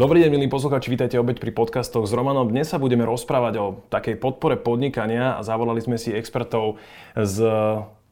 Dobrý 0.00 0.24
deň, 0.24 0.32
milí 0.32 0.48
poslucháči, 0.48 0.88
vítajte 0.88 1.20
opäť 1.20 1.44
pri 1.44 1.52
podcastoch 1.52 2.08
s 2.08 2.16
Romanom. 2.16 2.48
Dnes 2.48 2.72
sa 2.72 2.80
budeme 2.80 3.04
rozprávať 3.04 3.54
o 3.60 3.84
takej 3.92 4.16
podpore 4.16 4.56
podnikania 4.56 5.36
a 5.36 5.44
zavolali 5.44 5.76
sme 5.84 6.00
si 6.00 6.08
expertov 6.08 6.80
z 7.12 7.44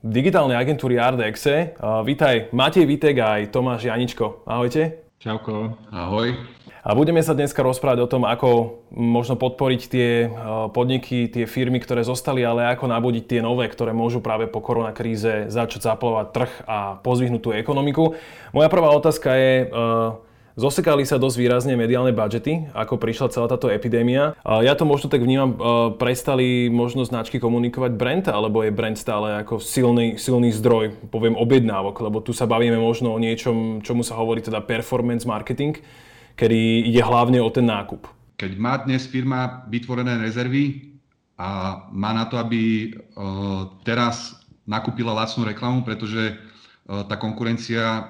digitálnej 0.05 0.61
agentúry 0.61 1.01
Ardexe. 1.01 1.81
Vítaj 1.81 2.53
Matej 2.53 2.85
Vitek 2.85 3.17
a 3.25 3.41
aj 3.41 3.57
Tomáš 3.57 3.89
Janičko. 3.89 4.45
Ahojte. 4.45 5.01
Čauko. 5.17 5.81
Ahoj. 5.89 6.37
A 6.85 6.93
budeme 6.93 7.25
sa 7.25 7.33
dneska 7.33 7.65
rozprávať 7.65 8.05
o 8.05 8.11
tom, 8.13 8.29
ako 8.29 8.85
možno 8.93 9.41
podporiť 9.41 9.81
tie 9.89 10.29
podniky, 10.77 11.33
tie 11.33 11.49
firmy, 11.49 11.81
ktoré 11.81 12.05
zostali, 12.05 12.45
ale 12.45 12.69
ako 12.69 12.85
nabudiť 12.85 13.25
tie 13.25 13.41
nové, 13.41 13.65
ktoré 13.65 13.97
môžu 13.97 14.21
práve 14.21 14.45
po 14.45 14.61
koronakríze 14.61 15.49
začať 15.49 15.89
zaplovať 15.89 16.27
trh 16.37 16.53
a 16.69 17.01
pozvihnúť 17.01 17.41
tú 17.41 17.51
ekonomiku. 17.57 18.13
Moja 18.53 18.69
prvá 18.69 18.93
otázka 18.93 19.33
je, 19.41 19.73
Zosekali 20.59 21.07
sa 21.07 21.23
dosť 21.23 21.39
výrazne 21.39 21.79
mediálne 21.79 22.11
budžety, 22.11 22.75
ako 22.75 22.99
prišla 22.99 23.31
celá 23.31 23.47
táto 23.47 23.71
epidémia. 23.71 24.35
Ja 24.43 24.75
to 24.75 24.83
možno 24.83 25.07
tak 25.07 25.23
vnímam, 25.23 25.55
prestali 26.03 26.67
možno 26.67 27.07
značky 27.07 27.39
komunikovať 27.39 27.95
brand, 27.95 28.27
alebo 28.27 28.67
je 28.67 28.75
brand 28.75 28.99
stále 28.99 29.39
ako 29.39 29.63
silný, 29.63 30.19
silný 30.19 30.51
zdroj, 30.51 30.99
poviem, 31.15 31.39
objednávok, 31.39 32.03
lebo 32.03 32.19
tu 32.19 32.35
sa 32.35 32.51
bavíme 32.51 32.75
možno 32.75 33.15
o 33.15 33.23
niečom, 33.23 33.87
čomu 33.87 34.03
sa 34.03 34.19
hovorí 34.19 34.43
teda 34.43 34.59
performance 34.59 35.23
marketing, 35.23 35.79
kedy 36.35 36.91
ide 36.91 37.07
hlavne 37.07 37.39
o 37.39 37.47
ten 37.55 37.63
nákup. 37.63 38.11
Keď 38.43 38.59
má 38.59 38.83
dnes 38.83 39.07
firma 39.07 39.63
vytvorené 39.71 40.19
rezervy 40.19 40.99
a 41.39 41.87
má 41.95 42.11
na 42.11 42.27
to, 42.27 42.35
aby 42.35 42.91
teraz 43.87 44.35
nakúpila 44.67 45.15
lacnú 45.15 45.47
reklamu, 45.47 45.87
pretože 45.87 46.35
E, 46.35 46.48
tá 46.89 47.21
konkurencia, 47.21 47.85
e, 47.85 48.03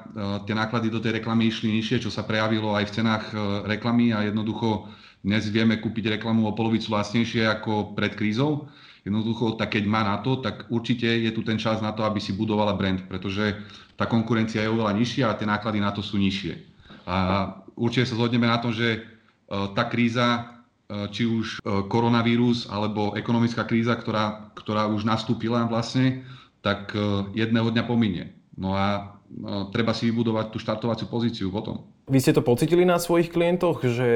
tie 0.47 0.55
náklady 0.55 0.87
do 0.87 1.03
tej 1.03 1.19
reklamy 1.19 1.51
išli 1.51 1.75
nižšie, 1.75 2.07
čo 2.07 2.15
sa 2.15 2.23
prejavilo 2.23 2.79
aj 2.79 2.87
v 2.87 2.95
cenách 2.95 3.25
e, 3.35 3.37
reklamy 3.67 4.15
a 4.15 4.23
jednoducho 4.23 4.87
dnes 5.27 5.51
vieme 5.51 5.83
kúpiť 5.83 6.15
reklamu 6.15 6.47
o 6.47 6.55
polovicu 6.55 6.95
lacnejšie 6.95 7.43
ako 7.59 7.99
pred 7.99 8.15
krízou. 8.15 8.71
Jednoducho, 9.03 9.59
tak 9.59 9.75
keď 9.75 9.85
má 9.91 10.07
na 10.07 10.23
to, 10.23 10.39
tak 10.39 10.71
určite 10.71 11.11
je 11.11 11.31
tu 11.35 11.43
ten 11.43 11.59
čas 11.59 11.83
na 11.83 11.91
to, 11.91 12.07
aby 12.07 12.23
si 12.23 12.31
budovala 12.39 12.79
brand, 12.79 13.03
pretože 13.11 13.59
tá 13.99 14.07
konkurencia 14.07 14.63
je 14.63 14.71
oveľa 14.71 14.95
nižšia 14.95 15.25
a 15.27 15.35
tie 15.35 15.49
náklady 15.49 15.83
na 15.83 15.91
to 15.91 15.99
sú 15.99 16.15
nižšie. 16.15 16.55
A 17.09 17.17
určite 17.75 18.07
sa 18.07 18.15
zhodneme 18.15 18.47
na 18.47 18.63
tom, 18.63 18.71
že 18.71 19.03
tá 19.49 19.89
kríza, 19.89 20.61
či 21.09 21.25
už 21.25 21.65
koronavírus 21.89 22.69
alebo 22.69 23.17
ekonomická 23.17 23.65
kríza, 23.65 23.97
ktorá, 23.97 24.53
ktorá 24.55 24.87
už 24.93 25.09
nastúpila 25.09 25.65
vlastne, 25.67 26.23
tak 26.61 26.93
jedného 27.33 27.73
dňa 27.73 27.85
pominie. 27.89 28.38
No 28.59 28.75
a 28.75 29.15
no, 29.31 29.71
treba 29.71 29.95
si 29.95 30.11
vybudovať 30.11 30.51
tú 30.51 30.59
štartovaciu 30.59 31.07
pozíciu 31.07 31.47
potom. 31.55 31.87
Vy 32.11 32.19
ste 32.19 32.35
to 32.35 32.43
pocitili 32.43 32.83
na 32.83 32.99
svojich 32.99 33.31
klientoch, 33.31 33.87
že 33.87 34.09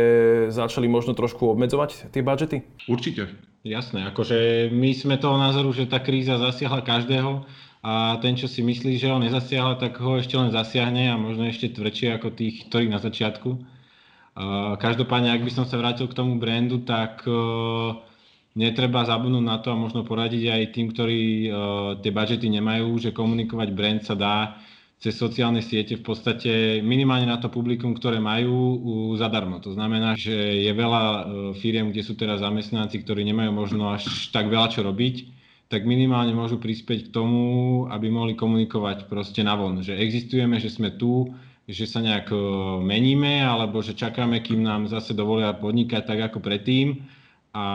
začali 0.51 0.91
možno 0.91 1.15
trošku 1.15 1.47
obmedzovať 1.55 2.11
tie 2.11 2.27
budžety? 2.27 2.67
Určite. 2.91 3.31
Jasné, 3.63 4.11
akože 4.11 4.69
my 4.75 4.91
sme 4.91 5.23
toho 5.23 5.39
názoru, 5.39 5.71
že 5.71 5.87
tá 5.87 6.03
kríza 6.03 6.35
zasiahla 6.35 6.83
každého 6.83 7.47
a 7.87 8.19
ten, 8.19 8.35
čo 8.35 8.51
si 8.51 8.59
myslí, 8.59 8.99
že 8.99 9.07
ho 9.07 9.23
nezasiahla, 9.23 9.79
tak 9.79 10.03
ho 10.03 10.19
ešte 10.19 10.35
len 10.35 10.51
zasiahne 10.51 11.15
a 11.15 11.15
možno 11.15 11.47
ešte 11.47 11.71
tvrdšie 11.71 12.19
ako 12.19 12.35
tých, 12.35 12.67
ktorých 12.67 12.91
na 12.91 12.99
začiatku. 12.99 13.63
Každopádne, 14.83 15.31
ak 15.31 15.47
by 15.47 15.53
som 15.55 15.65
sa 15.69 15.79
vrátil 15.79 16.11
k 16.11 16.19
tomu 16.19 16.43
brandu, 16.43 16.83
tak 16.83 17.23
netreba 18.53 19.09
zabudnúť 19.09 19.45
na 19.45 19.57
to 19.61 19.73
a 19.73 19.81
možno 19.81 20.05
poradiť 20.05 20.53
aj 20.53 20.63
tým, 20.77 20.87
ktorí 20.93 21.21
uh, 21.49 21.53
tie 22.05 22.13
budžety 22.13 22.53
nemajú, 22.53 23.01
že 23.01 23.17
komunikovať 23.17 23.69
brand 23.73 24.01
sa 24.05 24.13
dá 24.13 24.61
cez 25.03 25.19
sociálne 25.19 25.65
siete. 25.65 25.99
V 25.99 26.05
podstate 26.05 26.79
minimálne 26.85 27.27
na 27.27 27.41
to 27.41 27.51
publikum, 27.51 27.97
ktoré 27.97 28.21
majú 28.21 28.53
uh, 28.53 28.77
zadarmo. 29.17 29.57
To 29.65 29.73
znamená, 29.73 30.21
že 30.21 30.37
je 30.37 30.73
veľa 30.73 31.03
uh, 31.03 31.21
firiem, 31.57 31.89
kde 31.89 32.05
sú 32.05 32.13
teraz 32.13 32.45
zamestnanci, 32.45 33.01
ktorí 33.01 33.25
nemajú 33.25 33.51
možno 33.57 33.89
až 33.89 34.29
tak 34.29 34.53
veľa 34.53 34.69
čo 34.69 34.85
robiť, 34.85 35.41
tak 35.73 35.89
minimálne 35.89 36.37
môžu 36.37 36.61
prispieť 36.61 37.09
k 37.09 37.13
tomu, 37.17 37.41
aby 37.89 38.13
mohli 38.13 38.37
komunikovať 38.37 39.09
proste 39.09 39.41
navon, 39.41 39.81
že 39.81 39.97
existujeme, 39.97 40.61
že 40.61 40.69
sme 40.69 40.93
tu, 40.93 41.33
že 41.65 41.89
sa 41.89 42.05
nejak 42.05 42.29
meníme, 42.85 43.41
alebo 43.41 43.81
že 43.81 43.97
čakáme, 43.97 44.45
kým 44.45 44.61
nám 44.61 44.93
zase 44.93 45.17
dovolia 45.17 45.57
podnikať 45.57 46.05
tak 46.05 46.21
ako 46.29 46.45
predtým 46.45 47.01
a 47.53 47.67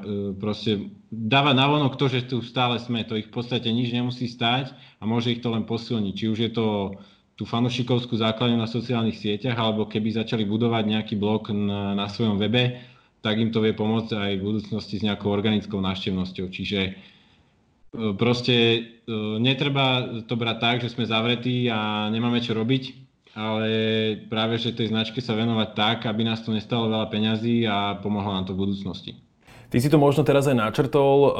e, 0.00 0.32
proste 0.40 0.88
dáva 1.12 1.52
navonok 1.52 2.00
to, 2.00 2.08
že 2.08 2.32
tu 2.32 2.40
stále 2.40 2.80
sme, 2.80 3.04
to 3.04 3.12
ich 3.20 3.28
v 3.28 3.34
podstate 3.36 3.68
nič 3.68 3.92
nemusí 3.92 4.24
stať 4.24 4.72
a 4.72 5.04
môže 5.04 5.36
ich 5.36 5.44
to 5.44 5.52
len 5.52 5.68
posilniť. 5.68 6.14
Či 6.16 6.26
už 6.32 6.38
je 6.48 6.50
to 6.52 6.96
tú 7.36 7.44
fanušikovskú 7.44 8.18
základňu 8.18 8.58
na 8.58 8.66
sociálnych 8.66 9.20
sieťach, 9.20 9.54
alebo 9.54 9.86
keby 9.86 10.16
začali 10.16 10.48
budovať 10.48 10.84
nejaký 10.90 11.14
blog 11.20 11.52
na, 11.52 11.94
na 11.94 12.08
svojom 12.08 12.40
webe, 12.40 12.80
tak 13.20 13.36
im 13.36 13.52
to 13.52 13.60
vie 13.60 13.76
pomôcť 13.76 14.10
aj 14.16 14.32
v 14.40 14.46
budúcnosti 14.48 14.98
s 14.98 15.06
nejakou 15.06 15.28
organickou 15.28 15.78
návštevnosťou. 15.78 16.48
Čiže 16.48 16.80
e, 16.88 16.92
proste 18.16 18.56
e, 18.56 18.80
netreba 19.38 20.18
to 20.24 20.40
brať 20.40 20.56
tak, 20.56 20.76
že 20.80 20.88
sme 20.88 21.04
zavretí 21.04 21.68
a 21.68 22.08
nemáme 22.08 22.40
čo 22.40 22.56
robiť, 22.56 23.07
ale 23.38 23.70
práve, 24.26 24.58
že 24.58 24.74
tej 24.74 24.90
značke 24.90 25.22
sa 25.22 25.38
venovať 25.38 25.68
tak, 25.78 25.98
aby 26.10 26.26
nás 26.26 26.42
to 26.42 26.50
nestalo 26.50 26.90
veľa 26.90 27.06
peňazí 27.06 27.62
a 27.70 28.02
pomohlo 28.02 28.34
nám 28.34 28.50
to 28.50 28.58
v 28.58 28.66
budúcnosti. 28.66 29.14
Ty 29.70 29.78
si 29.78 29.86
to 29.86 30.00
možno 30.00 30.26
teraz 30.26 30.50
aj 30.50 30.58
načrtol, 30.58 31.16
uh, 31.22 31.30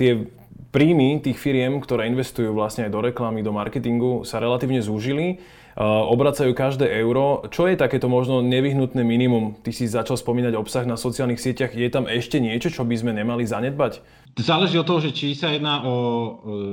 tie 0.00 0.24
príjmy 0.68 1.20
tých 1.24 1.40
firiem, 1.40 1.80
ktoré 1.80 2.08
investujú 2.08 2.52
vlastne 2.52 2.86
aj 2.86 2.92
do 2.92 3.00
reklamy, 3.00 3.40
do 3.40 3.52
marketingu, 3.52 4.22
sa 4.28 4.36
relatívne 4.36 4.84
zúžili, 4.84 5.40
uh, 5.76 6.04
obracajú 6.08 6.52
každé 6.52 6.88
euro. 7.00 7.48
Čo 7.48 7.72
je 7.72 7.80
takéto 7.80 8.06
možno 8.12 8.44
nevyhnutné 8.44 9.00
minimum? 9.00 9.56
Ty 9.64 9.70
si 9.72 9.88
začal 9.88 10.20
spomínať 10.20 10.52
obsah 10.54 10.84
na 10.84 11.00
sociálnych 11.00 11.40
sieťach. 11.40 11.72
Je 11.72 11.88
tam 11.88 12.04
ešte 12.04 12.36
niečo, 12.36 12.68
čo 12.68 12.84
by 12.84 12.94
sme 13.00 13.16
nemali 13.16 13.48
zanedbať? 13.48 14.04
Záleží 14.38 14.78
od 14.78 14.86
toho, 14.86 15.02
že 15.02 15.10
či 15.10 15.34
sa 15.34 15.50
jedná 15.50 15.82
o 15.82 15.94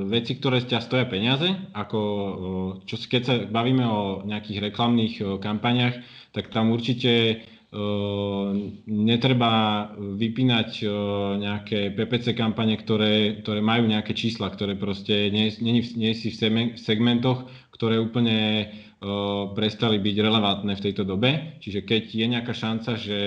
veci, 0.05 0.37
ktoré 0.37 0.61
ťa 0.61 0.85
stoja 0.85 1.09
peniaze, 1.09 1.49
ako 1.73 1.99
čo, 2.85 2.93
keď 3.09 3.21
sa 3.25 3.35
bavíme 3.49 3.81
o 3.81 4.21
nejakých 4.21 4.69
reklamných 4.69 5.41
kampaniach, 5.41 5.97
tak 6.29 6.53
tam 6.53 6.69
určite 6.69 7.41
netreba 8.87 9.51
vypínať 9.97 10.69
nejaké 11.43 11.91
PPC 11.91 12.31
kampane, 12.31 12.79
ktoré, 12.79 13.43
ktoré 13.43 13.59
majú 13.59 13.91
nejaké 13.91 14.15
čísla, 14.15 14.47
ktoré 14.47 14.79
proste 14.79 15.27
nie, 15.27 15.51
nie, 15.59 15.83
nie 15.83 16.11
si 16.15 16.31
v 16.31 16.39
segmentoch, 16.79 17.51
ktoré 17.75 17.99
úplne 17.99 18.71
prestali 19.59 19.99
byť 19.99 20.15
relevantné 20.23 20.79
v 20.79 20.83
tejto 20.87 21.03
dobe. 21.03 21.59
Čiže 21.59 21.83
keď 21.83 22.03
je 22.15 22.25
nejaká 22.31 22.53
šanca, 22.55 22.95
že 22.95 23.19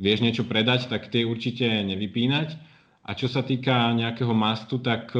vieš 0.00 0.18
niečo 0.24 0.48
predať, 0.48 0.88
tak 0.88 1.12
tie 1.12 1.28
určite 1.28 1.68
nevypínať. 1.84 2.48
A 3.04 3.12
čo 3.12 3.28
sa 3.28 3.44
týka 3.44 3.92
nejakého 3.92 4.32
mastu, 4.32 4.80
tak 4.80 5.12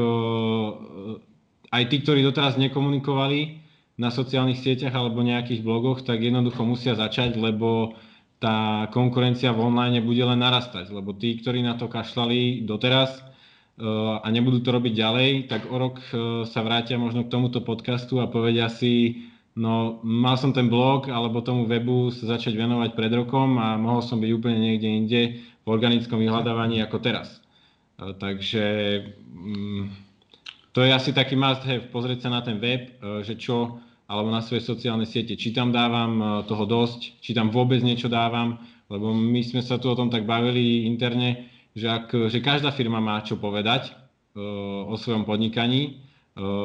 aj 1.69 1.83
tí, 1.85 1.95
ktorí 2.01 2.25
doteraz 2.25 2.57
nekomunikovali 2.57 3.68
na 3.99 4.09
sociálnych 4.09 4.63
sieťach 4.63 4.95
alebo 4.95 5.19
nejakých 5.19 5.59
blogoch, 5.59 6.07
tak 6.07 6.23
jednoducho 6.23 6.63
musia 6.63 6.95
začať, 6.95 7.35
lebo 7.35 7.99
tá 8.39 8.87
konkurencia 8.95 9.51
v 9.51 9.67
online 9.67 9.99
bude 9.99 10.23
len 10.23 10.39
narastať, 10.39 10.87
lebo 10.95 11.11
tí, 11.11 11.35
ktorí 11.43 11.59
na 11.59 11.75
to 11.75 11.91
kašľali 11.91 12.63
doteraz 12.63 13.19
a 14.23 14.27
nebudú 14.31 14.63
to 14.63 14.71
robiť 14.71 14.93
ďalej, 14.95 15.29
tak 15.51 15.67
o 15.67 15.75
rok 15.75 15.99
sa 16.47 16.59
vrátia 16.63 16.95
možno 16.95 17.27
k 17.27 17.31
tomuto 17.35 17.59
podcastu 17.59 18.23
a 18.23 18.31
povedia 18.31 18.71
si, 18.71 19.27
No, 19.59 19.99
mal 20.07 20.39
som 20.39 20.55
ten 20.55 20.71
blog 20.71 21.11
alebo 21.11 21.43
tomu 21.43 21.67
webu 21.67 22.15
sa 22.15 22.39
začať 22.39 22.55
venovať 22.55 22.95
pred 22.95 23.11
rokom 23.11 23.59
a 23.59 23.75
mohol 23.75 23.99
som 23.99 24.15
byť 24.15 24.31
úplne 24.31 24.55
niekde 24.55 24.87
inde 24.87 25.21
v 25.41 25.67
organickom 25.67 26.15
vyhľadávaní 26.15 26.79
ako 26.79 27.03
teraz. 27.03 27.43
E, 27.99 28.15
takže 28.15 28.65
mm, 29.19 29.83
to 30.71 30.79
je 30.79 30.95
asi 30.95 31.11
taký 31.11 31.35
must 31.35 31.67
have, 31.67 31.91
pozrieť 31.91 32.23
sa 32.23 32.29
na 32.31 32.39
ten 32.39 32.55
web, 32.55 32.93
že 33.25 33.35
čo, 33.35 33.83
alebo 34.09 34.33
na 34.33 34.41
svoje 34.41 34.65
sociálne 34.65 35.05
siete, 35.05 35.37
či 35.37 35.53
tam 35.53 35.69
dávam 35.69 36.11
e, 36.17 36.23
toho 36.49 36.65
dosť, 36.65 37.21
či 37.21 37.37
tam 37.37 37.53
vôbec 37.53 37.79
niečo 37.85 38.09
dávam, 38.09 38.57
lebo 38.89 39.13
my 39.13 39.39
sme 39.45 39.61
sa 39.61 39.77
tu 39.77 39.85
o 39.85 39.95
tom 39.95 40.09
tak 40.09 40.25
bavili 40.25 40.89
interne, 40.89 41.45
že, 41.77 41.85
ak, 41.85 42.33
že 42.33 42.41
každá 42.41 42.73
firma 42.73 42.97
má 42.97 43.21
čo 43.21 43.37
povedať 43.37 43.93
o 44.89 44.95
svojom 44.97 45.29
podnikaní, 45.29 46.01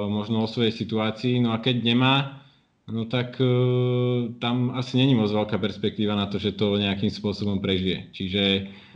možno 0.08 0.44
o 0.44 0.49
svojej 0.49 0.73
situácii, 0.73 1.44
no 1.44 1.52
a 1.52 1.61
keď 1.61 1.85
nemá, 1.85 2.44
No 2.85 3.08
tak 3.08 3.41
tam 4.44 4.56
asi 4.76 5.00
není 5.00 5.17
moc 5.17 5.32
veľká 5.32 5.56
perspektíva 5.56 6.12
na 6.12 6.29
to, 6.29 6.37
že 6.37 6.52
to 6.52 6.76
nejakým 6.76 7.08
spôsobom 7.08 7.56
prežije. 7.56 8.12
Čiže 8.12 8.43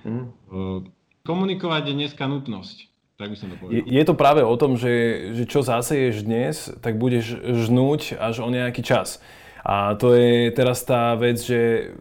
mm. 0.04 0.24
uh, 0.52 0.84
komunikovať 1.24 1.92
je 1.92 1.94
dneska 1.96 2.24
nutnosť. 2.28 2.84
Tak 3.18 3.34
by 3.34 3.36
som 3.36 3.50
to 3.50 3.58
povedal. 3.58 3.74
Je, 3.74 3.82
je 3.82 4.04
to 4.06 4.14
práve 4.14 4.46
o 4.46 4.54
tom, 4.54 4.78
že, 4.78 4.94
že 5.34 5.44
čo 5.50 5.66
zaseješ 5.66 6.22
dnes, 6.22 6.70
tak 6.78 7.02
budeš 7.02 7.34
žnúť 7.42 8.14
až 8.14 8.46
o 8.46 8.48
nejaký 8.48 8.86
čas. 8.86 9.18
A 9.66 9.98
to 9.98 10.14
je 10.14 10.54
teraz 10.54 10.86
tá 10.86 11.18
vec, 11.18 11.42
že 11.42 11.92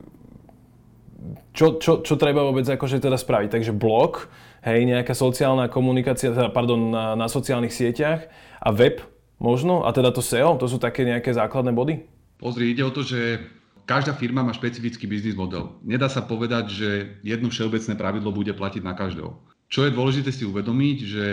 čo, 1.57 1.81
čo, 1.81 2.05
čo 2.05 2.13
treba 2.21 2.45
vôbec 2.45 2.69
akože 2.69 3.01
teda 3.01 3.17
spraviť. 3.17 3.49
Takže 3.49 3.73
blog, 3.73 4.29
hej, 4.61 4.85
nejaká 4.85 5.17
sociálna 5.17 5.73
komunikácia, 5.73 6.29
teda, 6.29 6.53
pardon, 6.53 6.93
na, 6.93 7.17
na 7.17 7.25
sociálnych 7.25 7.73
sieťach 7.73 8.29
a 8.61 8.69
web, 8.69 9.01
Možno? 9.37 9.85
A 9.85 9.93
teda 9.93 10.09
to 10.09 10.25
SEO? 10.25 10.57
To 10.57 10.65
sú 10.65 10.81
také 10.81 11.05
nejaké 11.05 11.29
základné 11.29 11.71
body? 11.73 12.01
Pozri, 12.41 12.73
ide 12.73 12.81
o 12.85 12.93
to, 12.93 13.05
že 13.05 13.41
každá 13.85 14.17
firma 14.17 14.41
má 14.41 14.53
špecifický 14.53 15.05
biznis 15.05 15.37
model. 15.37 15.77
Nedá 15.85 16.09
sa 16.09 16.25
povedať, 16.25 16.65
že 16.73 16.89
jedno 17.21 17.53
všeobecné 17.53 17.93
pravidlo 17.93 18.33
bude 18.33 18.53
platiť 18.53 18.81
na 18.81 18.97
každého. 18.97 19.37
Čo 19.67 19.83
je 19.83 19.95
dôležité 19.95 20.31
si 20.31 20.47
uvedomiť, 20.47 20.97
že 21.03 21.25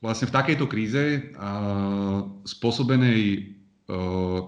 vlastne 0.00 0.28
v 0.28 0.36
takejto 0.36 0.64
kríze 0.64 1.28
spôsobenej 2.48 3.52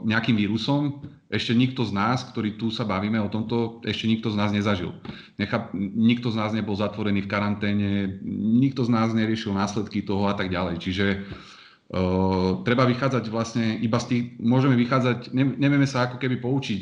nejakým 0.07 0.39
vírusom 0.39 1.03
ešte 1.33 1.57
nikto 1.57 1.83
z 1.89 1.97
nás, 1.97 2.23
ktorí 2.29 2.61
tu 2.61 2.69
sa 2.69 2.85
bavíme 2.85 3.17
o 3.19 3.33
tomto, 3.33 3.81
ešte 3.89 4.05
nikto 4.05 4.29
z 4.29 4.37
nás 4.37 4.53
nezažil. 4.53 4.93
Necha, 5.41 5.73
nikto 5.75 6.29
z 6.29 6.37
nás 6.37 6.53
nebol 6.53 6.77
zatvorený 6.77 7.25
v 7.25 7.31
karanténe, 7.33 7.91
nikto 8.23 8.85
z 8.85 8.93
nás 8.93 9.17
neriešil 9.17 9.57
následky 9.57 10.05
toho 10.05 10.29
a 10.29 10.37
tak 10.37 10.53
ďalej. 10.53 10.77
Čiže 10.79 11.07
uh, 11.19 12.61
treba 12.69 12.85
vychádzať 12.85 13.25
vlastne 13.33 13.81
iba 13.81 13.97
z 13.97 14.07
tých, 14.13 14.25
môžeme 14.39 14.77
vychádzať, 14.77 15.33
ne, 15.33 15.57
nevieme 15.57 15.89
sa 15.89 16.07
ako 16.07 16.21
keby 16.21 16.37
poučiť 16.37 16.81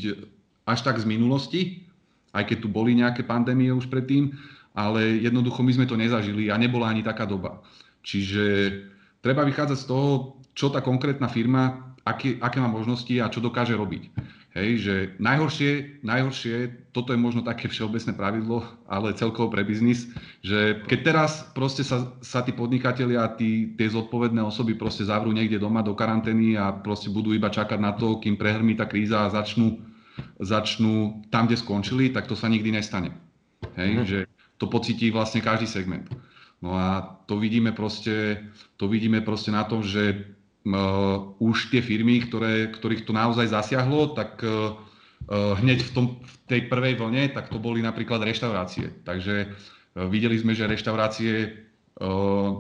až 0.67 0.79
tak 0.83 0.99
z 0.99 1.07
minulosti, 1.07 1.87
aj 2.35 2.45
keď 2.51 2.59
tu 2.61 2.69
boli 2.69 2.99
nejaké 2.99 3.23
pandémie 3.23 3.71
už 3.71 3.87
predtým, 3.87 4.35
ale 4.75 5.21
jednoducho 5.23 5.63
my 5.63 5.73
sme 5.75 5.87
to 5.87 5.99
nezažili 5.99 6.49
a 6.51 6.61
nebola 6.61 6.91
ani 6.91 7.03
taká 7.03 7.27
doba. 7.27 7.63
Čiže 8.07 8.73
treba 9.21 9.45
vychádzať 9.45 9.79
z 9.79 9.89
toho, 9.89 10.41
čo 10.55 10.71
tá 10.71 10.81
konkrétna 10.81 11.29
firma, 11.31 11.95
aké, 12.05 12.41
aké 12.41 12.59
má 12.59 12.69
možnosti 12.69 13.13
a 13.21 13.31
čo 13.31 13.45
dokáže 13.45 13.77
robiť. 13.77 14.03
Hej, 14.51 14.71
že 14.83 14.95
najhoršie, 15.23 16.03
najhoršie, 16.03 16.91
toto 16.91 17.15
je 17.15 17.23
možno 17.23 17.47
také 17.47 17.71
všeobecné 17.71 18.19
pravidlo, 18.19 18.67
ale 18.91 19.15
celkovo 19.15 19.47
pre 19.47 19.63
biznis, 19.63 20.11
že 20.43 20.83
keď 20.91 20.99
teraz 21.07 21.47
proste 21.55 21.87
sa, 21.87 22.11
sa 22.19 22.43
tí 22.43 22.51
podnikatelia, 22.51 23.31
tí, 23.39 23.79
tie 23.79 23.87
zodpovedné 23.87 24.43
osoby 24.43 24.75
proste 24.75 25.07
zavrú 25.07 25.31
niekde 25.31 25.63
doma 25.63 25.87
do 25.87 25.95
karantény 25.95 26.59
a 26.59 26.75
proste 26.75 27.15
budú 27.15 27.31
iba 27.31 27.47
čakať 27.47 27.79
na 27.79 27.95
to, 27.95 28.19
kým 28.19 28.35
prehrmí 28.35 28.75
tá 28.75 28.91
kríza 28.91 29.23
a 29.23 29.31
začnú, 29.31 29.87
začnú 30.43 31.23
tam, 31.31 31.47
kde 31.47 31.55
skončili, 31.55 32.11
tak 32.11 32.27
to 32.27 32.35
sa 32.35 32.51
nikdy 32.51 32.75
nestane. 32.75 33.15
Hej, 33.79 33.91
mm. 33.95 34.03
že 34.03 34.19
to 34.61 34.69
pocití 34.69 35.09
vlastne 35.09 35.41
každý 35.41 35.65
segment. 35.65 36.05
No 36.61 36.77
a 36.77 37.17
to 37.25 37.41
vidíme 37.41 37.73
proste, 37.73 38.45
to 38.77 38.85
vidíme 38.85 39.25
proste 39.25 39.49
na 39.49 39.65
tom, 39.65 39.81
že 39.81 40.37
uh, 40.69 41.33
už 41.41 41.73
tie 41.73 41.81
firmy, 41.81 42.21
ktoré, 42.29 42.69
ktorých 42.69 43.09
to 43.09 43.17
naozaj 43.17 43.49
zasiahlo, 43.49 44.13
tak 44.13 44.45
uh, 44.45 44.77
hneď 45.33 45.89
v, 45.89 45.91
tom, 45.97 46.07
v 46.21 46.35
tej 46.45 46.61
prvej 46.69 47.01
vlne, 47.01 47.33
tak 47.33 47.49
to 47.49 47.57
boli 47.57 47.81
napríklad 47.81 48.21
reštaurácie. 48.21 48.93
Takže 49.09 49.49
uh, 49.49 50.05
videli 50.13 50.37
sme, 50.37 50.53
že 50.53 50.69
reštaurácie 50.69 51.65
uh, 52.05 52.53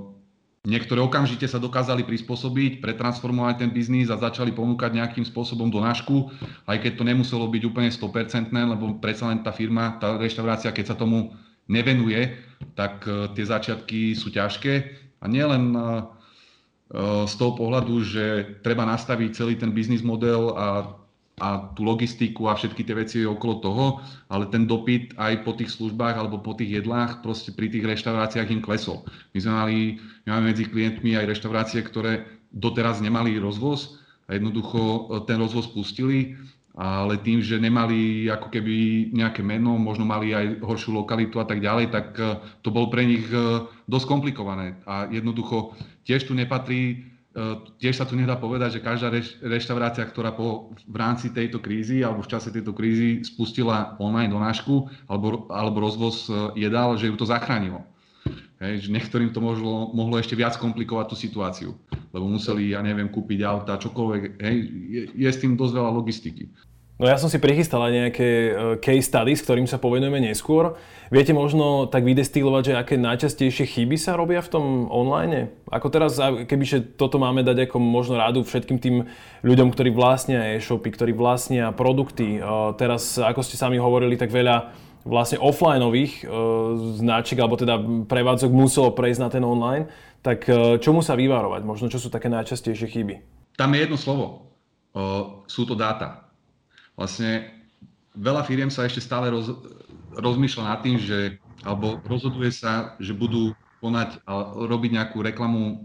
niektoré 0.64 1.05
okamžite 1.05 1.44
sa 1.44 1.61
dokázali 1.61 2.00
prispôsobiť, 2.08 2.81
pretransformovať 2.81 3.69
ten 3.69 3.70
biznis 3.76 4.08
a 4.08 4.17
začali 4.17 4.56
ponúkať 4.56 4.96
nejakým 4.96 5.29
spôsobom 5.29 5.69
do 5.69 5.85
nášku, 5.85 6.32
aj 6.64 6.81
keď 6.81 6.93
to 6.96 7.05
nemuselo 7.05 7.44
byť 7.53 7.62
úplne 7.69 7.93
100%, 7.93 8.49
lebo 8.49 8.96
predsa 8.96 9.29
len 9.29 9.44
tá 9.44 9.53
firma, 9.53 10.00
tá 10.00 10.17
reštaurácia, 10.17 10.73
keď 10.73 10.96
sa 10.96 10.96
tomu 10.96 11.37
nevenuje, 11.70 12.34
tak 12.75 13.06
uh, 13.06 13.31
tie 13.31 13.46
začiatky 13.46 14.19
sú 14.19 14.34
ťažké. 14.34 14.99
A 15.22 15.25
nielen 15.31 15.72
uh, 15.78 16.11
Eh, 16.90 17.25
z 17.31 17.34
toho 17.38 17.55
pohľadu, 17.55 18.02
že 18.02 18.58
treba 18.67 18.82
nastaviť 18.82 19.31
celý 19.31 19.55
ten 19.55 19.70
biznis 19.70 20.02
model 20.02 20.58
a, 20.58 20.99
a 21.38 21.70
tú 21.78 21.87
logistiku 21.87 22.50
a 22.50 22.58
všetky 22.58 22.82
tie 22.82 22.99
veci 22.99 23.19
okolo 23.22 23.55
toho, 23.62 23.87
ale 24.26 24.50
ten 24.50 24.67
dopyt 24.67 25.14
aj 25.14 25.46
po 25.46 25.55
tých 25.55 25.70
službách 25.70 26.19
alebo 26.19 26.43
po 26.43 26.50
tých 26.58 26.82
jedlách 26.82 27.22
proste 27.22 27.55
pri 27.55 27.70
tých 27.70 27.87
reštauráciách 27.87 28.50
im 28.50 28.58
klesol. 28.58 29.06
My 29.31 29.38
sme 29.38 29.52
mali, 29.55 29.78
my 30.26 30.28
máme 30.34 30.50
medzi 30.50 30.67
klientmi 30.67 31.14
aj 31.14 31.31
reštaurácie, 31.31 31.78
ktoré 31.87 32.26
doteraz 32.50 32.99
nemali 32.99 33.38
rozvoz 33.38 34.02
a 34.26 34.34
jednoducho 34.34 35.14
ten 35.31 35.38
rozvoz 35.38 35.70
pustili 35.70 36.34
ale 36.81 37.21
tým, 37.21 37.44
že 37.44 37.61
nemali 37.61 38.25
ako 38.32 38.49
keby 38.49 39.12
nejaké 39.12 39.44
meno, 39.44 39.77
možno 39.77 40.09
mali 40.09 40.32
aj 40.32 40.65
horšiu 40.65 40.97
lokalitu 40.97 41.37
a 41.37 41.44
tak 41.44 41.61
ďalej, 41.61 41.93
tak 41.93 42.17
e, 42.17 42.41
to 42.65 42.73
bolo 42.73 42.88
pre 42.88 43.05
nich 43.05 43.29
e, 43.29 43.69
dosť 43.85 44.09
komplikované. 44.09 44.81
A 44.88 45.05
jednoducho 45.12 45.77
tiež 46.09 46.25
tu 46.25 46.32
nepatrí, 46.32 47.05
e, 47.37 47.53
tiež 47.85 48.00
sa 48.00 48.09
tu 48.09 48.17
nedá 48.17 48.41
povedať, 48.41 48.81
že 48.81 48.87
každá 48.87 49.12
reštaurácia, 49.44 50.09
ktorá 50.09 50.32
po, 50.32 50.73
v 50.88 50.97
rámci 50.97 51.29
tejto 51.37 51.61
krízy 51.61 52.00
alebo 52.00 52.25
v 52.25 52.32
čase 52.32 52.49
tejto 52.49 52.73
krízy 52.73 53.29
spustila 53.29 54.00
online 54.00 54.32
donášku 54.32 54.88
alebo, 55.05 55.53
alebo 55.53 55.85
rozvoz 55.85 56.32
jedál, 56.56 56.97
že 56.97 57.12
ju 57.12 57.15
to 57.21 57.29
zachránilo. 57.29 57.85
Hej, 58.61 58.88
že 58.88 58.93
niektorým 58.93 59.32
to 59.32 59.41
mohlo, 59.41 59.88
mohlo 59.97 60.21
ešte 60.21 60.37
viac 60.37 60.53
komplikovať 60.61 61.12
tú 61.12 61.17
situáciu, 61.17 61.71
lebo 62.12 62.29
museli, 62.29 62.77
ja 62.77 62.85
neviem, 62.85 63.09
kúpiť 63.09 63.41
auta, 63.41 63.81
čokoľvek. 63.81 64.37
Hej, 64.37 64.56
je, 64.69 65.03
je 65.17 65.29
s 65.32 65.41
tým 65.41 65.56
dosť 65.56 65.81
veľa 65.81 65.91
logistiky. 65.97 66.53
No 67.00 67.08
ja 67.08 67.17
som 67.17 67.32
si 67.32 67.41
prichystal 67.41 67.81
aj 67.81 67.93
nejaké 67.97 68.29
e, 68.29 68.52
case 68.76 69.08
studies, 69.08 69.41
ktorým 69.41 69.64
sa 69.64 69.81
povenujeme 69.81 70.20
neskôr. 70.20 70.76
Viete 71.08 71.32
možno 71.32 71.88
tak 71.88 72.05
vydestilovať, 72.05 72.62
že 72.62 72.75
aké 72.76 72.94
najčastejšie 73.00 73.64
chyby 73.73 73.97
sa 73.97 74.20
robia 74.20 74.44
v 74.44 74.52
tom 74.52 74.64
online? 74.93 75.49
Ako 75.73 75.88
teraz, 75.88 76.20
kebyže 76.20 77.00
toto 77.00 77.17
máme 77.17 77.41
dať 77.41 77.73
ako 77.73 77.81
možno 77.81 78.20
rádu 78.20 78.44
všetkým 78.44 78.76
tým 78.76 79.08
ľuďom, 79.41 79.73
ktorí 79.73 79.97
vlastnia 79.97 80.52
e-shopy, 80.52 80.93
ktorí 80.93 81.17
vlastnia 81.17 81.73
produkty. 81.73 82.37
E, 82.37 82.41
teraz, 82.76 83.17
ako 83.17 83.41
ste 83.49 83.56
sami 83.56 83.81
hovorili, 83.81 84.20
tak 84.20 84.29
veľa 84.29 84.69
vlastne 85.08 85.41
offlineových 85.41 86.12
e, 86.20 86.25
značiek, 87.00 87.41
alebo 87.41 87.56
teda 87.56 87.81
prevádzok 88.12 88.53
muselo 88.53 88.93
prejsť 88.93 89.20
na 89.25 89.32
ten 89.32 89.41
online, 89.41 89.88
tak 90.20 90.44
čomu 90.85 91.00
sa 91.00 91.17
vyvarovať? 91.17 91.64
Možno 91.64 91.88
čo 91.88 91.96
sú 91.96 92.12
také 92.12 92.29
najčastejšie 92.29 92.93
chyby? 92.93 93.14
Tam 93.56 93.73
je 93.73 93.88
jedno 93.88 93.96
slovo. 93.96 94.53
Sú 95.49 95.64
to 95.64 95.73
dáta. 95.73 96.30
Vlastne 96.94 97.50
veľa 98.14 98.42
firiem 98.46 98.70
sa 98.72 98.87
ešte 98.87 99.02
stále 99.02 99.31
roz, 99.31 99.54
rozmýšľa 100.16 100.64
nad 100.66 100.81
tým, 100.82 100.96
že, 100.98 101.38
alebo 101.62 102.02
rozhoduje 102.04 102.50
sa, 102.50 102.98
že 102.98 103.14
budú 103.14 103.54
konať 103.81 104.20
a 104.28 104.32
robiť 104.69 104.90
nejakú 104.92 105.25
reklamu, 105.25 105.62
e, 105.64 105.76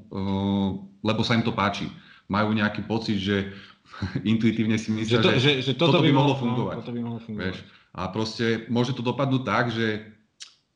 lebo 1.00 1.22
sa 1.24 1.40
im 1.40 1.46
to 1.46 1.56
páči. 1.56 1.88
Majú 2.28 2.52
nejaký 2.52 2.84
pocit, 2.84 3.22
že 3.24 3.56
intuitívne 4.28 4.75
si 4.75 4.92
myslia, 4.92 5.22
že, 5.22 5.24
to, 5.24 5.31
že, 5.40 5.52
že 5.63 5.72
toto, 5.80 6.00
toto 6.00 6.04
by, 6.04 6.12
by 6.12 6.18
mohlo 6.18 6.36
fungovať. 6.36 6.75
No, 6.75 6.81
toto 6.84 6.94
by 6.96 7.02
mohlo 7.02 7.19
fungovať. 7.24 7.44
Vieš? 7.48 7.58
A 7.96 8.01
proste 8.12 8.68
môže 8.68 8.92
to 8.92 9.00
dopadnúť 9.00 9.44
tak, 9.48 9.72
že 9.72 10.04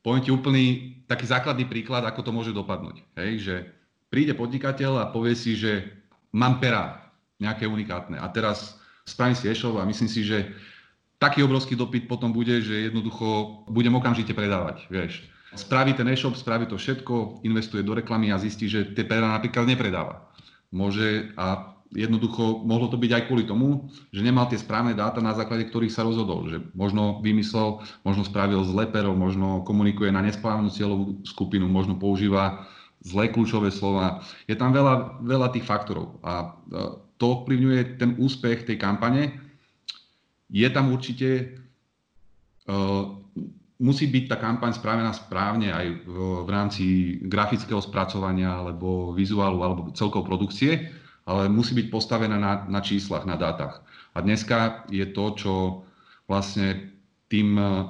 poviem 0.00 0.24
ti 0.24 0.32
úplný 0.32 0.96
taký 1.04 1.28
základný 1.28 1.68
príklad, 1.68 2.08
ako 2.08 2.24
to 2.24 2.32
môže 2.32 2.56
dopadnúť. 2.56 3.04
Hej, 3.20 3.32
že 3.44 3.54
príde 4.08 4.32
podnikateľ 4.32 5.04
a 5.04 5.10
povie 5.12 5.36
si, 5.36 5.52
že 5.52 5.84
mám 6.32 6.56
pera 6.56 7.12
nejaké 7.36 7.68
unikátne 7.68 8.16
a 8.16 8.24
teraz 8.32 8.79
spravím 9.10 9.34
si 9.34 9.50
e-shop 9.50 9.82
a 9.82 9.88
myslím 9.90 10.06
si, 10.06 10.22
že 10.22 10.54
taký 11.18 11.42
obrovský 11.42 11.74
dopyt 11.74 12.06
potom 12.06 12.30
bude, 12.30 12.62
že 12.62 12.88
jednoducho 12.88 13.62
budem 13.66 13.92
okamžite 13.98 14.30
predávať, 14.32 14.86
vieš. 14.88 15.26
Spraví 15.50 15.98
ten 15.98 16.06
e-shop, 16.06 16.38
spraví 16.38 16.70
to 16.70 16.78
všetko, 16.78 17.42
investuje 17.42 17.82
do 17.82 17.98
reklamy 17.98 18.30
a 18.30 18.38
zistí, 18.38 18.70
že 18.70 18.94
tie 18.94 19.02
pera 19.02 19.34
napríklad 19.34 19.66
nepredáva. 19.66 20.30
Môže 20.70 21.34
a 21.34 21.74
jednoducho 21.90 22.62
mohlo 22.62 22.86
to 22.86 22.94
byť 22.94 23.10
aj 23.10 23.22
kvôli 23.26 23.44
tomu, 23.44 23.90
že 24.14 24.22
nemal 24.22 24.46
tie 24.46 24.62
správne 24.62 24.94
dáta, 24.94 25.18
na 25.18 25.34
základe 25.34 25.66
ktorých 25.66 25.90
sa 25.90 26.06
rozhodol. 26.06 26.46
Že 26.46 26.70
možno 26.72 27.18
vymyslel, 27.18 27.82
možno 28.06 28.22
spravil 28.22 28.62
zle 28.62 28.86
pero, 28.86 29.10
možno 29.18 29.66
komunikuje 29.66 30.14
na 30.14 30.22
nesprávnu 30.22 30.70
cieľovú 30.70 31.18
skupinu, 31.26 31.66
možno 31.66 31.98
používa 31.98 32.70
zlé 33.02 33.34
kľúčové 33.34 33.74
slova. 33.74 34.22
Je 34.46 34.54
tam 34.54 34.70
veľa, 34.70 35.18
veľa 35.26 35.50
tých 35.50 35.66
faktorov 35.66 36.22
a 36.22 36.54
to 37.20 37.44
ovplyvňuje 37.44 38.00
ten 38.00 38.16
úspech 38.16 38.64
tej 38.64 38.80
kampane. 38.80 39.36
Je 40.48 40.64
tam 40.72 40.88
určite, 40.90 41.60
musí 43.76 44.04
byť 44.08 44.24
tá 44.32 44.36
kampaň 44.40 44.72
spravená 44.72 45.12
správne 45.12 45.68
aj 45.68 45.86
v, 46.08 46.16
v 46.42 46.48
rámci 46.48 46.84
grafického 47.28 47.78
spracovania 47.78 48.56
alebo 48.56 49.12
vizuálu 49.12 49.60
alebo 49.60 49.92
celkovo 49.92 50.24
produkcie 50.24 50.90
ale 51.30 51.46
musí 51.46 51.78
byť 51.78 51.86
postavená 51.94 52.34
na, 52.34 52.66
na 52.66 52.80
číslach, 52.82 53.22
na 53.22 53.38
dátach. 53.38 53.86
A 54.16 54.18
dneska 54.18 54.82
je 54.90 55.06
to, 55.06 55.24
čo 55.38 55.54
vlastne 56.26 56.90
tým 57.30 57.54
e, 57.54 57.86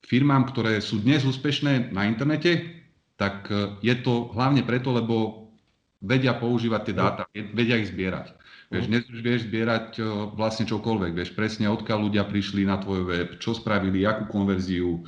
firmám, 0.00 0.48
ktoré 0.48 0.80
sú 0.80 1.04
dnes 1.04 1.20
úspešné 1.28 1.92
na 1.92 2.08
internete, 2.08 2.80
tak 3.20 3.52
e, 3.52 3.76
je 3.84 3.94
to 4.00 4.32
hlavne 4.32 4.64
preto, 4.64 4.96
lebo 4.96 5.48
vedia 6.00 6.32
používať 6.32 6.80
tie 6.88 6.94
dáta, 6.96 7.22
vedia 7.52 7.76
ich 7.76 7.92
zbierať. 7.92 8.32
Vieš, 8.70 8.86
dnes 8.86 9.02
už 9.10 9.18
vieš 9.18 9.40
zbierať 9.50 9.98
e, 9.98 10.02
vlastne 10.38 10.62
čokoľvek, 10.62 11.12
vieš 11.18 11.34
presne 11.34 11.66
odkiaľ 11.66 12.06
ľudia 12.06 12.22
prišli 12.22 12.62
na 12.62 12.78
tvoj 12.78 13.02
web, 13.02 13.28
čo 13.42 13.50
spravili, 13.50 14.06
akú 14.06 14.30
konverziu, 14.30 15.02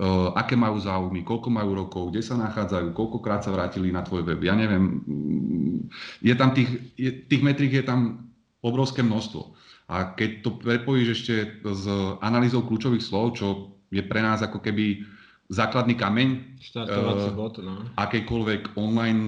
Uh, 0.00 0.30
aké 0.38 0.54
majú 0.54 0.78
záujmy, 0.78 1.26
koľko 1.26 1.50
majú 1.50 1.74
rokov, 1.74 2.14
kde 2.14 2.22
sa 2.22 2.38
nachádzajú, 2.38 2.94
koľkokrát 2.94 3.42
sa 3.42 3.50
vrátili 3.50 3.90
na 3.90 4.06
tvoj 4.06 4.22
web. 4.22 4.38
Ja 4.38 4.54
neviem, 4.54 5.02
mm, 5.02 5.78
je 6.24 6.34
tam 6.38 6.54
tých, 6.54 6.70
je, 6.94 7.10
tých 7.26 7.42
metrik 7.42 7.74
je 7.74 7.84
tam 7.84 8.30
obrovské 8.62 9.02
množstvo. 9.02 9.50
A 9.90 10.14
keď 10.14 10.46
to 10.46 10.56
prepojíš 10.62 11.20
ešte 11.20 11.34
s 11.66 11.84
analýzou 12.22 12.62
kľúčových 12.64 13.02
slov, 13.02 13.34
čo 13.34 13.76
je 13.90 14.00
pre 14.00 14.22
nás 14.22 14.40
ako 14.40 14.62
keby 14.62 15.04
základný 15.50 15.98
kameň 15.98 16.28
uh, 16.78 17.34
bod, 17.34 17.58
no. 17.58 17.82
akejkoľvek 17.98 18.78
online 18.78 19.26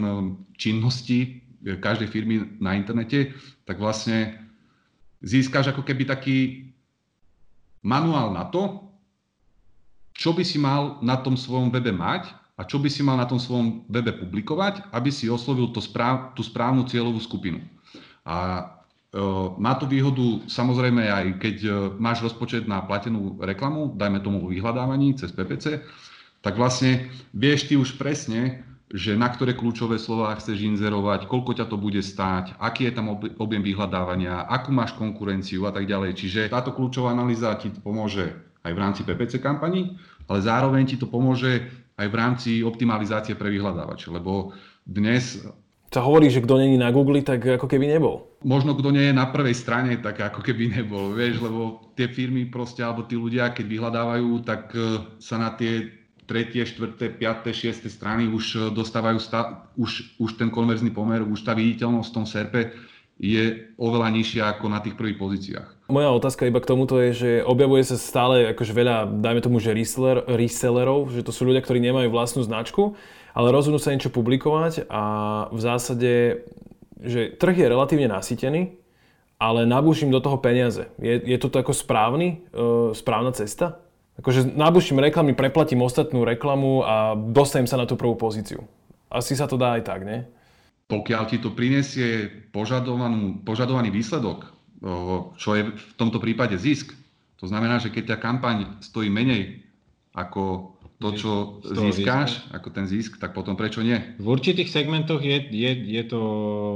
činnosti 0.55 1.42
každej 1.62 2.09
firmy 2.11 2.59
na 2.59 2.75
internete, 2.75 3.35
tak 3.62 3.78
vlastne 3.78 4.35
získaš 5.23 5.71
ako 5.71 5.87
keby 5.87 6.04
taký 6.04 6.69
manuál 7.83 8.35
na 8.35 8.47
to, 8.50 8.90
čo 10.12 10.35
by 10.35 10.45
si 10.45 10.59
mal 10.59 11.00
na 11.00 11.19
tom 11.19 11.38
svojom 11.38 11.73
webe 11.73 11.95
mať 11.95 12.31
a 12.59 12.62
čo 12.69 12.78
by 12.78 12.90
si 12.90 13.00
mal 13.00 13.16
na 13.16 13.26
tom 13.26 13.40
svojom 13.40 13.88
webe 13.88 14.12
publikovať, 14.12 14.92
aby 14.92 15.09
si 15.09 15.26
oslovil 15.26 15.73
to 15.73 15.81
správ, 15.81 16.37
tú 16.37 16.45
správnu 16.45 16.85
cieľovú 16.85 17.19
skupinu. 17.19 17.64
A 18.23 18.37
e, 19.11 19.19
má 19.57 19.75
to 19.75 19.88
výhodu 19.88 20.45
samozrejme 20.47 21.02
aj 21.09 21.26
keď 21.40 21.57
e, 21.64 21.71
máš 21.97 22.23
rozpočet 22.23 22.69
na 22.69 22.85
platenú 22.85 23.40
reklamu, 23.40 23.97
dajme 23.97 24.21
tomu 24.21 24.47
vyhľadávaní 24.52 25.16
cez 25.16 25.33
PPC, 25.33 25.81
tak 26.45 26.59
vlastne 26.59 27.09
vieš 27.33 27.71
ty 27.71 27.75
už 27.78 27.97
presne, 27.97 28.66
že 28.93 29.17
na 29.17 29.33
ktoré 29.33 29.57
kľúčové 29.57 29.97
slova 29.97 30.37
chceš 30.37 30.61
inzerovať, 30.69 31.25
koľko 31.25 31.57
ťa 31.57 31.67
to 31.67 31.81
bude 31.81 31.99
stáť, 32.05 32.61
aký 32.61 32.89
je 32.89 32.93
tam 32.93 33.09
objem 33.17 33.65
vyhľadávania, 33.65 34.45
akú 34.45 34.69
máš 34.69 34.93
konkurenciu 35.01 35.65
a 35.65 35.73
tak 35.73 35.89
ďalej. 35.89 36.13
Čiže 36.13 36.53
táto 36.53 36.77
kľúčová 36.77 37.17
analýza 37.17 37.57
ti 37.57 37.73
pomôže 37.73 38.37
aj 38.63 38.73
v 38.77 38.79
rámci 38.79 39.01
PPC 39.03 39.41
kampaní, 39.41 39.97
ale 40.29 40.39
zároveň 40.45 40.85
ti 40.85 40.97
to 41.01 41.09
pomôže 41.09 41.65
aj 41.97 42.07
v 42.07 42.15
rámci 42.15 42.51
optimalizácie 42.61 43.33
pre 43.33 43.49
vyhľadávače, 43.49 44.13
lebo 44.13 44.53
dnes 44.85 45.41
sa 45.93 46.01
hovorí, 46.01 46.33
že 46.33 46.41
kto 46.41 46.57
není 46.57 46.81
na 46.81 46.89
Google, 46.89 47.21
tak 47.21 47.45
ako 47.45 47.69
keby 47.69 47.85
nebol. 47.85 48.25
Možno 48.49 48.73
kto 48.73 48.97
nie 48.97 49.13
je 49.13 49.15
na 49.15 49.29
prvej 49.29 49.53
strane, 49.53 50.01
tak 50.01 50.25
ako 50.25 50.41
keby 50.41 50.73
nebol, 50.73 51.13
vieš, 51.13 51.45
lebo 51.45 51.85
tie 51.93 52.09
firmy 52.09 52.49
proste, 52.49 52.81
alebo 52.81 53.05
tí 53.05 53.13
ľudia, 53.13 53.53
keď 53.53 53.69
vyhľadávajú, 53.69 54.29
tak 54.41 54.73
e, 54.73 55.05
sa 55.21 55.37
na 55.37 55.53
tie 55.53 55.93
tretie, 56.33 56.65
štvrté, 56.65 57.12
piaté, 57.12 57.53
šieste 57.53 57.93
strany 57.93 58.25
už 58.33 58.45
e, 58.57 58.59
dostávajú, 58.73 59.21
sta- 59.21 59.69
už, 59.77 60.17
už 60.17 60.41
ten 60.41 60.49
konverzný 60.49 60.89
pomer, 60.89 61.21
už 61.21 61.45
tá 61.45 61.53
viditeľnosť 61.53 62.09
v 62.09 62.17
tom 62.17 62.25
SERPE 62.25 62.61
je 63.21 63.69
oveľa 63.77 64.09
nižšia 64.09 64.43
ako 64.57 64.73
na 64.73 64.81
tých 64.81 64.97
prvých 64.97 65.21
pozíciách. 65.21 65.69
Moja 65.93 66.09
otázka 66.09 66.49
iba 66.49 66.57
k 66.65 66.73
tomuto 66.73 66.97
je, 66.97 67.11
že 67.12 67.31
objavuje 67.45 67.85
sa 67.85 68.01
stále 68.01 68.57
akože 68.57 68.73
veľa, 68.73 69.21
dajme 69.21 69.45
tomu, 69.45 69.61
že 69.61 69.77
reseller, 69.77 70.25
resellerov, 70.25 71.12
že 71.12 71.21
to 71.21 71.37
sú 71.37 71.45
ľudia, 71.45 71.61
ktorí 71.61 71.85
nemajú 71.85 72.09
vlastnú 72.09 72.41
značku, 72.41 72.97
ale 73.37 73.53
rozhodnú 73.53 73.77
sa 73.77 73.93
niečo 73.93 74.09
publikovať 74.09 74.89
a 74.89 75.03
v 75.53 75.61
zásade, 75.61 76.12
že 77.05 77.37
trh 77.37 77.57
je 77.61 77.67
relatívne 77.69 78.09
nasýtený, 78.09 78.81
ale 79.37 79.69
nabúšim 79.69 80.09
do 80.09 80.23
toho 80.23 80.39
peniaze. 80.39 80.89
Je, 81.03 81.19
je 81.19 81.39
to 81.39 81.53
ako 81.53 81.75
správny, 81.77 82.47
e, 82.55 82.95
správna 82.97 83.35
cesta? 83.35 83.82
Akože 84.21 84.52
nabúšim 84.52 85.00
reklamy, 85.00 85.33
preplatím 85.33 85.81
ostatnú 85.81 86.26
reklamu 86.28 86.85
a 86.85 87.16
dostanem 87.16 87.64
sa 87.64 87.81
na 87.81 87.88
tú 87.88 87.97
prvú 87.97 88.12
pozíciu. 88.16 88.64
Asi 89.09 89.33
sa 89.33 89.49
to 89.49 89.57
dá 89.57 89.81
aj 89.81 89.88
tak, 89.88 90.04
nie? 90.04 90.25
Pokiaľ 90.88 91.23
ti 91.28 91.40
to 91.40 91.57
prinesie 91.57 92.28
požadovaný 92.52 93.88
výsledok, 93.88 94.52
čo 95.40 95.50
je 95.57 95.62
v 95.73 95.92
tomto 95.97 96.21
prípade 96.21 96.61
zisk, 96.61 96.92
to 97.40 97.49
znamená, 97.49 97.81
že 97.81 97.88
keď 97.88 98.14
ťa 98.14 98.19
kampaň 98.23 98.59
stojí 98.85 99.09
menej 99.09 99.64
ako 100.12 100.76
to, 101.02 101.09
čo 101.19 101.33
získáš, 101.66 102.47
ako 102.54 102.69
ten 102.71 102.87
zisk, 102.87 103.19
tak 103.19 103.35
potom 103.35 103.59
prečo 103.59 103.83
nie? 103.83 103.99
V 104.23 104.28
určitých 104.31 104.71
segmentoch 104.71 105.19
je, 105.19 105.50
je, 105.50 105.73
je 105.75 106.02
to 106.07 106.21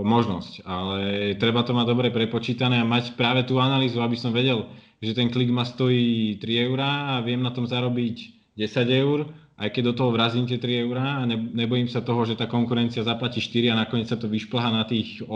možnosť, 0.03 0.67
ale 0.67 0.99
treba 1.39 1.63
to 1.63 1.71
mať 1.77 1.87
dobre 1.87 2.09
prepočítané 2.11 2.83
a 2.83 2.89
mať 2.89 3.15
práve 3.15 3.47
tú 3.47 3.63
analýzu, 3.63 4.03
aby 4.03 4.19
som 4.19 4.35
vedel, 4.35 4.67
že 5.03 5.13
ten 5.13 5.29
klik 5.29 5.53
ma 5.53 5.65
stojí 5.65 6.41
3 6.41 6.67
eurá 6.69 7.17
a 7.17 7.25
viem 7.25 7.43
na 7.43 7.53
tom 7.53 7.69
zarobiť 7.69 8.17
10 8.57 9.03
eur, 9.05 9.29
aj 9.57 9.69
keď 9.73 9.83
do 9.93 9.95
toho 9.97 10.11
vrazím 10.13 10.45
tie 10.45 10.61
3 10.61 10.85
eurá 10.85 11.21
a 11.21 11.23
ne, 11.25 11.37
nebojím 11.37 11.89
sa 11.89 12.05
toho, 12.05 12.25
že 12.29 12.37
tá 12.37 12.45
konkurencia 12.45 13.05
zaplatí 13.05 13.41
4 13.41 13.73
a 13.73 13.81
nakoniec 13.81 14.09
sa 14.09 14.21
to 14.21 14.29
vyšplhá 14.29 14.69
na 14.73 14.85
tých 14.85 15.25
8, 15.25 15.33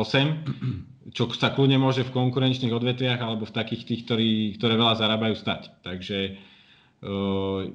čo 1.16 1.28
sa 1.36 1.52
kľudne 1.52 1.80
môže 1.80 2.04
v 2.04 2.12
konkurenčných 2.12 2.72
odvetviach 2.72 3.20
alebo 3.20 3.48
v 3.48 3.56
takých 3.56 3.82
tých, 3.88 4.00
ktorí, 4.08 4.30
ktoré 4.60 4.76
veľa 4.76 5.00
zarábajú 5.00 5.34
stať. 5.36 5.72
Takže 5.84 6.18
uh, 7.04 7.68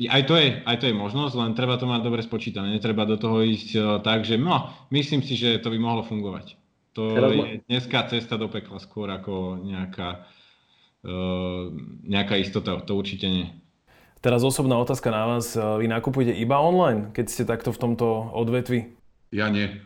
aj 0.00 0.22
to, 0.30 0.34
je, 0.38 0.48
aj 0.62 0.76
to 0.78 0.84
je 0.90 0.94
možnosť, 0.94 1.34
len 1.36 1.52
treba 1.58 1.74
to 1.78 1.90
mať 1.90 2.00
dobre 2.06 2.22
spočítané. 2.22 2.74
Netreba 2.74 3.06
do 3.06 3.18
toho 3.18 3.42
ísť 3.42 3.70
uh, 3.74 3.82
tak, 3.98 4.22
že 4.22 4.38
no, 4.38 4.70
myslím 4.94 5.22
si, 5.26 5.34
že 5.34 5.58
to 5.58 5.74
by 5.74 5.78
mohlo 5.78 6.06
fungovať. 6.06 6.58
To 6.98 7.14
je 7.30 7.62
dneska 7.70 8.10
cesta 8.10 8.34
do 8.34 8.50
pekla 8.50 8.82
skôr 8.82 9.06
ako 9.14 9.62
nejaká 9.62 10.26
nejaká 12.04 12.36
istota, 12.36 12.76
to 12.84 12.92
určite 12.96 13.26
nie. 13.26 13.46
Teraz 14.20 14.44
osobná 14.44 14.76
otázka 14.76 15.08
na 15.08 15.24
vás. 15.24 15.56
Vy 15.56 15.88
nakupujete 15.88 16.36
iba 16.36 16.60
online, 16.60 17.08
keď 17.16 17.26
ste 17.32 17.48
takto 17.48 17.72
v 17.72 17.80
tomto 17.80 18.28
odvetvi? 18.36 18.92
Ja 19.32 19.48
nie. 19.48 19.80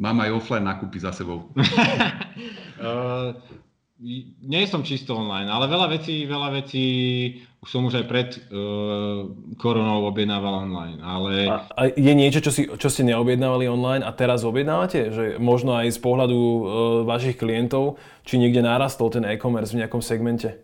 Mám 0.00 0.24
aj 0.24 0.40
offline 0.40 0.64
nákupy 0.64 0.96
za 0.96 1.12
sebou. 1.12 1.52
nie 3.98 4.62
som 4.70 4.86
čisto 4.86 5.18
online, 5.18 5.50
ale 5.50 5.66
veľa 5.66 5.90
vecí, 5.90 6.22
veľa 6.22 6.48
vecí 6.62 6.86
už 7.58 7.68
som 7.74 7.82
už 7.90 7.98
aj 7.98 8.06
pred 8.06 8.28
uh, 8.54 9.26
koronou 9.58 10.06
objednával 10.06 10.62
online. 10.70 11.02
Ale... 11.02 11.50
A, 11.50 11.56
a 11.74 11.82
je 11.90 12.14
niečo, 12.14 12.38
čo, 12.38 12.54
si, 12.54 12.70
čo 12.70 12.86
ste 12.86 13.02
neobjednávali 13.02 13.66
online 13.66 14.06
a 14.06 14.14
teraz 14.14 14.46
objednávate? 14.46 15.10
Že 15.10 15.24
možno 15.42 15.74
aj 15.74 15.90
z 15.90 15.98
pohľadu 15.98 16.38
uh, 16.38 16.60
vašich 17.02 17.34
klientov, 17.34 17.98
či 18.22 18.38
niekde 18.38 18.62
narastol 18.62 19.10
ten 19.10 19.26
e-commerce 19.26 19.74
v 19.74 19.82
nejakom 19.82 19.98
segmente 19.98 20.54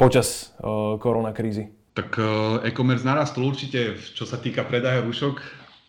počas 0.00 0.56
uh, 0.64 0.96
koronakrízy? 0.96 1.68
Tak 1.92 2.16
uh, 2.16 2.64
e-commerce 2.64 3.04
narastol 3.04 3.52
určite, 3.52 4.00
čo 4.16 4.24
sa 4.24 4.40
týka 4.40 4.64
predaja 4.64 5.04
rušok. 5.04 5.44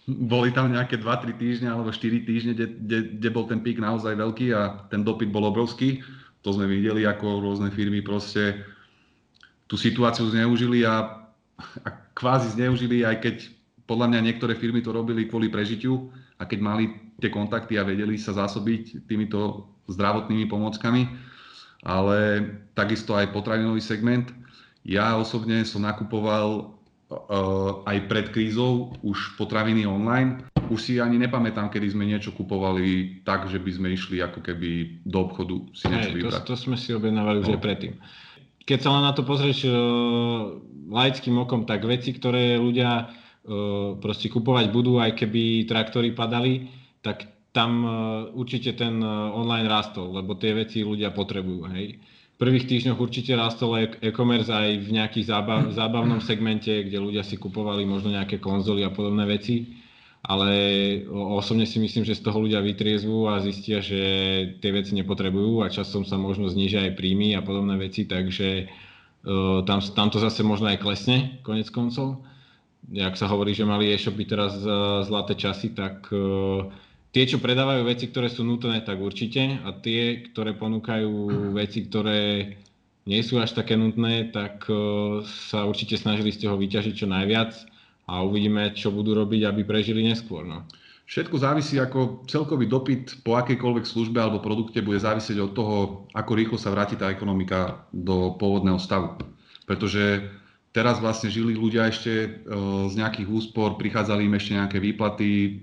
Boli 0.05 0.51
tam 0.51 0.67
nejaké 0.67 0.99
2-3 0.99 1.31
týždne 1.39 1.71
alebo 1.71 1.95
4 1.95 2.27
týždne, 2.27 2.51
kde, 2.59 2.67
kde, 2.75 2.99
kde 3.23 3.29
bol 3.31 3.47
ten 3.47 3.63
pík 3.63 3.79
naozaj 3.79 4.19
veľký 4.19 4.51
a 4.51 4.83
ten 4.91 5.01
dopyt 5.01 5.31
bol 5.31 5.47
obrovský 5.47 6.03
to 6.45 6.53
sme 6.53 6.69
videli, 6.69 7.09
ako 7.09 7.41
rôzne 7.41 7.73
firmy 7.73 8.05
proste 8.05 8.61
tú 9.65 9.81
situáciu 9.81 10.29
zneužili 10.29 10.85
a, 10.85 11.25
a 11.81 11.89
kvázi 12.13 12.53
zneužili, 12.53 13.01
aj 13.01 13.17
keď 13.17 13.35
podľa 13.89 14.13
mňa 14.13 14.19
niektoré 14.29 14.53
firmy 14.53 14.85
to 14.85 14.93
robili 14.93 15.25
kvôli 15.25 15.49
prežitiu 15.49 16.13
a 16.37 16.45
keď 16.45 16.59
mali 16.61 16.85
tie 17.17 17.33
kontakty 17.33 17.81
a 17.81 17.87
vedeli 17.87 18.13
sa 18.21 18.37
zásobiť 18.37 19.09
týmito 19.09 19.65
zdravotnými 19.89 20.45
pomockami, 20.45 21.09
ale 21.81 22.17
takisto 22.77 23.17
aj 23.17 23.33
potravinový 23.33 23.81
segment. 23.81 24.29
Ja 24.85 25.17
osobne 25.17 25.65
som 25.65 25.81
nakupoval 25.81 26.77
uh, 27.09 27.81
aj 27.89 28.05
pred 28.05 28.29
krízou 28.29 28.93
už 29.01 29.33
potraviny 29.41 29.89
online 29.89 30.45
už 30.69 30.79
si 30.81 30.93
ani 30.97 31.21
nepamätám, 31.21 31.69
kedy 31.69 31.93
sme 31.93 32.09
niečo 32.09 32.33
kupovali 32.33 33.21
tak, 33.21 33.47
že 33.49 33.61
by 33.61 33.71
sme 33.71 33.87
išli 33.93 34.21
ako 34.21 34.41
keby 34.41 35.01
do 35.05 35.17
obchodu 35.21 35.55
si 35.71 35.85
niečo 35.87 36.09
hey, 36.11 36.15
vybrať. 36.19 36.41
To, 36.45 36.53
to 36.53 36.55
sme 36.57 36.75
si 36.75 36.91
objednávali 36.91 37.41
už 37.41 37.49
no. 37.49 37.53
aj 37.57 37.61
predtým. 37.61 37.93
Keď 38.65 38.79
sa 38.81 38.89
len 38.97 39.03
na 39.05 39.13
to 39.13 39.21
pozrieš 39.21 39.69
uh, 39.69 39.73
laickým 40.89 41.37
okom, 41.37 41.69
tak 41.69 41.85
veci, 41.85 42.17
ktoré 42.17 42.57
ľudia 42.57 43.05
uh, 43.05 43.95
proste 44.01 44.27
kupovať 44.27 44.73
budú, 44.73 44.97
aj 44.97 45.13
keby 45.13 45.69
traktory 45.69 46.17
padali, 46.17 46.67
tak 47.05 47.29
tam 47.53 47.71
uh, 47.85 47.91
určite 48.33 48.73
ten 48.73 48.97
uh, 48.99 49.31
online 49.37 49.69
rastol, 49.69 50.17
lebo 50.17 50.33
tie 50.33 50.57
veci 50.57 50.81
ľudia 50.81 51.13
potrebujú. 51.13 51.69
Hej. 51.77 52.01
Prvých 52.35 52.67
týždňoch 52.67 52.99
určite 52.99 53.31
rastol 53.37 53.79
e-commerce 54.03 54.51
aj 54.51 54.81
v 54.81 54.89
nejakých 54.97 55.29
zábav, 55.29 55.69
zábavnom 55.79 56.19
segmente, 56.19 56.73
kde 56.73 56.97
ľudia 56.97 57.21
si 57.21 57.37
kupovali 57.37 57.85
možno 57.85 58.11
nejaké 58.11 58.41
konzoly 58.41 58.81
a 58.81 58.89
podobné 58.89 59.29
veci 59.29 59.84
ale 60.25 60.49
osobne 61.13 61.69
si 61.69 61.77
myslím, 61.77 62.01
že 62.01 62.17
z 62.17 62.25
toho 62.25 62.41
ľudia 62.41 62.57
vytriezvú 62.65 63.29
a 63.29 63.45
zistia, 63.45 63.77
že 63.77 64.01
tie 64.57 64.71
veci 64.73 64.97
nepotrebujú 64.97 65.61
a 65.61 65.69
časom 65.69 66.01
sa 66.01 66.17
možno 66.17 66.49
znižia 66.49 66.89
aj 66.89 66.97
príjmy 66.97 67.37
a 67.37 67.45
podobné 67.45 67.77
veci, 67.77 68.09
takže 68.09 68.65
uh, 68.65 69.61
tam, 69.69 69.85
tam 69.85 70.07
to 70.09 70.17
zase 70.17 70.41
možno 70.41 70.73
aj 70.73 70.81
klesne, 70.81 71.37
konec 71.45 71.69
koncov. 71.69 72.25
Jak 72.89 73.13
sa 73.21 73.29
hovorí, 73.29 73.53
že 73.53 73.69
mali 73.69 73.93
e-shopy 73.93 74.25
teraz 74.25 74.57
uh, 74.65 75.05
zlaté 75.05 75.37
časy, 75.37 75.77
tak 75.77 76.09
uh, 76.09 76.73
tie, 77.13 77.29
čo 77.29 77.37
predávajú 77.37 77.85
veci, 77.85 78.09
ktoré 78.09 78.25
sú 78.25 78.41
nutné, 78.41 78.81
tak 78.81 78.97
určite 78.97 79.61
a 79.61 79.77
tie, 79.77 80.25
ktoré 80.25 80.57
ponúkajú 80.57 81.53
veci, 81.53 81.85
ktoré 81.85 82.49
nie 83.05 83.21
sú 83.21 83.37
až 83.37 83.53
také 83.53 83.77
nutné, 83.77 84.33
tak 84.33 84.65
sa 85.45 85.69
určite 85.69 85.93
snažili 85.93 86.33
z 86.33 86.49
toho 86.49 86.57
vyťažiť 86.57 86.93
čo 86.97 87.05
najviac 87.05 87.74
a 88.05 88.21
uvidíme, 88.21 88.73
čo 88.77 88.93
budú 88.93 89.17
robiť, 89.17 89.49
aby 89.49 89.61
prežili 89.65 90.05
neskôr. 90.05 90.45
No. 90.45 90.65
Všetko 91.05 91.37
závisí, 91.37 91.77
ako 91.77 92.25
celkový 92.25 92.65
dopyt 92.65 93.21
po 93.21 93.37
akejkoľvek 93.37 93.85
službe 93.85 94.17
alebo 94.17 94.41
produkte 94.41 94.81
bude 94.81 94.97
závisieť 94.97 95.37
od 95.37 95.51
toho, 95.53 95.75
ako 96.17 96.31
rýchlo 96.33 96.57
sa 96.57 96.73
vráti 96.73 96.97
tá 96.97 97.13
ekonomika 97.13 97.85
do 97.93 98.33
pôvodného 98.41 98.81
stavu. 98.81 99.13
Pretože 99.69 100.25
teraz 100.73 100.97
vlastne 100.97 101.29
žili 101.29 101.53
ľudia 101.53 101.93
ešte 101.93 102.09
e, 102.09 102.29
z 102.89 102.93
nejakých 102.97 103.29
úspor, 103.29 103.77
prichádzali 103.77 104.25
im 104.25 104.33
ešte 104.33 104.57
nejaké 104.57 104.77
výplaty, 104.81 105.61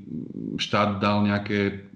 štát 0.62 1.02
dal 1.02 1.26
nejaké 1.26 1.90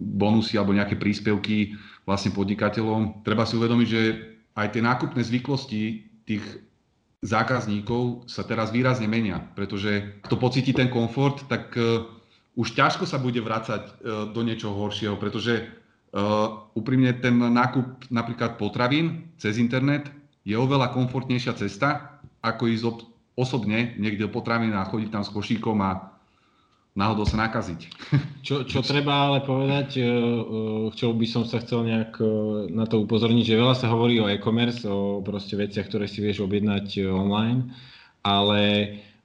bonusy 0.00 0.56
alebo 0.56 0.72
nejaké 0.72 0.96
príspevky 0.96 1.76
vlastne 2.08 2.32
podnikateľom. 2.32 3.20
Treba 3.20 3.44
si 3.44 3.60
uvedomiť, 3.60 3.88
že 3.88 4.02
aj 4.56 4.66
tie 4.72 4.80
nákupné 4.80 5.20
zvyklosti 5.20 5.82
tých 6.24 6.44
zákazníkov 7.26 8.30
sa 8.30 8.46
teraz 8.46 8.70
výrazne 8.70 9.10
menia, 9.10 9.42
pretože 9.58 10.22
kto 10.22 10.38
pocíti 10.38 10.70
ten 10.70 10.86
komfort, 10.86 11.44
tak 11.50 11.74
uh, 11.74 12.06
už 12.54 12.72
ťažko 12.72 13.04
sa 13.04 13.18
bude 13.18 13.42
vrácať 13.42 13.82
uh, 13.82 14.30
do 14.30 14.40
niečoho 14.46 14.72
horšieho, 14.78 15.18
pretože 15.18 15.66
uh, 15.66 16.70
úprimne 16.78 17.12
ten 17.18 17.34
nákup 17.36 18.08
napríklad 18.08 18.56
potravín 18.56 19.34
cez 19.36 19.58
internet 19.58 20.08
je 20.46 20.54
oveľa 20.54 20.94
komfortnejšia 20.94 21.58
cesta, 21.58 22.22
ako 22.40 22.70
ísť 22.70 22.84
osobne 23.36 23.98
niekde 24.00 24.30
po 24.32 24.40
a 24.46 24.88
chodiť 24.88 25.10
tam 25.12 25.22
s 25.26 25.34
košíkom 25.34 25.76
a 25.84 26.15
náhodou 26.96 27.28
sa 27.28 27.36
nakaziť. 27.46 27.80
Čo, 28.46 28.62
čo 28.62 28.78
treba 28.78 29.26
ale 29.26 29.42
povedať, 29.42 29.98
e, 29.98 30.06
e, 30.06 30.10
čo 30.94 31.10
by 31.10 31.26
som 31.26 31.42
sa 31.42 31.58
chcel 31.58 31.82
nejak 31.82 32.14
e, 32.22 32.26
na 32.70 32.86
to 32.86 33.02
upozorniť, 33.02 33.42
že 33.42 33.58
veľa 33.58 33.74
sa 33.74 33.90
hovorí 33.90 34.22
o 34.22 34.30
e-commerce, 34.30 34.86
o 34.86 35.18
proste 35.18 35.58
veciach, 35.58 35.90
ktoré 35.90 36.06
si 36.06 36.22
vieš 36.22 36.46
objednať 36.46 37.10
online, 37.10 37.74
ale 38.22 38.62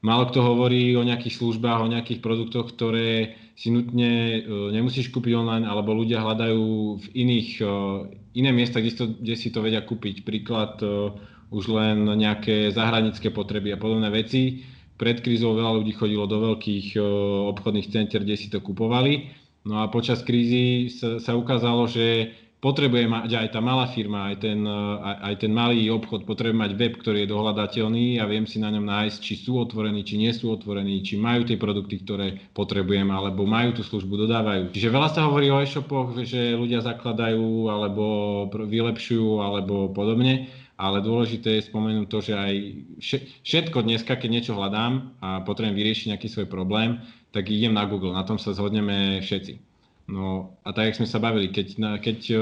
málo 0.02 0.26
kto 0.34 0.42
hovorí 0.42 0.98
o 0.98 1.06
nejakých 1.06 1.38
službách, 1.38 1.86
o 1.86 1.92
nejakých 1.94 2.18
produktoch, 2.26 2.74
ktoré 2.74 3.38
si 3.54 3.70
nutne 3.70 4.42
nemusíš 4.74 5.14
kúpiť 5.14 5.38
online, 5.38 5.70
alebo 5.70 5.94
ľudia 5.94 6.18
hľadajú 6.26 6.66
v 6.98 7.06
iných, 7.14 7.62
iné 8.34 8.50
miesta, 8.50 8.82
kde 8.82 8.90
si, 8.90 8.98
to, 8.98 9.06
kde 9.22 9.36
si 9.38 9.48
to 9.54 9.62
vedia 9.62 9.86
kúpiť. 9.86 10.26
Príklad 10.26 10.82
už 11.54 11.64
len 11.70 12.10
nejaké 12.10 12.74
zahranické 12.74 13.30
potreby 13.30 13.78
a 13.78 13.78
podobné 13.78 14.10
veci 14.10 14.66
pred 15.02 15.18
krízou 15.18 15.58
veľa 15.58 15.82
ľudí 15.82 15.98
chodilo 15.98 16.30
do 16.30 16.54
veľkých 16.54 17.02
obchodných 17.58 17.90
center, 17.90 18.22
kde 18.22 18.38
si 18.38 18.54
to 18.54 18.62
kupovali. 18.62 19.34
No 19.66 19.82
a 19.82 19.90
počas 19.90 20.22
krízy 20.22 20.94
sa, 20.94 21.18
sa 21.18 21.34
ukázalo, 21.34 21.90
že 21.90 22.30
potrebuje 22.62 23.10
mať 23.10 23.30
aj 23.42 23.48
tá 23.58 23.60
malá 23.62 23.90
firma, 23.90 24.30
aj 24.30 24.46
ten, 24.46 24.62
aj, 24.70 25.34
aj 25.34 25.36
ten 25.42 25.50
malý 25.50 25.90
obchod, 25.90 26.30
potrebuje 26.30 26.62
mať 26.62 26.72
web, 26.78 26.94
ktorý 26.94 27.26
je 27.26 27.34
dohľadateľný 27.34 28.22
a 28.22 28.30
viem 28.30 28.46
si 28.46 28.62
na 28.62 28.70
ňom 28.70 28.86
nájsť, 28.86 29.18
či 29.18 29.34
sú 29.42 29.58
otvorení, 29.58 30.06
či 30.06 30.22
nie 30.22 30.30
sú 30.30 30.54
otvorení, 30.54 31.02
či 31.02 31.18
majú 31.18 31.42
tie 31.42 31.58
produkty, 31.58 32.06
ktoré 32.06 32.38
potrebujem, 32.54 33.10
alebo 33.10 33.50
majú 33.50 33.74
tú 33.74 33.82
službu, 33.82 34.30
dodávajú. 34.30 34.78
Čiže 34.78 34.94
veľa 34.94 35.10
sa 35.10 35.26
hovorí 35.26 35.50
o 35.50 35.58
e-shopoch, 35.58 36.14
že 36.22 36.54
ľudia 36.54 36.86
zakladajú, 36.86 37.66
alebo 37.74 38.06
vylepšujú, 38.54 39.42
alebo 39.42 39.90
podobne 39.90 40.61
ale 40.82 41.06
dôležité 41.06 41.62
je 41.62 41.70
spomenúť 41.70 42.08
to, 42.10 42.20
že 42.26 42.34
aj 42.34 42.56
všetko 43.46 43.86
dneska, 43.86 44.18
keď 44.18 44.30
niečo 44.34 44.58
hľadám 44.58 45.14
a 45.22 45.46
potrebujem 45.46 45.78
vyriešiť 45.78 46.10
nejaký 46.10 46.26
svoj 46.26 46.50
problém, 46.50 47.06
tak 47.30 47.54
idem 47.54 47.78
na 47.78 47.86
Google, 47.86 48.18
na 48.18 48.26
tom 48.26 48.42
sa 48.42 48.58
zhodneme 48.58 49.22
všetci. 49.22 49.62
No 50.10 50.58
a 50.66 50.74
tak, 50.74 50.90
jak 50.90 50.98
sme 50.98 51.08
sa 51.08 51.22
bavili, 51.22 51.54
keď, 51.54 52.02
keď 52.02 52.18
uh, 52.34 52.42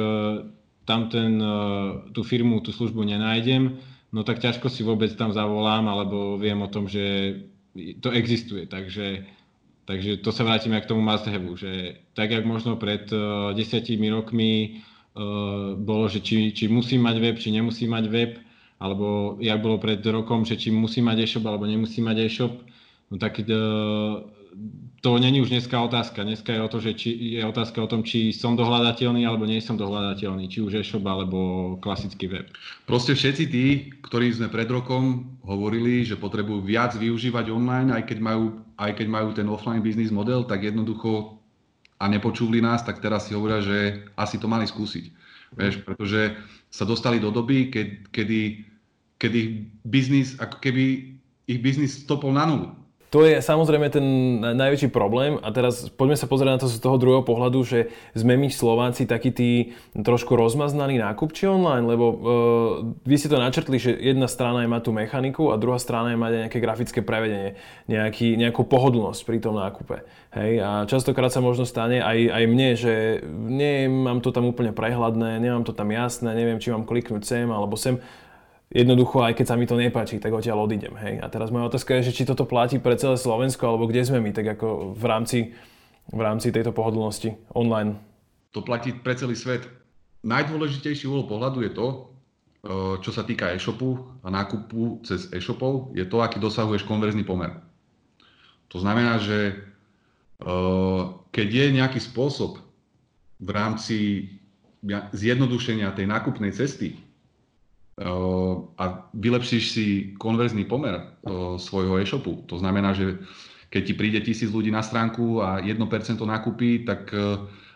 tam 0.88 1.12
ten, 1.12 1.36
uh, 1.36 2.08
tú 2.16 2.24
firmu, 2.24 2.64
tú 2.64 2.72
službu 2.72 3.04
nenájdem, 3.04 3.76
no 4.16 4.24
tak 4.24 4.40
ťažko 4.40 4.72
si 4.72 4.88
vôbec 4.88 5.12
tam 5.20 5.36
zavolám, 5.36 5.92
alebo 5.92 6.40
viem 6.40 6.58
o 6.64 6.72
tom, 6.72 6.88
že 6.88 7.36
to 8.00 8.10
existuje. 8.16 8.66
Takže, 8.72 9.28
takže 9.84 10.24
to 10.24 10.32
sa 10.32 10.48
vrátime 10.48 10.80
k 10.80 10.90
tomu 10.90 11.04
must 11.04 11.28
have, 11.28 11.44
že 11.60 12.02
tak, 12.16 12.32
jak 12.32 12.48
možno 12.48 12.80
pred 12.80 13.04
uh, 13.12 13.52
desiatimi 13.52 14.08
rokmi 14.08 14.80
bolo, 15.80 16.06
že 16.08 16.22
či, 16.22 16.54
či 16.54 16.70
musí 16.70 16.96
mať 16.96 17.16
web, 17.20 17.36
či 17.36 17.50
nemusí 17.52 17.90
mať 17.90 18.06
web, 18.08 18.32
alebo 18.80 19.36
jak 19.44 19.60
bolo 19.60 19.76
pred 19.78 20.00
rokom, 20.08 20.48
že 20.48 20.56
či 20.56 20.72
musí 20.72 21.04
mať 21.04 21.28
e-shop, 21.28 21.44
alebo 21.44 21.68
nemusí 21.68 22.00
mať 22.00 22.18
e-shop, 22.24 22.54
no 23.12 23.16
tak 23.20 23.44
eh, 23.44 23.48
to 25.00 25.10
není 25.20 25.40
už 25.40 25.52
dneska 25.52 25.80
otázka. 25.80 26.24
Dneska 26.24 26.52
je, 26.52 26.62
o 26.64 26.68
to, 26.68 26.80
že 26.80 26.92
či, 26.96 27.40
je 27.40 27.44
otázka 27.44 27.80
o 27.80 27.88
tom, 27.88 28.04
či 28.04 28.36
som 28.36 28.56
dohľadateľný 28.60 29.24
alebo 29.24 29.48
nie 29.48 29.64
som 29.64 29.80
dohľadateľný, 29.80 30.48
či 30.52 30.60
už 30.64 30.80
e-shop 30.80 31.04
alebo 31.08 31.76
klasický 31.80 32.28
web. 32.28 32.48
Proste 32.84 33.16
všetci 33.16 33.44
tí, 33.48 33.66
ktorí 34.04 34.32
sme 34.32 34.52
pred 34.52 34.68
rokom 34.68 35.36
hovorili, 35.44 36.04
že 36.04 36.20
potrebujú 36.20 36.64
viac 36.64 36.96
využívať 36.96 37.52
online, 37.52 37.96
aj 37.96 38.04
keď 38.12 38.18
majú, 38.20 38.64
aj 38.80 38.92
keď 38.96 39.08
majú 39.08 39.30
ten 39.36 39.48
offline 39.48 39.84
business 39.84 40.12
model, 40.12 40.44
tak 40.44 40.64
jednoducho 40.68 41.39
a 42.00 42.08
nepočuli 42.08 42.64
nás, 42.64 42.82
tak 42.88 43.04
teraz 43.04 43.28
si 43.28 43.36
hovoria, 43.36 43.60
že 43.60 44.08
asi 44.16 44.40
to 44.40 44.48
mali 44.48 44.64
skúsiť. 44.64 45.06
Vieš, 45.60 45.84
pretože 45.84 46.40
sa 46.72 46.88
dostali 46.88 47.20
do 47.20 47.28
doby, 47.34 47.68
keď, 47.68 47.88
kedy, 48.16 48.42
kedy 49.20 49.68
biznis, 49.84 50.40
ako 50.40 50.64
keby 50.64 50.86
ich 51.50 51.60
biznis 51.60 52.08
stopol 52.08 52.32
na 52.32 52.48
nulu. 52.48 52.79
To 53.10 53.26
je 53.26 53.42
samozrejme 53.42 53.90
ten 53.90 54.06
najväčší 54.54 54.94
problém 54.94 55.42
a 55.42 55.50
teraz 55.50 55.90
poďme 55.90 56.14
sa 56.14 56.30
pozrieť 56.30 56.52
na 56.54 56.62
to 56.62 56.70
z 56.70 56.78
toho 56.78 57.02
druhého 57.02 57.26
pohľadu, 57.26 57.66
že 57.66 57.90
sme 58.14 58.38
my 58.38 58.54
Slováci 58.54 59.10
takí 59.10 59.34
tí 59.34 59.74
trošku 59.98 60.38
rozmaznaní 60.38 61.02
nákupči 61.02 61.50
online, 61.50 61.90
lebo 61.90 62.06
uh, 62.06 62.18
vy 63.10 63.16
ste 63.18 63.34
to 63.34 63.42
načrtli, 63.42 63.82
že 63.82 63.98
jedna 63.98 64.30
strana 64.30 64.62
mať 64.70 64.82
tú 64.86 64.92
mechaniku 64.94 65.50
a 65.50 65.58
druhá 65.58 65.82
strana 65.82 66.14
je 66.14 66.22
aj 66.22 66.34
nejaké 66.46 66.60
grafické 66.62 67.00
prevedenie, 67.02 67.58
nejaký, 67.90 68.38
nejakú 68.38 68.70
pohodlnosť 68.70 69.22
pri 69.26 69.38
tom 69.42 69.58
nákupe. 69.58 70.06
Hej? 70.38 70.52
A 70.62 70.70
častokrát 70.86 71.34
sa 71.34 71.42
možno 71.42 71.66
stane 71.66 72.06
aj, 72.06 72.30
aj 72.30 72.44
mne, 72.46 72.70
že 72.78 73.26
nemám 73.26 74.22
to 74.22 74.30
tam 74.30 74.46
úplne 74.46 74.70
prehľadné, 74.70 75.42
nemám 75.42 75.66
to 75.66 75.74
tam 75.74 75.90
jasné, 75.90 76.38
neviem, 76.38 76.62
či 76.62 76.70
mám 76.70 76.86
kliknúť 76.86 77.26
sem 77.26 77.50
alebo 77.50 77.74
sem 77.74 77.98
jednoducho, 78.70 79.26
aj 79.26 79.34
keď 79.34 79.46
sa 79.46 79.58
mi 79.58 79.66
to 79.66 79.76
nepáči, 79.78 80.22
tak 80.22 80.34
odtiaľ 80.34 80.70
odídem. 80.70 80.94
Hej. 80.98 81.22
A 81.22 81.28
teraz 81.28 81.50
moja 81.50 81.70
otázka 81.70 81.98
je, 82.00 82.14
že 82.14 82.16
či 82.22 82.24
toto 82.30 82.46
platí 82.46 82.78
pre 82.78 82.94
celé 82.96 83.18
Slovensko, 83.18 83.66
alebo 83.66 83.90
kde 83.90 84.06
sme 84.06 84.22
my, 84.22 84.32
tak 84.34 84.58
ako 84.58 84.94
v 84.94 85.04
rámci, 85.10 85.40
v 86.10 86.22
rámci 86.22 86.54
tejto 86.54 86.70
pohodlnosti 86.70 87.34
online. 87.58 87.98
To 88.54 88.62
platí 88.62 88.94
pre 88.94 89.18
celý 89.18 89.34
svet. 89.34 89.66
Najdôležitejší 90.22 91.10
úhol 91.10 91.26
pohľadu 91.26 91.66
je 91.66 91.72
to, 91.74 91.88
e, 91.90 91.98
čo 93.02 93.12
sa 93.14 93.26
týka 93.26 93.50
e-shopu 93.54 93.98
a 94.22 94.28
nákupu 94.30 95.02
cez 95.06 95.30
e-shopov, 95.34 95.94
je 95.98 96.06
to, 96.06 96.22
aký 96.22 96.38
dosahuješ 96.38 96.86
konverzný 96.86 97.26
pomer. 97.26 97.56
To 98.70 98.78
znamená, 98.78 99.18
že 99.18 99.38
e, 99.50 99.54
keď 101.34 101.48
je 101.50 101.66
nejaký 101.78 102.00
spôsob 102.02 102.62
v 103.40 103.50
rámci 103.50 103.98
zjednodušenia 105.12 105.92
tej 105.96 106.08
nákupnej 106.08 106.52
cesty, 106.56 107.00
a 108.80 108.86
vylepšíš 109.12 109.64
si 109.76 109.86
konverzný 110.16 110.64
pomer 110.64 111.20
svojho 111.60 112.00
e-shopu. 112.00 112.48
To 112.48 112.56
znamená, 112.56 112.96
že 112.96 113.20
keď 113.70 113.82
ti 113.84 113.94
príde 113.94 114.20
tisíc 114.24 114.50
ľudí 114.50 114.72
na 114.72 114.80
stránku 114.80 115.44
a 115.44 115.60
1% 115.60 115.84
nakúpi, 116.24 116.88
tak 116.88 117.12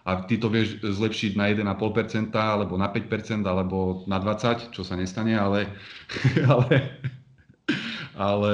a 0.03 0.27
ty 0.27 0.35
to 0.35 0.51
vieš 0.51 0.83
zlepšiť 0.83 1.39
na 1.39 1.47
1,5% 1.47 2.35
alebo 2.35 2.75
na 2.75 2.91
5% 2.91 3.47
alebo 3.47 4.03
na 4.03 4.19
20%, 4.19 4.75
čo 4.75 4.83
sa 4.83 4.99
nestane, 4.99 5.31
ale, 5.39 5.71
ale, 6.51 6.99
ale 8.15 8.53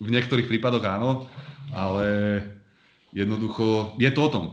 v 0.00 0.08
niektorých 0.08 0.48
prípadoch 0.48 0.84
áno, 0.88 1.28
ale 1.76 2.40
jednoducho 3.12 3.96
je 4.00 4.10
to 4.12 4.20
o 4.24 4.32
tom. 4.32 4.44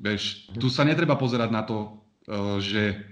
Vieš, 0.00 0.48
tu 0.56 0.72
sa 0.72 0.88
netreba 0.88 1.14
pozerať 1.14 1.50
na 1.52 1.62
to, 1.62 2.00
že 2.64 3.11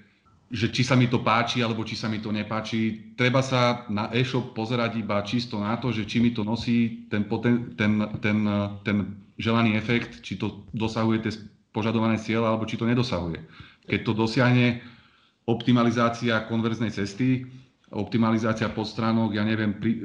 že 0.51 0.75
či 0.75 0.83
sa 0.83 0.99
mi 0.99 1.07
to 1.07 1.23
páči 1.23 1.63
alebo 1.63 1.87
či 1.87 1.95
sa 1.95 2.11
mi 2.11 2.19
to 2.19 2.35
nepáči. 2.35 3.15
Treba 3.15 3.39
sa 3.39 3.87
na 3.87 4.11
e-shop 4.11 4.51
pozerať 4.51 4.99
iba 4.99 5.23
čisto 5.23 5.63
na 5.63 5.79
to, 5.79 5.95
že 5.95 6.11
či 6.11 6.19
mi 6.19 6.35
to 6.35 6.43
nosí 6.43 7.07
ten, 7.07 7.23
ten, 7.23 7.79
ten, 7.79 7.93
ten, 8.19 8.39
ten 8.83 8.97
želaný 9.39 9.79
efekt, 9.79 10.27
či 10.27 10.35
to 10.35 10.67
dosahuje 10.75 11.23
tie 11.23 11.33
požadované 11.71 12.19
cieľe 12.19 12.51
alebo 12.51 12.67
či 12.67 12.75
to 12.75 12.83
nedosahuje. 12.83 13.39
Keď 13.87 14.01
to 14.03 14.13
dosiahne 14.13 14.83
optimalizácia 15.47 16.43
konverznej 16.51 16.91
cesty, 16.91 17.47
optimalizácia 17.91 18.71
podstránok, 18.71 19.35
ja 19.35 19.43
neviem, 19.43 19.79
pri, 19.79 20.03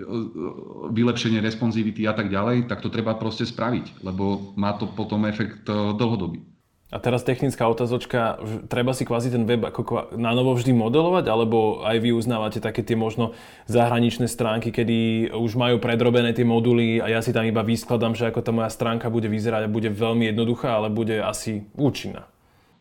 vylepšenie 0.94 1.42
responsivity 1.42 2.06
a 2.10 2.14
tak 2.18 2.34
ďalej, 2.34 2.66
tak 2.66 2.82
to 2.82 2.90
treba 2.90 3.18
proste 3.18 3.46
spraviť, 3.46 4.02
lebo 4.02 4.54
má 4.58 4.74
to 4.78 4.90
potom 4.94 5.26
efekt 5.26 5.66
eh, 5.70 5.74
dlhodobý. 5.74 6.55
A 6.96 6.98
teraz 7.04 7.28
technická 7.28 7.68
otázočka, 7.68 8.40
treba 8.72 8.96
si 8.96 9.04
kvázi 9.04 9.28
ten 9.28 9.44
web 9.44 9.68
ako 9.68 10.16
na 10.16 10.32
novo 10.32 10.56
vždy 10.56 10.72
modelovať, 10.72 11.28
alebo 11.28 11.84
aj 11.84 12.00
vy 12.00 12.16
uznávate 12.16 12.64
také 12.64 12.88
tie 12.88 12.96
možno 12.96 13.36
zahraničné 13.68 14.32
stránky, 14.32 14.72
kedy 14.72 15.28
už 15.36 15.60
majú 15.60 15.84
predrobené 15.84 16.32
tie 16.32 16.48
moduly 16.48 17.04
a 17.04 17.12
ja 17.12 17.20
si 17.20 17.36
tam 17.36 17.44
iba 17.44 17.68
vyskladám, 17.68 18.16
že 18.16 18.32
ako 18.32 18.40
tá 18.40 18.56
moja 18.56 18.72
stránka 18.72 19.12
bude 19.12 19.28
vyzerať 19.28 19.68
a 19.68 19.74
bude 19.76 19.92
veľmi 19.92 20.32
jednoduchá, 20.32 20.72
ale 20.72 20.88
bude 20.88 21.20
asi 21.20 21.68
účinná. 21.76 22.32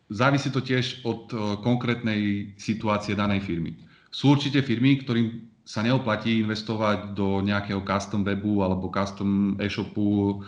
Závisí 0.07 0.47
to 0.47 0.63
tiež 0.63 1.03
od 1.03 1.35
e, 1.35 1.59
konkrétnej 1.59 2.55
situácie 2.55 3.19
danej 3.19 3.43
firmy. 3.43 3.75
Sú 4.15 4.31
určite 4.31 4.63
firmy, 4.63 5.03
ktorým 5.03 5.51
sa 5.67 5.83
neoplatí 5.83 6.39
investovať 6.39 7.17
do 7.17 7.43
nejakého 7.43 7.83
custom 7.83 8.23
webu 8.23 8.63
alebo 8.63 8.87
custom 8.87 9.59
e-shopu, 9.59 10.39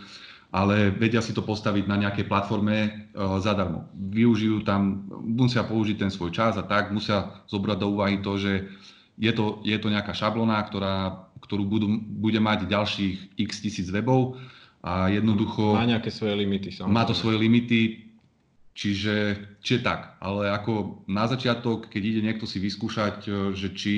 ale 0.52 0.96
vedia 0.96 1.20
si 1.20 1.36
to 1.36 1.44
postaviť 1.44 1.86
na 1.92 2.00
nejakej 2.00 2.26
platforme 2.26 2.76
e, 2.88 2.90
zadarmo. 3.44 3.92
Využijú 3.94 4.64
tam, 4.64 5.04
musia 5.20 5.68
použiť 5.68 6.08
ten 6.08 6.12
svoj 6.12 6.32
čas 6.32 6.56
a 6.56 6.64
tak, 6.64 6.96
musia 6.96 7.44
zobrať 7.52 7.78
do 7.84 7.88
úvahy 7.92 8.24
to, 8.24 8.40
že 8.40 8.54
je 9.20 9.32
to, 9.34 9.60
je 9.68 9.76
to 9.76 9.92
nejaká 9.92 10.16
šablona, 10.16 10.62
ktorá, 10.64 11.28
ktorú 11.44 11.64
budú, 11.68 11.88
bude 12.00 12.40
mať 12.40 12.70
ďalších 12.70 13.36
x 13.36 13.52
tisíc 13.60 13.88
webov 13.92 14.40
a 14.86 15.12
jednoducho... 15.12 15.76
Má 15.76 15.90
nejaké 15.90 16.14
svoje 16.14 16.38
limity. 16.38 16.72
Samozrejme. 16.72 16.96
Má 16.96 17.04
to 17.04 17.18
svoje 17.18 17.38
limity, 17.42 18.08
čiže, 18.72 19.36
čiže 19.60 19.84
tak. 19.84 20.16
Ale 20.24 20.48
ako 20.54 21.04
na 21.12 21.28
začiatok, 21.28 21.92
keď 21.92 22.02
ide 22.08 22.22
niekto 22.24 22.48
si 22.48 22.64
vyskúšať, 22.64 23.18
e, 23.28 23.32
že 23.52 23.76
či 23.76 23.94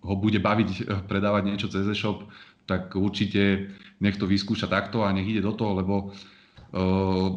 ho 0.00 0.16
bude 0.16 0.40
baviť 0.40 0.68
e, 0.70 0.80
predávať 1.04 1.42
niečo 1.44 1.68
cez 1.68 1.84
e-shop, 1.84 2.24
tak 2.70 2.94
určite 2.94 3.74
nech 3.98 4.14
to 4.14 4.30
vyskúša 4.30 4.70
takto 4.70 5.02
a 5.02 5.10
nech 5.10 5.26
ide 5.26 5.42
do 5.42 5.50
toho, 5.50 5.74
lebo 5.74 6.14
uh, 6.78 7.28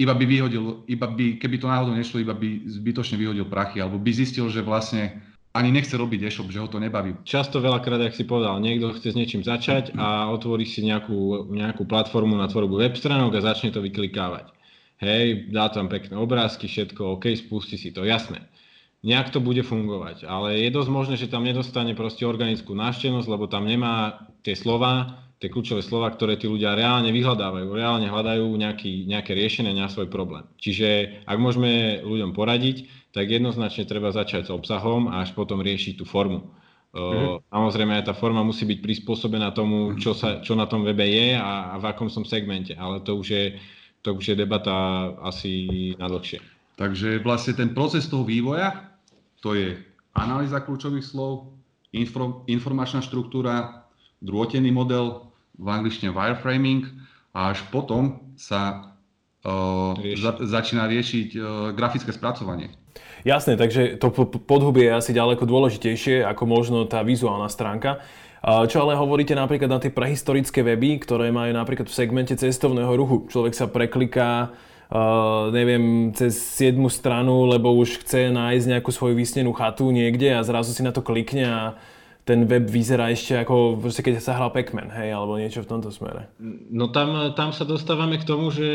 iba 0.00 0.16
by 0.16 0.24
vyhodil, 0.24 0.88
iba 0.88 1.04
by, 1.04 1.36
keby 1.36 1.56
to 1.60 1.68
náhodou 1.68 1.92
nešlo, 1.92 2.24
iba 2.24 2.32
by 2.32 2.64
zbytočne 2.64 3.20
vyhodil 3.20 3.44
prachy, 3.44 3.84
alebo 3.84 4.00
by 4.00 4.10
zistil, 4.16 4.48
že 4.48 4.64
vlastne 4.64 5.20
ani 5.52 5.74
nechce 5.74 5.92
robiť 5.92 6.30
e-shop, 6.30 6.48
že 6.48 6.62
ho 6.62 6.70
to 6.70 6.80
nebaví. 6.80 7.20
Často 7.26 7.60
veľakrát, 7.60 8.00
ak 8.00 8.16
si 8.16 8.24
povedal, 8.24 8.62
niekto 8.62 8.94
chce 8.96 9.12
s 9.12 9.18
niečím 9.18 9.42
začať 9.42 9.92
a 9.98 10.30
otvorí 10.30 10.62
si 10.64 10.80
nejakú, 10.86 11.50
nejakú 11.52 11.84
platformu 11.84 12.38
na 12.38 12.46
tvorbu 12.46 12.80
web 12.80 12.94
stránok 12.94 13.34
a 13.36 13.50
začne 13.52 13.74
to 13.74 13.82
vyklikávať. 13.82 14.56
Hej, 15.02 15.50
dá 15.50 15.68
tam 15.68 15.90
pekné 15.90 16.14
obrázky, 16.16 16.70
všetko, 16.70 17.18
OK, 17.18 17.34
spustí 17.34 17.76
si 17.76 17.90
to, 17.90 18.06
jasné. 18.06 18.46
Nejak 19.00 19.32
to 19.32 19.40
bude 19.40 19.64
fungovať, 19.64 20.28
ale 20.28 20.60
je 20.60 20.76
dosť 20.76 20.90
možné, 20.92 21.14
že 21.16 21.32
tam 21.32 21.40
nedostane 21.40 21.96
proste 21.96 22.28
organickú 22.28 22.76
návštevnosť, 22.76 23.28
lebo 23.32 23.48
tam 23.48 23.64
nemá 23.64 24.28
tie 24.44 24.52
slova, 24.52 25.24
tie 25.40 25.48
kľúčové 25.48 25.80
slova, 25.80 26.12
ktoré 26.12 26.36
tí 26.36 26.44
ľudia 26.44 26.76
reálne 26.76 27.08
vyhľadávajú, 27.08 27.72
reálne 27.72 28.12
hľadajú 28.12 28.44
nejaký, 28.60 29.08
nejaké 29.08 29.32
riešenie 29.32 29.72
na 29.72 29.88
svoj 29.88 30.12
problém. 30.12 30.44
Čiže 30.60 31.24
ak 31.24 31.38
môžeme 31.40 32.04
ľuďom 32.04 32.36
poradiť, 32.36 33.08
tak 33.16 33.32
jednoznačne 33.32 33.88
treba 33.88 34.12
začať 34.12 34.46
s 34.46 34.54
obsahom 34.54 35.08
a 35.08 35.24
až 35.24 35.32
potom 35.32 35.64
riešiť 35.64 35.96
tú 35.96 36.04
formu. 36.04 36.52
Mm-hmm. 36.92 37.48
Samozrejme 37.48 37.92
aj 38.02 38.04
tá 38.10 38.14
forma 38.18 38.44
musí 38.44 38.68
byť 38.68 38.84
prispôsobená 38.84 39.56
tomu, 39.56 39.96
čo, 39.96 40.12
sa, 40.12 40.44
čo 40.44 40.52
na 40.52 40.68
tom 40.68 40.84
webe 40.84 41.08
je 41.08 41.40
a, 41.40 41.72
a 41.72 41.74
v 41.80 41.88
akom 41.88 42.12
som 42.12 42.28
segmente, 42.28 42.76
ale 42.76 43.00
to 43.00 43.16
už 43.16 43.28
je, 43.32 43.44
to 44.04 44.12
už 44.12 44.34
je 44.34 44.36
debata 44.36 45.08
asi 45.24 45.94
na 45.96 46.10
dlhšie. 46.10 46.42
Takže 46.76 47.24
vlastne 47.24 47.56
ten 47.56 47.70
proces 47.72 48.10
toho 48.10 48.26
vývoja, 48.26 48.89
to 49.40 49.56
je 49.56 49.76
analýza 50.16 50.60
kľúčových 50.60 51.04
slov, 51.04 51.56
info, 51.92 52.44
informačná 52.46 53.00
štruktúra, 53.00 53.86
druhotený 54.20 54.70
model, 54.72 55.30
v 55.60 55.68
angličtine 55.68 56.16
wireframing 56.16 56.88
a 57.36 57.52
až 57.52 57.60
potom 57.68 58.32
sa 58.40 58.96
uh, 59.44 59.92
za, 60.16 60.40
začína 60.40 60.88
riešiť 60.88 61.28
uh, 61.36 61.44
grafické 61.76 62.10
spracovanie. 62.16 62.72
Jasné, 63.20 63.60
takže 63.60 64.00
to 64.00 64.08
podhubie 64.40 64.88
je 64.88 64.96
asi 64.96 65.12
ďaleko 65.12 65.44
dôležitejšie 65.44 66.24
ako 66.24 66.48
možno 66.48 66.88
tá 66.88 67.04
vizuálna 67.04 67.52
stránka. 67.52 68.00
Čo 68.40 68.88
ale 68.88 68.96
hovoríte 68.96 69.36
napríklad 69.36 69.68
na 69.68 69.76
tie 69.76 69.92
prehistorické 69.92 70.64
weby, 70.64 71.04
ktoré 71.04 71.28
majú 71.28 71.52
napríklad 71.52 71.92
v 71.92 71.92
segmente 71.92 72.32
cestovného 72.32 72.88
ruchu. 72.96 73.28
Človek 73.28 73.52
sa 73.52 73.68
prekliká, 73.68 74.56
uh, 74.90 75.48
neviem, 75.54 76.10
cez 76.12 76.36
7 76.58 76.76
stranu, 76.90 77.46
lebo 77.46 77.70
už 77.74 78.02
chce 78.04 78.34
nájsť 78.34 78.66
nejakú 78.66 78.90
svoju 78.90 79.14
vysnenú 79.14 79.54
chatu 79.54 79.88
niekde 79.94 80.34
a 80.34 80.42
zrazu 80.42 80.74
si 80.74 80.82
na 80.82 80.90
to 80.90 81.00
klikne 81.00 81.46
a 81.46 81.62
ten 82.26 82.44
web 82.46 82.68
vyzerá 82.68 83.10
ešte 83.10 83.42
ako, 83.42 83.80
proste 83.80 84.04
keď 84.04 84.22
sa 84.22 84.36
hral 84.36 84.52
Pac-Man, 84.54 84.92
hej, 84.92 85.10
alebo 85.10 85.40
niečo 85.40 85.64
v 85.64 85.70
tomto 85.72 85.90
smere. 85.90 86.30
No 86.70 86.92
tam, 86.92 87.34
tam 87.34 87.50
sa 87.50 87.64
dostávame 87.64 88.20
k 88.20 88.28
tomu, 88.28 88.52
že 88.52 88.68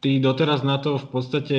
tí 0.00 0.22
doteraz 0.22 0.62
na 0.62 0.78
to 0.78 0.96
v 0.96 1.06
podstate 1.10 1.56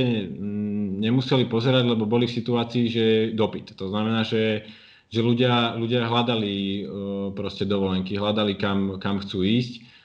nemuseli 0.97 1.45
pozerať, 1.51 1.85
lebo 1.85 2.09
boli 2.09 2.25
v 2.25 2.37
situácii, 2.39 2.85
že 2.89 3.05
dopyt. 3.35 3.77
To 3.77 3.91
znamená, 3.91 4.23
že, 4.25 4.65
že 5.11 5.19
ľudia, 5.21 5.77
ľudia 5.77 6.07
hľadali 6.07 6.55
uh, 6.55 6.81
proste 7.35 7.67
dovolenky, 7.67 8.17
hľadali 8.17 8.57
kam, 8.57 8.97
kam 8.97 9.21
chcú 9.21 9.43
ísť 9.43 9.96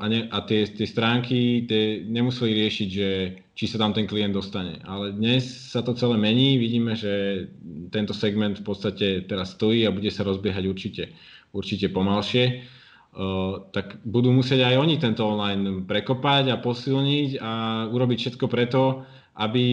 a, 0.00 0.04
ne, 0.08 0.32
a 0.32 0.38
tie, 0.48 0.64
tie 0.64 0.88
stránky 0.88 1.68
tie 1.68 2.00
nemuseli 2.08 2.56
riešiť, 2.56 2.88
že 2.88 3.08
či 3.52 3.64
sa 3.68 3.76
tam 3.76 3.92
ten 3.92 4.08
klient 4.08 4.32
dostane. 4.32 4.80
Ale 4.88 5.12
dnes 5.12 5.44
sa 5.44 5.84
to 5.84 5.92
celé 5.92 6.16
mení, 6.16 6.56
vidíme, 6.56 6.96
že 6.96 7.46
tento 7.92 8.16
segment 8.16 8.56
v 8.56 8.64
podstate 8.64 9.28
teraz 9.28 9.52
stojí 9.52 9.84
a 9.84 9.92
bude 9.92 10.08
sa 10.08 10.24
rozbiehať 10.24 10.64
určite, 10.64 11.04
určite 11.52 11.92
pomalšie. 11.92 12.64
Uh, 13.12 13.68
tak 13.76 14.00
budú 14.08 14.32
musieť 14.32 14.72
aj 14.72 14.76
oni 14.80 14.96
tento 14.96 15.20
online 15.20 15.84
prekopať 15.84 16.48
a 16.48 16.56
posilniť 16.56 17.44
a 17.44 17.52
urobiť 17.92 18.18
všetko 18.24 18.48
preto, 18.48 19.04
aby 19.36 19.64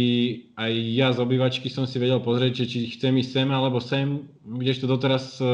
aj 0.59 0.71
ja 0.75 1.07
z 1.15 1.23
obývačky 1.23 1.71
som 1.71 1.87
si 1.87 2.03
vedel 2.03 2.19
pozrieť, 2.19 2.67
či 2.67 2.91
chcem 2.99 3.15
ísť 3.15 3.31
sem 3.31 3.47
alebo 3.47 3.79
sem, 3.79 4.27
to 4.43 4.87
doteraz, 4.91 5.39
e, 5.39 5.47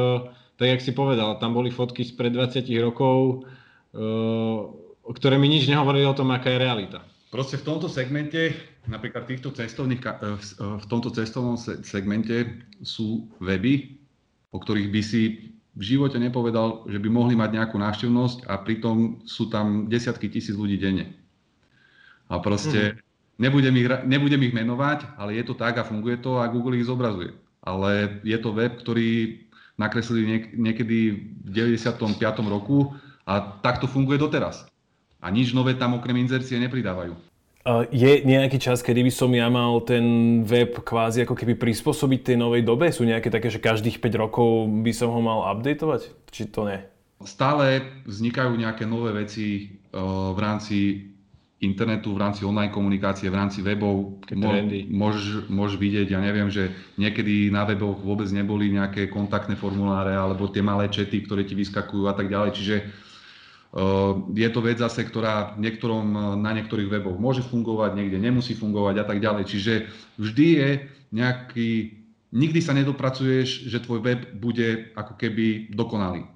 tak 0.58 0.66
jak 0.66 0.82
si 0.82 0.98
povedal, 0.98 1.38
tam 1.38 1.54
boli 1.54 1.70
fotky 1.70 2.02
spred 2.06 2.34
20 2.34 2.70
rokov, 2.82 3.46
ktoré 5.06 5.36
mi 5.40 5.48
nič 5.48 5.72
nehovorili 5.72 6.04
o 6.04 6.18
tom, 6.18 6.34
aká 6.36 6.52
je 6.52 6.60
realita. 6.60 7.00
Proste 7.32 7.60
v 7.60 7.68
tomto 7.68 7.88
segmente, 7.92 8.56
napríklad 8.88 9.28
týchto 9.28 9.52
cestovných, 9.52 10.00
e, 10.04 10.40
v 10.60 10.86
tomto 10.88 11.12
cestovnom 11.12 11.60
segmente 11.60 12.64
sú 12.80 13.28
weby, 13.44 14.00
o 14.56 14.58
ktorých 14.60 14.90
by 14.92 15.02
si 15.04 15.52
v 15.76 15.84
živote 15.84 16.16
nepovedal, 16.16 16.88
že 16.88 17.00
by 17.00 17.10
mohli 17.12 17.36
mať 17.36 17.60
nejakú 17.60 17.76
návštevnosť 17.76 18.48
a 18.48 18.64
pritom 18.64 19.20
sú 19.28 19.52
tam 19.52 19.92
desiatky 19.92 20.32
tisíc 20.32 20.56
ľudí 20.56 20.80
denne. 20.80 21.12
A 22.32 22.40
proste 22.40 22.96
mm. 22.96 23.06
Nebudem 23.36 23.76
ich, 23.76 23.88
nebudem 24.08 24.42
ich 24.48 24.56
menovať, 24.56 25.20
ale 25.20 25.36
je 25.36 25.44
to 25.44 25.60
tak 25.60 25.76
a 25.76 25.84
funguje 25.84 26.16
to 26.24 26.40
a 26.40 26.48
Google 26.48 26.80
ich 26.80 26.88
zobrazuje. 26.88 27.36
Ale 27.60 28.24
je 28.24 28.38
to 28.40 28.56
web, 28.56 28.80
ktorý 28.80 29.44
nakreslili 29.76 30.24
niek- 30.24 30.52
niekedy 30.56 31.00
v 31.44 31.50
95. 31.52 32.48
roku 32.48 32.96
a 33.26 33.42
takto 33.42 33.90
funguje 33.90 34.22
doteraz. 34.22 34.70
A 35.18 35.34
nič 35.34 35.52
nové 35.58 35.74
tam 35.74 35.98
okrem 35.98 36.22
inzercie 36.22 36.62
nepridávajú. 36.62 37.18
Je 37.90 38.22
nejaký 38.22 38.62
čas, 38.62 38.86
kedy 38.86 39.02
by 39.02 39.10
som 39.10 39.34
ja 39.34 39.50
mal 39.50 39.82
ten 39.82 40.06
web 40.46 40.86
kvázi 40.86 41.26
ako 41.26 41.34
keby 41.34 41.58
prispôsobiť 41.58 42.22
tej 42.22 42.38
novej 42.38 42.62
dobe? 42.62 42.94
Sú 42.94 43.10
nejaké 43.10 43.34
také, 43.34 43.50
že 43.50 43.58
každých 43.58 43.98
5 43.98 44.22
rokov 44.22 44.70
by 44.86 44.94
som 44.94 45.10
ho 45.10 45.18
mal 45.18 45.50
updateovať? 45.50 46.14
Či 46.30 46.54
to 46.54 46.70
nie? 46.70 46.78
Stále 47.26 47.82
vznikajú 48.06 48.54
nejaké 48.54 48.86
nové 48.86 49.18
veci 49.18 49.82
v 49.90 50.38
rámci 50.38 51.10
internetu, 51.58 52.14
v 52.14 52.22
rámci 52.22 52.46
online 52.46 52.70
komunikácie, 52.70 53.34
v 53.34 53.40
rámci 53.42 53.66
webov. 53.66 54.22
Môžeš, 54.30 55.50
môžeš 55.50 55.82
vidieť, 55.82 56.14
ja 56.14 56.22
neviem, 56.22 56.54
že 56.54 56.70
niekedy 57.02 57.50
na 57.50 57.66
weboch 57.66 57.98
vôbec 57.98 58.30
neboli 58.30 58.70
nejaké 58.70 59.10
kontaktné 59.10 59.58
formuláre 59.58 60.14
alebo 60.14 60.46
tie 60.54 60.62
malé 60.62 60.86
čety, 60.86 61.26
ktoré 61.26 61.50
ti 61.50 61.58
vyskakujú 61.58 62.06
a 62.06 62.14
tak 62.14 62.30
ďalej. 62.30 62.52
Čiže 62.54 62.76
uh, 62.78 63.05
je 64.32 64.50
to 64.56 64.60
vec 64.64 64.80
zase, 64.80 65.04
ktorá 65.04 65.60
niektorom, 65.60 66.40
na 66.40 66.52
niektorých 66.56 66.88
weboch 66.88 67.20
môže 67.20 67.44
fungovať, 67.44 68.00
niekde 68.00 68.24
nemusí 68.24 68.56
fungovať 68.56 69.04
a 69.04 69.06
tak 69.06 69.20
ďalej. 69.20 69.44
Čiže 69.52 69.74
vždy 70.16 70.48
je 70.48 70.70
nejaký, 71.12 71.70
nikdy 72.32 72.60
sa 72.64 72.72
nedopracuješ, 72.72 73.68
že 73.68 73.84
tvoj 73.84 74.00
web 74.00 74.22
bude 74.40 74.96
ako 74.96 75.20
keby 75.20 75.76
dokonalý 75.76 76.32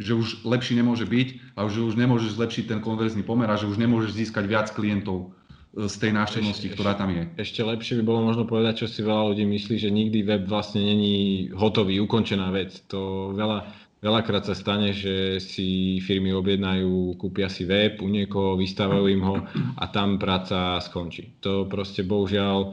že 0.00 0.16
už 0.16 0.48
lepší 0.48 0.80
nemôže 0.80 1.04
byť 1.04 1.60
a 1.60 1.68
že 1.68 1.84
už 1.84 1.94
nemôžeš 2.00 2.40
zlepšiť 2.40 2.64
ten 2.72 2.80
konverzný 2.80 3.20
pomer 3.20 3.44
a 3.52 3.60
že 3.60 3.68
už 3.68 3.76
nemôžeš 3.76 4.16
získať 4.16 4.48
viac 4.48 4.72
klientov 4.72 5.36
e, 5.76 5.84
z 5.84 5.94
tej 6.00 6.16
návštevnosti, 6.16 6.72
ktorá 6.72 6.96
tam 6.96 7.12
je. 7.12 7.28
Ešte 7.36 7.60
lepšie 7.60 8.00
by 8.00 8.02
bolo 8.08 8.24
možno 8.24 8.48
povedať, 8.48 8.80
čo 8.80 8.86
si 8.88 9.04
veľa 9.04 9.36
ľudí 9.36 9.44
myslí, 9.44 9.76
že 9.76 9.92
nikdy 9.92 10.24
web 10.24 10.48
vlastne 10.48 10.80
není 10.80 11.52
hotový, 11.52 12.00
ukončená 12.00 12.48
vec. 12.48 12.80
To 12.88 13.30
veľa, 13.36 13.68
veľakrát 14.00 14.48
sa 14.48 14.56
stane, 14.56 14.96
že 14.96 15.38
si 15.38 16.00
firmy 16.00 16.32
objednajú, 16.32 17.20
kúpia 17.20 17.52
si 17.52 17.68
web 17.68 18.00
u 18.00 18.08
niekoho, 18.08 18.56
vystávajú 18.56 19.04
im 19.12 19.22
ho 19.22 19.36
a 19.76 19.84
tam 19.92 20.16
práca 20.16 20.80
skončí. 20.80 21.36
To 21.44 21.68
proste 21.68 22.00
bohužiaľ 22.04 22.56
e, 22.64 22.68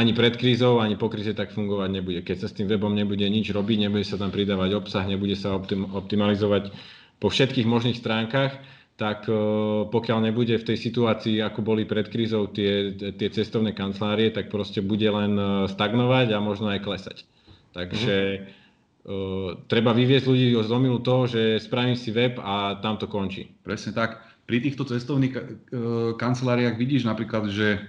ani 0.00 0.12
pred 0.16 0.34
krízou, 0.40 0.80
ani 0.80 0.96
po 0.96 1.12
kríze 1.12 1.36
tak 1.36 1.52
fungovať 1.52 1.88
nebude. 1.92 2.20
Keď 2.24 2.36
sa 2.40 2.48
s 2.48 2.56
tým 2.56 2.72
webom 2.72 2.96
nebude 2.96 3.24
nič 3.28 3.52
robiť, 3.52 3.78
nebude 3.84 4.04
sa 4.08 4.16
tam 4.16 4.32
pridávať 4.32 4.80
obsah, 4.80 5.04
nebude 5.04 5.36
sa 5.36 5.52
optim- 5.52 5.92
optimalizovať 5.92 6.72
po 7.20 7.28
všetkých 7.28 7.68
možných 7.68 8.00
stránkach, 8.00 8.56
tak 8.96 9.28
e, 9.28 9.36
pokiaľ 9.92 10.32
nebude 10.32 10.56
v 10.56 10.66
tej 10.72 10.78
situácii, 10.80 11.44
ako 11.44 11.60
boli 11.60 11.84
pred 11.84 12.08
krízou 12.08 12.48
tie, 12.48 12.96
tie 12.96 13.28
cestovné 13.28 13.76
kancelárie, 13.76 14.32
tak 14.32 14.48
proste 14.48 14.80
bude 14.80 15.04
len 15.04 15.36
e, 15.36 15.44
stagnovať 15.68 16.32
a 16.32 16.40
možno 16.40 16.72
aj 16.72 16.80
klesať. 16.80 17.28
Takže 17.70 18.16
treba 19.66 19.96
vyviezť 19.96 20.26
ľudí 20.28 20.52
z 20.52 20.70
omilu 20.70 21.00
toho, 21.00 21.24
že 21.24 21.56
spravím 21.56 21.96
si 21.96 22.12
web 22.12 22.36
a 22.40 22.76
tam 22.84 23.00
to 23.00 23.08
končí. 23.08 23.48
Presne 23.64 23.96
tak. 23.96 24.20
Pri 24.44 24.60
týchto 24.60 24.84
cestovných 24.84 25.34
kanceláriách 26.20 26.76
vidíš 26.76 27.08
napríklad, 27.08 27.48
že 27.48 27.80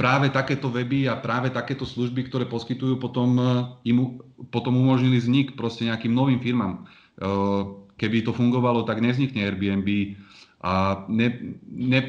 práve 0.00 0.32
takéto 0.32 0.72
weby 0.72 1.12
a 1.12 1.20
práve 1.20 1.52
takéto 1.52 1.84
služby, 1.84 2.32
ktoré 2.32 2.48
poskytujú, 2.48 2.96
potom, 2.96 3.36
eh, 3.36 3.92
im, 3.92 4.16
potom 4.48 4.80
umožnili 4.80 5.20
vznik 5.20 5.60
proste 5.60 5.84
nejakým 5.84 6.16
novým 6.16 6.40
firmám. 6.40 6.88
Eh, 7.20 7.62
keby 8.00 8.24
to 8.24 8.32
fungovalo, 8.32 8.88
tak 8.88 9.04
nevznikne 9.04 9.44
Airbnb 9.44 10.16
a 10.64 11.04
ne, 11.12 11.60
ne, 11.68 12.00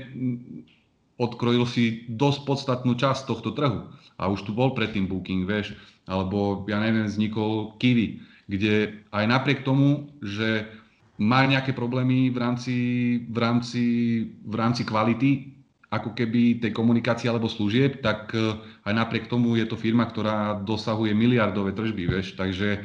odkrojil 1.19 1.67
si 1.67 2.08
dosť 2.08 2.47
podstatnú 2.47 2.95
časť 2.95 3.27
tohto 3.27 3.51
trhu. 3.51 3.91
A 4.15 4.32
už 4.32 4.47
tu 4.47 4.56
bol 4.56 4.71
predtým 4.71 5.12
Booking, 5.12 5.43
vieš, 5.43 5.75
alebo 6.08 6.63
ja 6.71 6.80
neviem, 6.80 7.12
vznikol 7.12 7.75
Kiwi, 7.75 8.23
kde 8.47 9.04
aj 9.13 9.25
napriek 9.27 9.62
tomu, 9.65 10.10
že 10.21 10.65
má 11.21 11.45
nejaké 11.45 11.77
problémy 11.77 12.34
v 12.34 12.38
rámci, 12.41 12.75
v 13.30 13.38
rámci, 13.38 13.84
v 14.41 14.56
rámci 14.58 14.82
kvality, 14.82 15.54
ako 15.91 16.15
keby 16.15 16.63
tej 16.63 16.71
komunikácie 16.71 17.27
alebo 17.27 17.51
služieb, 17.51 17.99
tak 17.99 18.32
e, 18.32 18.58
aj 18.88 18.93
napriek 18.95 19.27
tomu 19.27 19.60
je 19.60 19.67
to 19.67 19.75
firma, 19.75 20.08
ktorá 20.08 20.58
dosahuje 20.63 21.12
miliardové 21.12 21.75
tržby, 21.75 22.08
vieš, 22.08 22.39
takže 22.39 22.80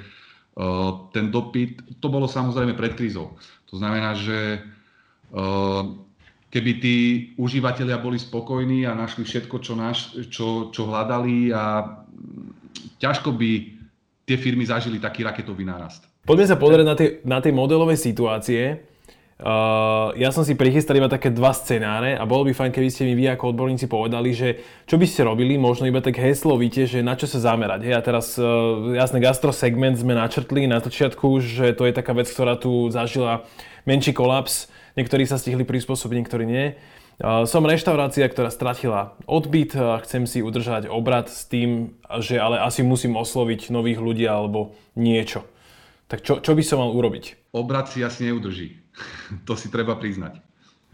uh, 0.58 1.06
ten 1.14 1.30
dopyt, 1.30 2.02
to 2.02 2.10
bolo 2.10 2.26
samozrejme 2.26 2.74
pred 2.74 2.98
krízou. 2.98 3.38
To 3.70 3.78
znamená, 3.78 4.18
že 4.18 4.60
uh, 5.32 5.86
keby 6.50 6.72
tí 6.82 6.96
užívateľia 7.38 8.02
boli 8.02 8.18
spokojní 8.18 8.84
a 8.84 8.98
našli 8.98 9.22
všetko, 9.22 9.56
čo, 9.62 9.72
naš, 9.78 10.12
čo, 10.28 10.74
čo 10.74 10.90
hľadali 10.90 11.54
a 11.54 11.94
ťažko 12.98 13.32
by 13.36 13.75
tie 14.26 14.36
firmy 14.36 14.66
zažili 14.66 14.98
taký 14.98 15.22
raketový 15.22 15.62
nárast. 15.62 16.02
Poďme 16.26 16.50
sa 16.50 16.58
pozrieť 16.58 16.86
na 16.86 16.94
tie, 16.98 17.08
na 17.22 17.38
tie 17.38 17.54
modelové 17.54 17.94
situácie. 17.94 18.82
Uh, 19.36 20.16
ja 20.16 20.32
som 20.32 20.48
si 20.48 20.56
prichystal 20.56 20.96
iba 20.96 21.12
také 21.12 21.28
dva 21.28 21.52
scenáre 21.52 22.16
a 22.16 22.24
bolo 22.24 22.48
by 22.48 22.56
fajn, 22.56 22.72
keby 22.72 22.88
ste 22.88 23.04
mi 23.04 23.12
vy 23.12 23.36
ako 23.36 23.52
odborníci 23.52 23.84
povedali, 23.84 24.32
že 24.32 24.64
čo 24.88 24.96
by 24.96 25.04
ste 25.04 25.28
robili, 25.28 25.60
možno 25.60 25.84
iba 25.84 26.00
tak 26.00 26.16
heslovite, 26.16 26.88
že 26.88 27.04
na 27.04 27.20
čo 27.20 27.28
sa 27.28 27.52
zamerať. 27.52 27.84
Hej, 27.84 27.94
a 27.94 28.02
teraz 28.02 28.34
uh, 28.40 28.96
jasne 28.96 29.20
gastrosegment 29.20 30.00
sme 30.00 30.16
načrtli 30.16 30.64
na 30.64 30.80
začiatku, 30.80 31.44
že 31.44 31.76
to 31.76 31.84
je 31.84 31.92
taká 31.92 32.16
vec, 32.16 32.26
ktorá 32.32 32.56
tu 32.56 32.88
zažila 32.88 33.44
menší 33.84 34.16
kolaps. 34.16 34.72
Niektorí 34.96 35.28
sa 35.28 35.36
stihli 35.36 35.68
prispôsobiť, 35.68 36.16
niektorí 36.16 36.44
nie. 36.48 36.72
Uh, 36.72 37.05
som 37.20 37.64
reštaurácia, 37.64 38.28
ktorá 38.28 38.52
stratila 38.52 39.16
odbyt, 39.24 39.72
chcem 40.04 40.28
si 40.28 40.44
udržať 40.44 40.92
obrad 40.92 41.32
s 41.32 41.48
tým, 41.48 41.96
že 42.20 42.36
ale 42.36 42.60
asi 42.60 42.84
musím 42.84 43.16
osloviť 43.16 43.72
nových 43.72 44.00
ľudí 44.00 44.28
alebo 44.28 44.76
niečo. 44.98 45.48
Tak 46.06 46.22
čo, 46.22 46.38
čo 46.44 46.52
by 46.52 46.62
som 46.62 46.84
mal 46.84 46.92
urobiť? 46.92 47.52
Obrad 47.56 47.88
si 47.88 48.04
asi 48.04 48.28
neudrží 48.28 48.86
to 49.48 49.54
si 49.56 49.68
treba 49.68 49.96
priznať. 49.96 50.40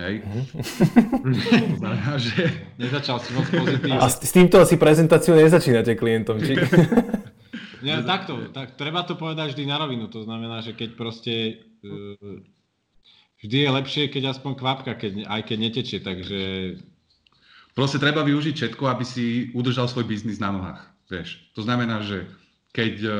Hej. 0.00 0.24
Mm-hmm. 0.24 1.78
znamená, 1.78 2.12
že... 2.24 2.48
Nezačal 2.80 3.20
si 3.20 3.30
moc 3.36 3.46
pozitívne. 3.52 4.00
A 4.00 4.08
s 4.08 4.32
týmto 4.32 4.58
asi 4.58 4.80
prezentáciu 4.80 5.36
nezačínate 5.36 5.94
klientom, 5.94 6.40
či? 6.40 6.56
Nie, 7.86 7.98
takto, 8.06 8.54
tak, 8.54 8.78
treba 8.78 9.02
to 9.02 9.18
povedať 9.18 9.52
vždy 9.52 9.66
na 9.66 9.76
rovinu. 9.82 10.06
To 10.06 10.22
znamená, 10.22 10.62
že 10.62 10.70
keď 10.70 10.94
proste... 10.94 11.66
Uh, 11.82 12.46
vždy 13.42 13.56
je 13.66 13.70
lepšie, 13.70 14.04
keď 14.08 14.32
aspoň 14.32 14.52
kvapka, 14.56 14.92
keď, 14.94 15.26
aj 15.26 15.42
keď 15.46 15.56
netečie, 15.58 15.98
takže... 16.00 16.40
Proste 17.72 17.96
treba 17.96 18.20
využiť 18.20 18.52
všetko, 18.52 18.84
aby 18.84 19.04
si 19.04 19.48
udržal 19.56 19.88
svoj 19.88 20.04
biznis 20.04 20.36
na 20.36 20.52
nohách. 20.52 20.82
Vieš. 21.08 21.40
To 21.56 21.64
znamená, 21.64 22.04
že 22.04 22.28
keď 22.76 22.94
uh, 23.04 23.14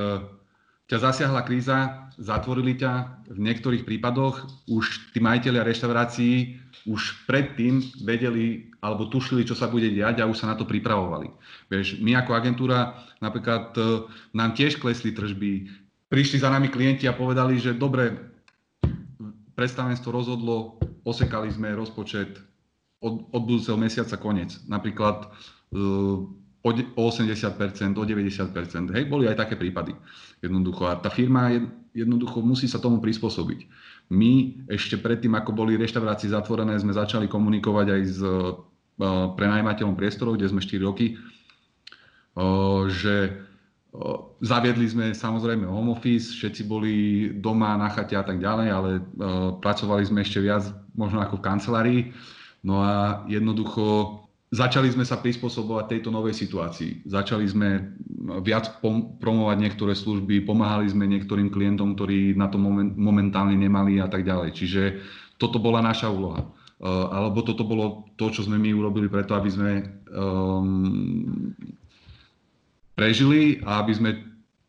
ťa 0.93 0.99
zasiahla 1.09 1.41
kríza, 1.49 2.09
zatvorili 2.21 2.77
ťa, 2.77 3.25
v 3.33 3.39
niektorých 3.41 3.89
prípadoch 3.89 4.45
už 4.69 5.13
tí 5.17 5.25
majiteľia 5.25 5.65
reštaurácií 5.65 6.61
už 6.85 7.25
predtým 7.31 7.81
vedeli 8.03 8.69
alebo 8.83 9.07
tušili, 9.07 9.47
čo 9.47 9.55
sa 9.55 9.71
bude 9.71 9.87
diať 9.89 10.21
a 10.21 10.29
už 10.29 10.43
sa 10.43 10.51
na 10.51 10.59
to 10.59 10.67
pripravovali. 10.67 11.31
Vieš, 11.71 12.03
my 12.03 12.19
ako 12.19 12.35
agentúra 12.35 12.99
napríklad 13.23 13.71
e, 13.79 14.05
nám 14.35 14.59
tiež 14.59 14.83
klesli 14.83 15.15
tržby, 15.15 15.71
prišli 16.11 16.43
za 16.43 16.51
nami 16.51 16.67
klienti 16.69 17.07
a 17.07 17.15
povedali, 17.15 17.63
že 17.63 17.79
dobre, 17.79 18.32
predstavenstvo 19.55 20.09
rozhodlo, 20.13 20.81
osekali 21.05 21.51
sme 21.51 21.75
rozpočet 21.77 22.41
od, 23.03 23.27
od 23.35 23.43
budúceho 23.43 23.77
mesiaca 23.77 24.15
koniec. 24.17 24.57
Napríklad 24.71 25.27
e, 25.27 25.79
o 26.63 27.03
80%, 27.11 27.99
o 27.99 28.05
90%. 28.07 28.95
Hej, 28.95 29.05
boli 29.11 29.27
aj 29.27 29.37
také 29.43 29.59
prípady. 29.59 29.93
Jednoducho. 30.39 30.87
A 30.87 30.99
tá 30.99 31.11
firma 31.11 31.51
jednoducho 31.93 32.41
musí 32.41 32.71
sa 32.71 32.79
tomu 32.79 33.03
prispôsobiť. 33.03 33.61
My 34.15 34.63
ešte 34.71 34.97
predtým, 34.97 35.35
ako 35.35 35.51
boli 35.53 35.75
reštaurácie 35.77 36.31
zatvorené, 36.31 36.79
sme 36.79 36.95
začali 36.95 37.27
komunikovať 37.29 37.87
aj 37.91 38.03
s 38.07 38.21
uh, 38.23 38.57
prenajímateľom 39.37 39.97
priestorov, 39.97 40.37
kde 40.37 40.53
sme 40.53 40.61
4 40.61 40.79
roky, 40.85 41.17
že 42.89 43.45
zaviedli 44.41 44.89
sme 44.89 45.13
samozrejme 45.13 45.69
home 45.69 45.93
office, 45.93 46.33
všetci 46.33 46.63
boli 46.65 46.95
doma 47.37 47.77
na 47.77 47.93
chate 47.93 48.17
a 48.17 48.25
tak 48.25 48.41
ďalej, 48.41 48.69
ale 48.73 48.91
pracovali 49.61 50.05
sme 50.09 50.25
ešte 50.25 50.41
viac 50.41 50.65
možno 50.97 51.21
ako 51.21 51.41
v 51.41 51.45
kancelárii. 51.45 52.01
No 52.65 52.81
a 52.81 53.27
jednoducho 53.29 54.23
Začali 54.53 54.93
sme 54.93 55.09
sa 55.09 55.17
prispôsobovať 55.17 55.97
tejto 55.97 56.13
novej 56.13 56.37
situácii. 56.37 57.09
Začali 57.09 57.49
sme 57.49 57.97
viac 58.45 58.85
pom- 58.85 59.17
promovať 59.17 59.57
niektoré 59.57 59.97
služby, 59.97 60.45
pomáhali 60.45 60.93
sme 60.93 61.09
niektorým 61.09 61.49
klientom, 61.49 61.97
ktorí 61.97 62.37
na 62.37 62.53
to 62.53 62.61
moment- 62.61 62.93
momentálne 62.93 63.57
nemali 63.57 63.97
a 63.97 64.13
tak 64.13 64.29
ďalej. 64.29 64.53
Čiže 64.53 64.83
toto 65.41 65.57
bola 65.57 65.81
naša 65.81 66.13
úloha. 66.13 66.53
Uh, 66.83 67.09
alebo 67.09 67.41
toto 67.41 67.65
bolo 67.65 68.13
to, 68.21 68.29
čo 68.29 68.45
sme 68.45 68.61
my 68.61 68.77
urobili 68.77 69.09
preto, 69.09 69.33
aby 69.33 69.49
sme 69.49 69.71
um, 70.13 71.57
prežili 72.95 73.61
a 73.65 73.81
aby 73.81 73.93
sme, 73.93 74.11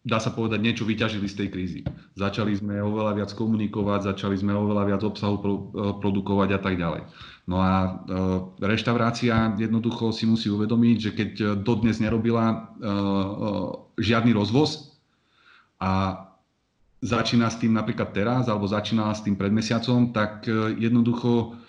dá 0.03 0.19
sa 0.19 0.31
povedať, 0.31 0.59
niečo 0.63 0.83
vyťažili 0.87 1.27
z 1.27 1.37
tej 1.43 1.47
krízy. 1.51 1.79
Začali 2.15 2.55
sme 2.55 2.79
oveľa 2.79 3.23
viac 3.23 3.31
komunikovať, 3.35 4.13
začali 4.13 4.35
sme 4.39 4.55
oveľa 4.55 4.83
viac 4.87 5.01
obsahu 5.03 5.35
uh, 5.35 5.45
produkovať 5.99 6.49
a 6.55 6.59
tak 6.59 6.75
ďalej. 6.79 7.03
No 7.43 7.59
a 7.59 7.71
e, 7.75 7.89
reštaurácia 8.63 9.51
jednoducho 9.59 10.15
si 10.15 10.23
musí 10.23 10.47
uvedomiť, 10.47 10.95
že 10.95 11.11
keď 11.11 11.31
dodnes 11.59 11.99
nerobila 11.99 12.71
žiadny 13.99 14.31
rozvoz 14.31 14.95
a 15.83 16.23
začína 17.03 17.51
s 17.51 17.59
tým 17.59 17.75
napríklad 17.75 18.15
teraz, 18.15 18.47
alebo 18.47 18.63
začínala 18.63 19.11
s 19.11 19.27
tým 19.27 19.35
pred 19.35 19.51
mesiacom, 19.51 20.15
tak 20.15 20.47
jednoducho 20.79 21.59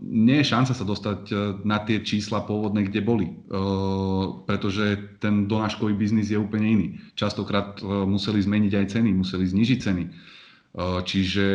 nie 0.00 0.40
je 0.40 0.48
šanca 0.48 0.72
sa 0.72 0.84
dostať 0.84 1.20
na 1.68 1.84
tie 1.84 2.00
čísla 2.00 2.40
pôvodné, 2.48 2.88
kde 2.88 3.04
boli. 3.04 3.28
Pretože 4.48 4.96
ten 5.20 5.44
donáškový 5.44 5.92
biznis 5.92 6.32
je 6.32 6.40
úplne 6.40 6.68
iný. 6.72 6.88
Častokrát 7.20 7.76
museli 7.84 8.40
zmeniť 8.40 8.72
aj 8.72 8.86
ceny, 8.96 9.12
museli 9.12 9.44
znižiť 9.44 9.78
ceny. 9.84 10.04
Čiže 11.04 11.46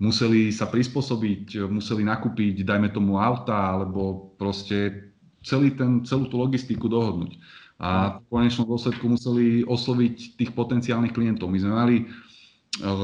museli 0.00 0.48
sa 0.48 0.64
prispôsobiť, 0.64 1.68
museli 1.68 2.08
nakúpiť, 2.08 2.64
dajme 2.64 2.88
tomu 2.88 3.20
auta, 3.20 3.76
alebo 3.76 4.32
proste 4.40 5.12
celý 5.44 5.76
ten, 5.76 6.08
celú 6.08 6.32
tú 6.32 6.40
logistiku 6.40 6.88
dohodnúť. 6.88 7.36
A 7.76 8.16
v 8.24 8.32
konečnom 8.32 8.64
dôsledku 8.64 9.04
museli 9.04 9.60
osloviť 9.60 10.40
tých 10.40 10.50
potenciálnych 10.56 11.12
klientov. 11.12 11.52
My 11.52 11.60
sme 11.60 11.72
mali, 11.76 11.96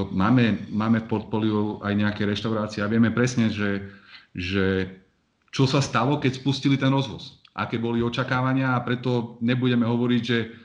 máme, 0.09 0.73
máme 0.73 1.05
v 1.05 1.09
portfóliu 1.13 1.85
aj 1.85 1.93
nejaké 1.93 2.25
reštaurácie 2.25 2.81
a 2.81 2.89
vieme 2.89 3.13
presne, 3.13 3.53
že, 3.53 3.93
že 4.33 4.89
čo 5.53 5.69
sa 5.69 5.85
stalo, 5.85 6.17
keď 6.17 6.41
spustili 6.41 6.81
ten 6.81 6.89
rozvoz. 6.89 7.45
Aké 7.53 7.77
boli 7.77 8.01
očakávania 8.01 8.73
a 8.73 8.85
preto 8.85 9.37
nebudeme 9.45 9.85
hovoriť, 9.85 10.23
že 10.25 10.57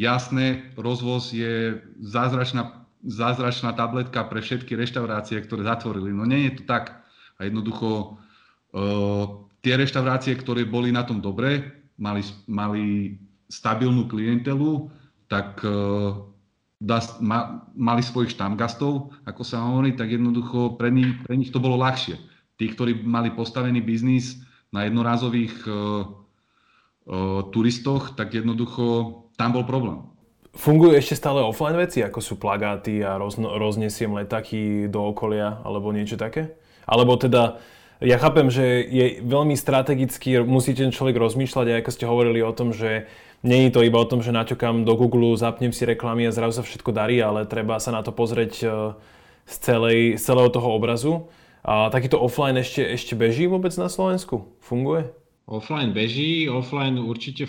jasné, 0.00 0.72
rozvoz 0.80 1.36
je 1.36 1.76
zázračná 2.00 2.80
zázračná 3.04 3.72
tabletka 3.72 4.28
pre 4.28 4.44
všetky 4.44 4.76
reštaurácie, 4.76 5.40
ktoré 5.40 5.64
zatvorili. 5.64 6.12
No 6.12 6.28
nie 6.28 6.48
je 6.48 6.60
to 6.60 6.62
tak. 6.68 7.00
A 7.40 7.48
jednoducho 7.48 8.20
uh, 8.76 9.24
tie 9.64 9.74
reštaurácie, 9.80 10.36
ktoré 10.36 10.68
boli 10.68 10.92
na 10.92 11.04
tom 11.08 11.24
dobre, 11.24 11.80
mali, 11.96 12.20
mali 12.44 13.16
stabilnú 13.48 14.04
klientelu, 14.04 14.92
tak 15.32 15.64
uh, 15.64 16.28
da, 16.76 17.00
ma, 17.24 17.64
mali 17.72 18.04
svojich 18.04 18.36
štamgastov, 18.36 19.16
ako 19.24 19.42
sa 19.44 19.64
hovorí, 19.64 19.96
tak 19.96 20.12
jednoducho 20.12 20.76
pre 20.76 20.92
nich, 20.92 21.16
pre 21.24 21.40
nich 21.40 21.48
to 21.48 21.60
bolo 21.60 21.80
ľahšie. 21.80 22.20
Tí, 22.60 22.68
ktorí 22.68 23.00
mali 23.00 23.32
postavený 23.32 23.80
biznis 23.80 24.36
na 24.68 24.84
jednorázových 24.84 25.64
uh, 25.64 25.72
uh, 25.72 27.40
turistoch, 27.48 28.12
tak 28.12 28.36
jednoducho 28.36 29.16
tam 29.40 29.56
bol 29.56 29.64
problém. 29.64 30.04
Fungujú 30.52 30.92
ešte 30.92 31.16
stále 31.16 31.40
offline 31.40 31.78
veci, 31.80 32.04
ako 32.04 32.20
sú 32.20 32.34
plagáty 32.36 33.00
a 33.00 33.16
roz, 33.16 33.40
roznesiem 33.40 34.12
letaky 34.12 34.92
do 34.92 35.08
okolia 35.08 35.64
alebo 35.64 35.88
niečo 35.94 36.20
také? 36.20 36.52
Alebo 36.84 37.16
teda, 37.16 37.62
ja 38.02 38.20
chápem, 38.20 38.52
že 38.52 38.82
je 38.84 39.24
veľmi 39.24 39.54
strategicky, 39.56 40.42
musí 40.42 40.76
ten 40.76 40.92
človek 40.92 41.16
rozmýšľať, 41.16 41.66
aj 41.70 41.78
ako 41.80 41.90
ste 41.96 42.04
hovorili 42.04 42.44
o 42.44 42.52
tom, 42.52 42.74
že 42.76 43.08
nie 43.40 43.70
je 43.70 43.72
to 43.72 43.80
iba 43.86 43.96
o 43.96 44.10
tom, 44.10 44.20
že 44.20 44.36
naťukám 44.36 44.84
do 44.84 44.92
Google, 45.00 45.38
zapnem 45.38 45.72
si 45.72 45.88
reklamy 45.88 46.28
a 46.28 46.34
zrazu 46.34 46.60
sa 46.60 46.66
všetko 46.66 46.92
darí, 46.92 47.22
ale 47.24 47.48
treba 47.48 47.80
sa 47.80 47.88
na 47.94 48.04
to 48.04 48.12
pozrieť 48.12 48.52
e, 48.60 48.66
z, 49.48 49.56
celej, 49.64 49.98
z 50.18 50.22
celého 50.28 50.52
toho 50.52 50.76
obrazu. 50.76 51.32
A 51.60 51.92
takýto 51.92 52.16
offline 52.16 52.56
ešte, 52.56 52.80
ešte 52.80 53.12
beží 53.12 53.44
vôbec 53.44 53.72
na 53.76 53.92
Slovensku? 53.92 54.48
Funguje? 54.64 55.12
Offline 55.50 55.90
beží, 55.90 56.46
offline 56.46 56.94
určite 57.02 57.42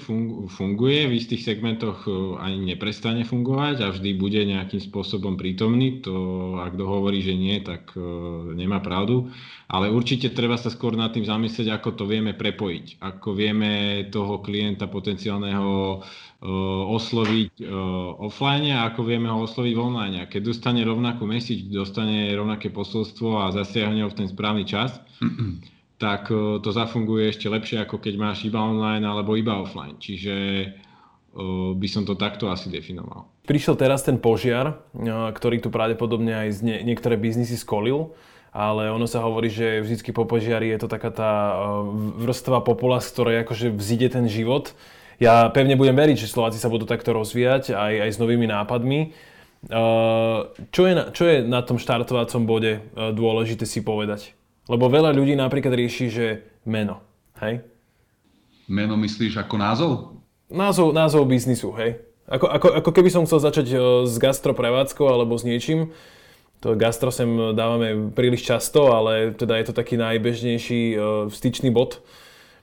funguje, 0.49 1.05
v 1.05 1.21
istých 1.21 1.45
segmentoch 1.45 2.09
e, 2.09 2.33
ani 2.41 2.73
neprestane 2.73 3.21
fungovať 3.21 3.75
a 3.77 3.93
vždy 3.93 4.17
bude 4.17 4.41
nejakým 4.41 4.81
spôsobom 4.81 5.37
prítomný. 5.37 6.01
To, 6.01 6.57
ak 6.57 6.73
kto 6.73 6.85
hovorí, 6.89 7.21
že 7.21 7.37
nie, 7.37 7.61
tak 7.61 7.93
uh, 7.93 8.57
nemá 8.57 8.81
pravdu. 8.81 9.29
Ale 9.69 9.93
určite 9.93 10.33
treba 10.33 10.57
sa 10.57 10.73
skôr 10.73 10.97
nad 10.97 11.13
tým 11.13 11.29
zamyslieť, 11.29 11.69
ako 11.69 11.93
to 11.93 12.03
vieme 12.09 12.33
prepojiť. 12.33 13.05
Ako 13.05 13.37
vieme 13.37 14.03
toho 14.09 14.41
klienta 14.41 14.89
potenciálneho 14.89 16.01
uh, 16.01 16.83
osloviť 16.89 17.69
offline 18.17 18.73
a 18.73 18.89
ako 18.89 19.05
vieme 19.05 19.29
ho 19.29 19.45
osloviť 19.45 19.73
online. 19.77 20.15
A 20.25 20.29
keď 20.31 20.49
dostane 20.49 20.81
rovnakú 20.81 21.29
message, 21.29 21.69
dostane 21.69 22.33
rovnaké 22.33 22.73
posolstvo 22.73 23.45
a 23.45 23.53
zasiahne 23.53 24.01
ho 24.01 24.09
v 24.09 24.25
ten 24.25 24.27
správny 24.31 24.65
čas, 24.65 24.97
tak 26.01 26.33
e, 26.33 26.57
to 26.57 26.69
zafunguje 26.73 27.29
ešte 27.29 27.45
lepšie, 27.45 27.85
ako 27.85 28.01
keď 28.01 28.13
máš 28.17 28.49
iba 28.49 28.57
online 28.57 29.05
alebo 29.05 29.37
iba 29.37 29.61
offline. 29.61 30.01
Čiže 30.01 30.33
e, 30.33 30.67
by 31.77 31.87
som 31.87 32.09
to 32.09 32.17
takto 32.17 32.49
asi 32.49 32.73
definoval. 32.73 33.29
Prišiel 33.45 33.77
teraz 33.77 34.01
ten 34.01 34.17
požiar, 34.17 34.81
e, 34.97 35.29
ktorý 35.29 35.61
tu 35.61 35.69
pravdepodobne 35.69 36.33
aj 36.33 36.65
niektoré 36.65 37.21
biznisy 37.21 37.53
skolil, 37.53 38.17
ale 38.49 38.89
ono 38.89 39.05
sa 39.05 39.21
hovorí, 39.21 39.53
že 39.53 39.85
vždycky 39.85 40.09
po 40.09 40.25
požiari 40.25 40.73
je 40.73 40.81
to 40.81 40.87
taká 40.89 41.13
tá 41.13 41.31
vrstva 42.19 42.65
popola, 42.65 42.99
z 42.99 43.07
ktorej 43.13 43.35
akože 43.47 43.71
vzíde 43.71 44.11
ten 44.11 44.25
život. 44.27 44.73
Ja 45.21 45.47
pevne 45.53 45.77
budem 45.77 45.95
veriť, 45.95 46.25
že 46.25 46.33
Slováci 46.33 46.57
sa 46.57 46.67
budú 46.67 46.83
takto 46.83 47.13
rozvíjať 47.15 47.77
aj, 47.77 47.93
aj 48.09 48.11
s 48.11 48.17
novými 48.19 48.49
nápadmi. 48.49 49.13
Čo 50.73 50.81
je, 50.83 50.93
na, 50.97 51.13
čo 51.13 51.23
je 51.29 51.45
na 51.45 51.61
tom 51.61 51.77
štartovacom 51.77 52.43
bode 52.49 52.81
dôležité 52.97 53.63
si 53.63 53.85
povedať? 53.85 54.33
Lebo 54.71 54.87
veľa 54.87 55.11
ľudí 55.11 55.35
napríklad 55.35 55.75
rieši, 55.75 56.07
že 56.07 56.25
meno, 56.63 57.03
hej? 57.43 57.59
Meno 58.71 58.95
myslíš 58.95 59.35
ako 59.43 59.55
názov? 59.59 59.91
Názov, 60.47 60.95
názov 60.95 61.27
biznisu, 61.27 61.75
hej? 61.75 61.99
Ako, 62.31 62.47
ako, 62.47 62.67
ako 62.79 62.91
keby 62.95 63.11
som 63.11 63.27
chcel 63.27 63.43
začať 63.43 63.75
s 64.07 64.15
gastroprevádzkou 64.15 65.03
alebo 65.03 65.35
s 65.35 65.43
niečím, 65.43 65.91
to 66.63 66.79
gastro 66.79 67.11
sem 67.11 67.27
dávame 67.51 68.15
príliš 68.15 68.47
často, 68.47 68.95
ale 68.95 69.35
teda 69.35 69.59
je 69.59 69.65
to 69.67 69.73
taký 69.75 69.99
najbežnejší 69.99 70.95
styčný 71.27 71.73
bod. 71.73 71.99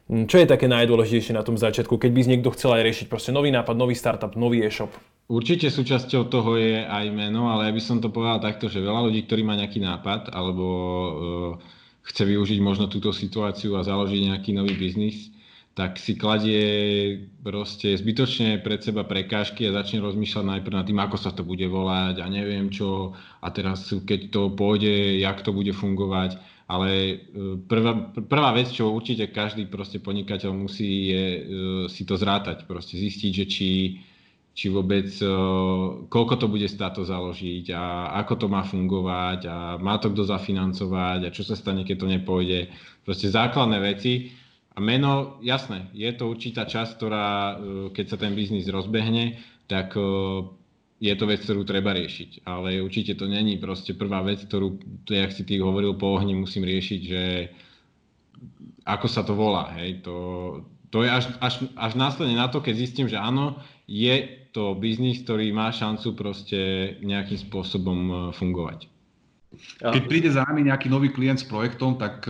Hm, 0.08 0.24
čo 0.24 0.40
je 0.40 0.48
také 0.48 0.64
najdôležitejšie 0.72 1.36
na 1.36 1.44
tom 1.44 1.60
začiatku, 1.60 2.00
keď 2.00 2.10
by 2.16 2.20
niekto 2.24 2.48
chcel 2.56 2.72
aj 2.72 2.86
riešiť 2.88 3.06
proste 3.12 3.34
nový 3.36 3.52
nápad, 3.52 3.76
nový 3.76 3.92
startup, 3.92 4.32
nový 4.32 4.64
e-shop? 4.64 4.88
Určite 5.28 5.68
súčasťou 5.68 6.32
toho 6.32 6.56
je 6.56 6.80
aj 6.80 7.04
meno, 7.12 7.52
ale 7.52 7.68
ja 7.68 7.72
by 7.76 7.82
som 7.84 8.00
to 8.00 8.08
povedal 8.08 8.40
takto, 8.40 8.72
že 8.72 8.80
veľa 8.80 9.12
ľudí, 9.12 9.28
ktorí 9.28 9.44
má 9.44 9.60
nejaký 9.60 9.84
nápad 9.84 10.32
alebo 10.32 10.64
uh, 10.72 11.77
chce 12.08 12.22
využiť 12.24 12.58
možno 12.64 12.88
túto 12.88 13.12
situáciu 13.12 13.76
a 13.76 13.84
založiť 13.84 14.32
nejaký 14.32 14.50
nový 14.56 14.74
biznis, 14.74 15.28
tak 15.78 15.94
si 15.94 16.18
kladie 16.18 16.64
proste 17.46 17.94
zbytočne 17.94 18.58
pred 18.66 18.82
seba 18.82 19.06
prekážky 19.06 19.62
a 19.70 19.76
začne 19.78 20.02
rozmýšľať 20.02 20.44
najprv 20.58 20.74
nad 20.74 20.86
tým, 20.88 20.98
ako 20.98 21.16
sa 21.20 21.30
to 21.30 21.46
bude 21.46 21.62
volať 21.70 22.18
a 22.18 22.26
neviem 22.26 22.66
čo 22.66 23.14
a 23.38 23.46
teraz 23.54 23.86
keď 23.86 24.34
to 24.34 24.50
pôjde, 24.50 25.22
jak 25.22 25.38
to 25.46 25.54
bude 25.54 25.70
fungovať. 25.70 26.34
Ale 26.68 26.90
e, 26.92 27.14
prvá, 27.64 28.12
prvá 28.12 28.50
vec, 28.52 28.68
čo 28.68 28.92
určite 28.92 29.32
každý 29.32 29.70
proste 29.70 30.04
podnikateľ 30.04 30.52
musí, 30.52 31.14
je 31.14 31.24
e, 31.24 31.40
si 31.88 32.04
to 32.04 32.18
zrátať, 32.18 32.68
proste 32.68 33.00
zistiť, 33.00 33.32
že 33.32 33.44
či, 33.48 33.68
či 34.58 34.74
vôbec 34.74 35.06
e, 35.22 35.30
koľko 36.10 36.34
to 36.34 36.50
bude 36.50 36.66
stáť 36.66 36.98
to 36.98 37.02
založiť 37.06 37.70
a 37.78 38.10
ako 38.18 38.34
to 38.42 38.46
má 38.50 38.66
fungovať 38.66 39.40
a 39.46 39.56
má 39.78 40.02
to 40.02 40.10
kto 40.10 40.26
zafinancovať 40.26 41.20
a 41.22 41.30
čo 41.30 41.46
sa 41.46 41.54
stane, 41.54 41.86
keď 41.86 41.96
to 42.02 42.06
nepôjde. 42.10 42.66
Proste 43.06 43.30
základné 43.30 43.78
veci 43.78 44.34
a 44.74 44.82
meno, 44.82 45.38
jasné, 45.46 45.86
je 45.94 46.10
to 46.10 46.26
určitá 46.26 46.66
časť, 46.66 46.90
ktorá, 46.98 47.26
e, 47.30 47.54
keď 47.94 48.06
sa 48.10 48.18
ten 48.18 48.34
biznis 48.34 48.66
rozbehne, 48.66 49.38
tak 49.70 49.94
e, 49.94 50.02
je 50.98 51.14
to 51.14 51.24
vec, 51.30 51.38
ktorú 51.46 51.62
treba 51.62 51.94
riešiť. 51.94 52.42
Ale 52.42 52.82
určite 52.82 53.14
to 53.14 53.30
není 53.30 53.62
proste 53.62 53.94
prvá 53.94 54.26
vec, 54.26 54.42
ktorú, 54.42 54.82
to, 55.06 55.14
jak 55.14 55.30
si 55.30 55.46
ty 55.46 55.62
hovoril 55.62 55.94
po 55.94 56.18
ohni, 56.18 56.34
musím 56.34 56.66
riešiť, 56.66 57.00
že 57.06 57.22
ako 58.82 59.06
sa 59.06 59.22
to 59.22 59.38
volá. 59.38 59.70
Hej? 59.78 60.02
To, 60.02 60.14
to 60.90 61.06
je 61.06 61.10
až, 61.14 61.30
až, 61.38 61.62
až 61.78 61.92
následne 61.94 62.34
na 62.34 62.50
to, 62.50 62.58
keď 62.58 62.74
zistím, 62.74 63.06
že 63.06 63.22
áno, 63.22 63.62
je 63.86 64.37
to 64.58 64.74
biznis, 64.74 65.22
ktorý 65.22 65.54
má 65.54 65.70
šancu 65.70 66.18
proste 66.18 66.58
nejakým 67.06 67.38
spôsobom 67.38 67.98
e, 68.10 68.14
fungovať. 68.34 68.90
Keď 69.78 70.02
príde 70.10 70.34
za 70.34 70.42
nami 70.42 70.66
nejaký 70.66 70.90
nový 70.90 71.14
klient 71.14 71.40
s 71.40 71.46
projektom, 71.46 71.96
tak 71.96 72.26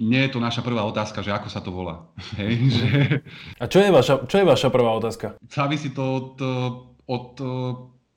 nie 0.00 0.24
je 0.24 0.30
to 0.32 0.40
naša 0.40 0.64
prvá 0.64 0.86
otázka, 0.88 1.20
že 1.20 1.34
ako 1.34 1.48
sa 1.50 1.60
to 1.60 1.74
volá. 1.74 2.06
Hej, 2.40 2.54
že... 2.70 2.88
A 3.58 3.66
čo 3.66 3.82
je, 3.82 3.90
vaša, 3.90 4.24
čo 4.30 4.36
je 4.40 4.46
vaša 4.46 4.68
prvá 4.70 4.94
otázka? 4.94 5.36
Závisí 5.50 5.90
to 5.90 6.00
od, 6.06 6.32
od, 7.04 7.26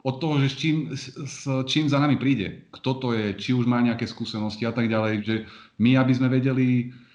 od 0.05 0.15
toho, 0.21 0.39
že 0.39 0.47
s 0.53 0.55
čím, 0.55 0.77
s 0.95 1.43
čím 1.67 1.91
za 1.91 1.99
nami 1.99 2.15
príde. 2.15 2.69
Kto 2.71 3.01
to 3.01 3.07
je, 3.11 3.35
či 3.35 3.51
už 3.51 3.67
má 3.67 3.81
nejaké 3.83 4.07
skúsenosti 4.07 4.63
a 4.63 4.71
tak 4.71 4.87
ďalej. 4.87 5.13
Že 5.25 5.35
my, 5.83 5.99
aby 5.99 6.13
sme 6.15 6.31
vedeli 6.31 6.87
uh, 6.87 7.08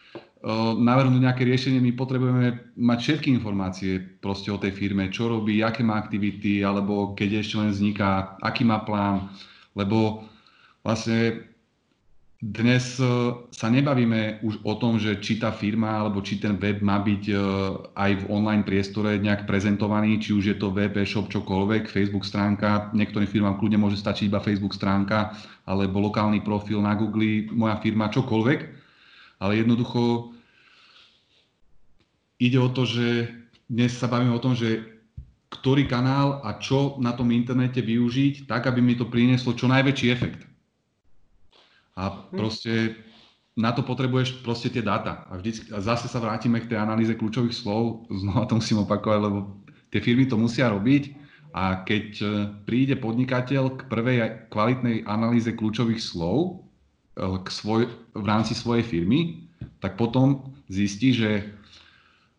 navrhnúť 0.76 1.24
nejaké 1.24 1.42
riešenie, 1.48 1.80
my 1.80 1.96
potrebujeme 1.96 2.76
mať 2.76 2.98
všetky 3.00 3.33
informácie 3.33 3.96
proste 4.20 4.52
o 4.52 4.61
tej 4.61 4.76
firme, 4.76 5.09
čo 5.09 5.33
robí, 5.33 5.64
aké 5.64 5.80
má 5.80 5.96
aktivity, 5.96 6.61
alebo 6.61 7.16
keď 7.16 7.40
ešte 7.40 7.57
len 7.57 7.72
vzniká, 7.72 8.37
aký 8.44 8.61
má 8.68 8.85
plán. 8.85 9.33
Lebo 9.72 10.28
vlastne 10.85 11.48
dnes 12.44 13.00
e, 13.00 13.09
sa 13.57 13.72
nebavíme 13.72 14.44
už 14.44 14.61
o 14.68 14.76
tom, 14.76 15.00
že 15.00 15.16
či 15.24 15.40
tá 15.40 15.48
firma 15.48 16.04
alebo 16.04 16.20
či 16.20 16.37
ten 16.37 16.61
web 16.61 16.85
má 16.85 17.00
byť 17.00 17.24
e, 17.33 17.35
aj 17.96 18.11
v 18.20 18.24
online 18.28 18.68
priestore 18.68 19.16
nejak 19.16 19.48
prezentovaný, 19.48 20.20
či 20.20 20.37
už 20.37 20.44
je 20.52 20.57
to 20.61 20.68
web, 20.68 20.92
e-shop, 20.92 21.33
čokoľvek, 21.33 21.88
Facebook 21.88 22.28
stránka. 22.28 22.92
Niektorým 22.92 23.33
firmám 23.33 23.57
kľudne 23.57 23.80
môže 23.80 23.96
stačiť 23.96 24.28
iba 24.28 24.44
Facebook 24.44 24.76
stránka 24.76 25.33
alebo 25.64 26.04
lokálny 26.04 26.44
profil 26.44 26.85
na 26.85 26.92
Google, 26.92 27.48
moja 27.48 27.80
firma, 27.80 28.12
čokoľvek. 28.12 28.61
Ale 29.40 29.64
jednoducho 29.64 30.34
ide 32.38 32.59
o 32.59 32.68
to, 32.70 32.87
že 32.87 33.31
dnes 33.70 33.94
sa 33.94 34.11
bavíme 34.11 34.35
o 34.35 34.42
tom, 34.42 34.55
že 34.55 34.94
ktorý 35.51 35.87
kanál 35.87 36.42
a 36.42 36.59
čo 36.59 36.99
na 36.99 37.14
tom 37.14 37.31
internete 37.31 37.79
využiť, 37.79 38.51
tak 38.51 38.66
aby 38.66 38.83
mi 38.83 38.99
to 38.99 39.07
prinieslo 39.07 39.55
čo 39.55 39.70
najväčší 39.70 40.07
efekt. 40.11 40.42
A 41.94 42.11
hm. 42.11 42.16
proste 42.35 42.73
na 43.55 43.70
to 43.70 43.87
potrebuješ 43.87 44.42
proste 44.42 44.66
tie 44.66 44.83
dáta. 44.83 45.31
A, 45.31 45.38
vždy, 45.38 45.70
a 45.70 45.79
zase 45.79 46.11
sa 46.11 46.18
vrátime 46.18 46.59
k 46.59 46.75
tej 46.75 46.79
analýze 46.83 47.14
kľúčových 47.14 47.55
slov. 47.55 48.11
Znova 48.11 48.51
to 48.51 48.59
musím 48.59 48.83
opakovať, 48.83 49.20
lebo 49.23 49.38
tie 49.94 50.03
firmy 50.03 50.27
to 50.27 50.35
musia 50.35 50.75
robiť. 50.75 51.14
A 51.55 51.87
keď 51.87 52.07
e, 52.18 52.27
príde 52.66 52.99
podnikateľ 52.99 53.79
k 53.79 53.81
prvej 53.87 54.51
kvalitnej 54.51 55.07
analýze 55.07 55.55
kľúčových 55.55 56.03
slov 56.03 56.66
e, 57.14 57.38
k 57.47 57.47
svoj, 57.47 57.87
v 58.11 58.27
rámci 58.27 58.59
svojej 58.59 58.83
firmy, 58.83 59.47
tak 59.79 59.94
potom 59.94 60.51
zistí, 60.66 61.14
že 61.14 61.47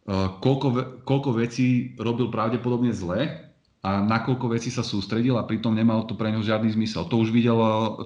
koľko, 0.05 1.01
koľko 1.01 1.29
vecí 1.33 1.97
robil 1.97 2.29
pravdepodobne 2.29 2.93
zle 2.93 3.45
a 3.85 4.01
nakoľko 4.01 4.57
veci 4.57 4.73
sa 4.73 4.81
sústredil 4.81 5.37
a 5.37 5.45
pritom 5.45 5.69
nemal 5.69 6.09
to 6.09 6.17
pre 6.17 6.33
ňo 6.33 6.41
žiadny 6.41 6.73
zmysel. 6.73 7.05
To 7.05 7.21
už 7.21 7.29
videl, 7.29 7.57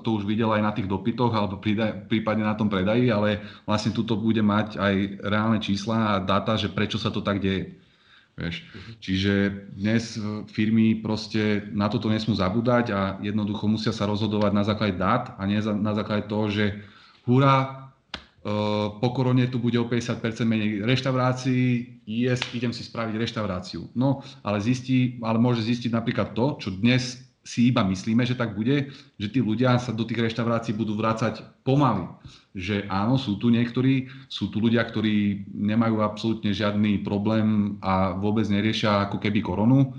to 0.03 0.19
už 0.19 0.27
videl 0.27 0.51
aj 0.51 0.59
na 0.59 0.71
tých 0.75 0.91
dopytoch 0.91 1.31
alebo 1.31 1.55
prípadne 2.11 2.43
na 2.43 2.55
tom 2.55 2.67
predaji, 2.67 3.07
ale 3.07 3.39
vlastne 3.63 3.95
tuto 3.95 4.19
bude 4.19 4.43
mať 4.43 4.75
aj 4.75 4.95
reálne 5.23 5.63
čísla 5.63 6.19
a 6.19 6.23
dáta, 6.23 6.59
že 6.59 6.67
prečo 6.67 6.99
sa 6.99 7.15
to 7.15 7.23
tak 7.23 7.39
deje. 7.39 7.79
Vieš. 8.39 8.63
Čiže 9.03 9.33
dnes 9.75 10.15
firmy 10.51 10.99
proste 10.99 11.67
na 11.75 11.91
toto 11.91 12.07
nesmú 12.07 12.35
zabúdať 12.35 12.85
a 12.95 12.99
jednoducho 13.19 13.67
musia 13.67 13.91
sa 13.91 14.07
rozhodovať 14.07 14.51
na 14.55 14.63
základe 14.63 14.95
dát 14.95 15.35
a 15.35 15.43
nie 15.43 15.59
na 15.59 15.91
základe 15.91 16.27
toho, 16.27 16.47
že 16.47 16.79
hurá, 17.27 17.78
po 18.99 19.09
korone 19.13 19.45
tu 19.51 19.59
bude 19.59 19.77
o 19.77 19.85
50% 19.85 20.45
menej 20.47 20.81
reštaurácií, 20.87 22.01
yes, 22.07 22.41
idem 22.55 22.73
si 22.73 22.81
spraviť 22.87 23.15
reštauráciu. 23.19 23.91
No, 23.93 24.25
ale, 24.41 24.63
zistí, 24.63 25.19
ale 25.21 25.37
môže 25.37 25.61
zistiť 25.61 25.91
napríklad 25.93 26.33
to, 26.33 26.57
čo 26.57 26.69
dnes 26.73 27.29
si 27.49 27.73
iba 27.73 27.81
myslíme, 27.81 28.21
že 28.27 28.37
tak 28.37 28.53
bude, 28.53 28.93
že 29.17 29.27
tí 29.31 29.39
ľudia 29.41 29.79
sa 29.81 29.89
do 29.89 30.05
tých 30.05 30.21
reštaurácií 30.21 30.75
budú 30.75 30.93
vrácať 30.93 31.41
pomaly. 31.65 32.05
Že 32.53 32.85
áno, 32.91 33.17
sú 33.17 33.41
tu 33.41 33.49
niektorí, 33.49 34.11
sú 34.29 34.53
tu 34.53 34.61
ľudia, 34.61 34.85
ktorí 34.85 35.49
nemajú 35.49 36.05
absolútne 36.05 36.53
žiadny 36.53 37.01
problém 37.01 37.79
a 37.81 38.13
vôbec 38.13 38.45
neriešia 38.45 39.09
ako 39.09 39.17
keby 39.17 39.41
koronu, 39.41 39.97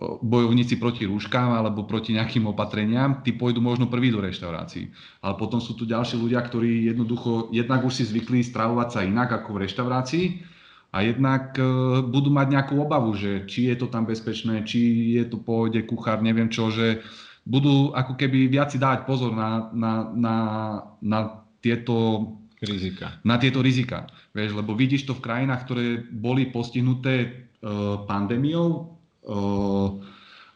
bojovníci 0.00 0.76
proti 0.76 1.08
rúškám 1.08 1.56
alebo 1.56 1.88
proti 1.88 2.12
nejakým 2.12 2.44
opatreniam, 2.44 3.24
tí 3.24 3.32
pôjdu 3.32 3.64
možno 3.64 3.88
prvý 3.88 4.12
do 4.12 4.20
reštaurácií. 4.20 4.92
Ale 5.24 5.34
potom 5.40 5.56
sú 5.56 5.72
tu 5.72 5.88
ďalší 5.88 6.20
ľudia, 6.20 6.44
ktorí 6.44 6.92
jednoducho, 6.92 7.48
jednak 7.48 7.80
už 7.80 7.96
si 7.96 8.04
zvykli 8.04 8.44
stravovať 8.44 8.88
sa 8.92 9.00
inak 9.08 9.32
ako 9.32 9.56
v 9.56 9.60
reštaurácii 9.64 10.26
a 10.92 11.00
jednak 11.00 11.56
e, 11.56 11.64
budú 12.04 12.28
mať 12.28 12.46
nejakú 12.52 12.74
obavu, 12.76 13.16
že 13.16 13.48
či 13.48 13.72
je 13.72 13.76
to 13.80 13.88
tam 13.88 14.04
bezpečné, 14.04 14.68
či 14.68 15.12
je 15.16 15.24
to 15.32 15.40
pôjde 15.40 15.88
kuchár, 15.88 16.20
neviem 16.20 16.52
čo, 16.52 16.68
že 16.68 17.00
budú 17.48 17.96
ako 17.96 18.20
keby 18.20 18.52
viac 18.52 18.68
si 18.68 18.76
dávať 18.76 19.08
pozor 19.08 19.32
na, 19.32 19.72
na, 19.72 20.12
na, 20.12 20.36
na 21.00 21.18
tieto 21.64 22.36
rizika. 22.60 23.16
Na 23.24 23.40
tieto 23.40 23.64
rizika. 23.64 24.12
Vieš, 24.36 24.60
lebo 24.60 24.76
vidíš 24.76 25.08
to 25.08 25.16
v 25.16 25.24
krajinách, 25.24 25.64
ktoré 25.64 26.04
boli 26.04 26.52
postihnuté 26.52 27.14
e, 27.24 27.28
pandémiou, 28.04 28.95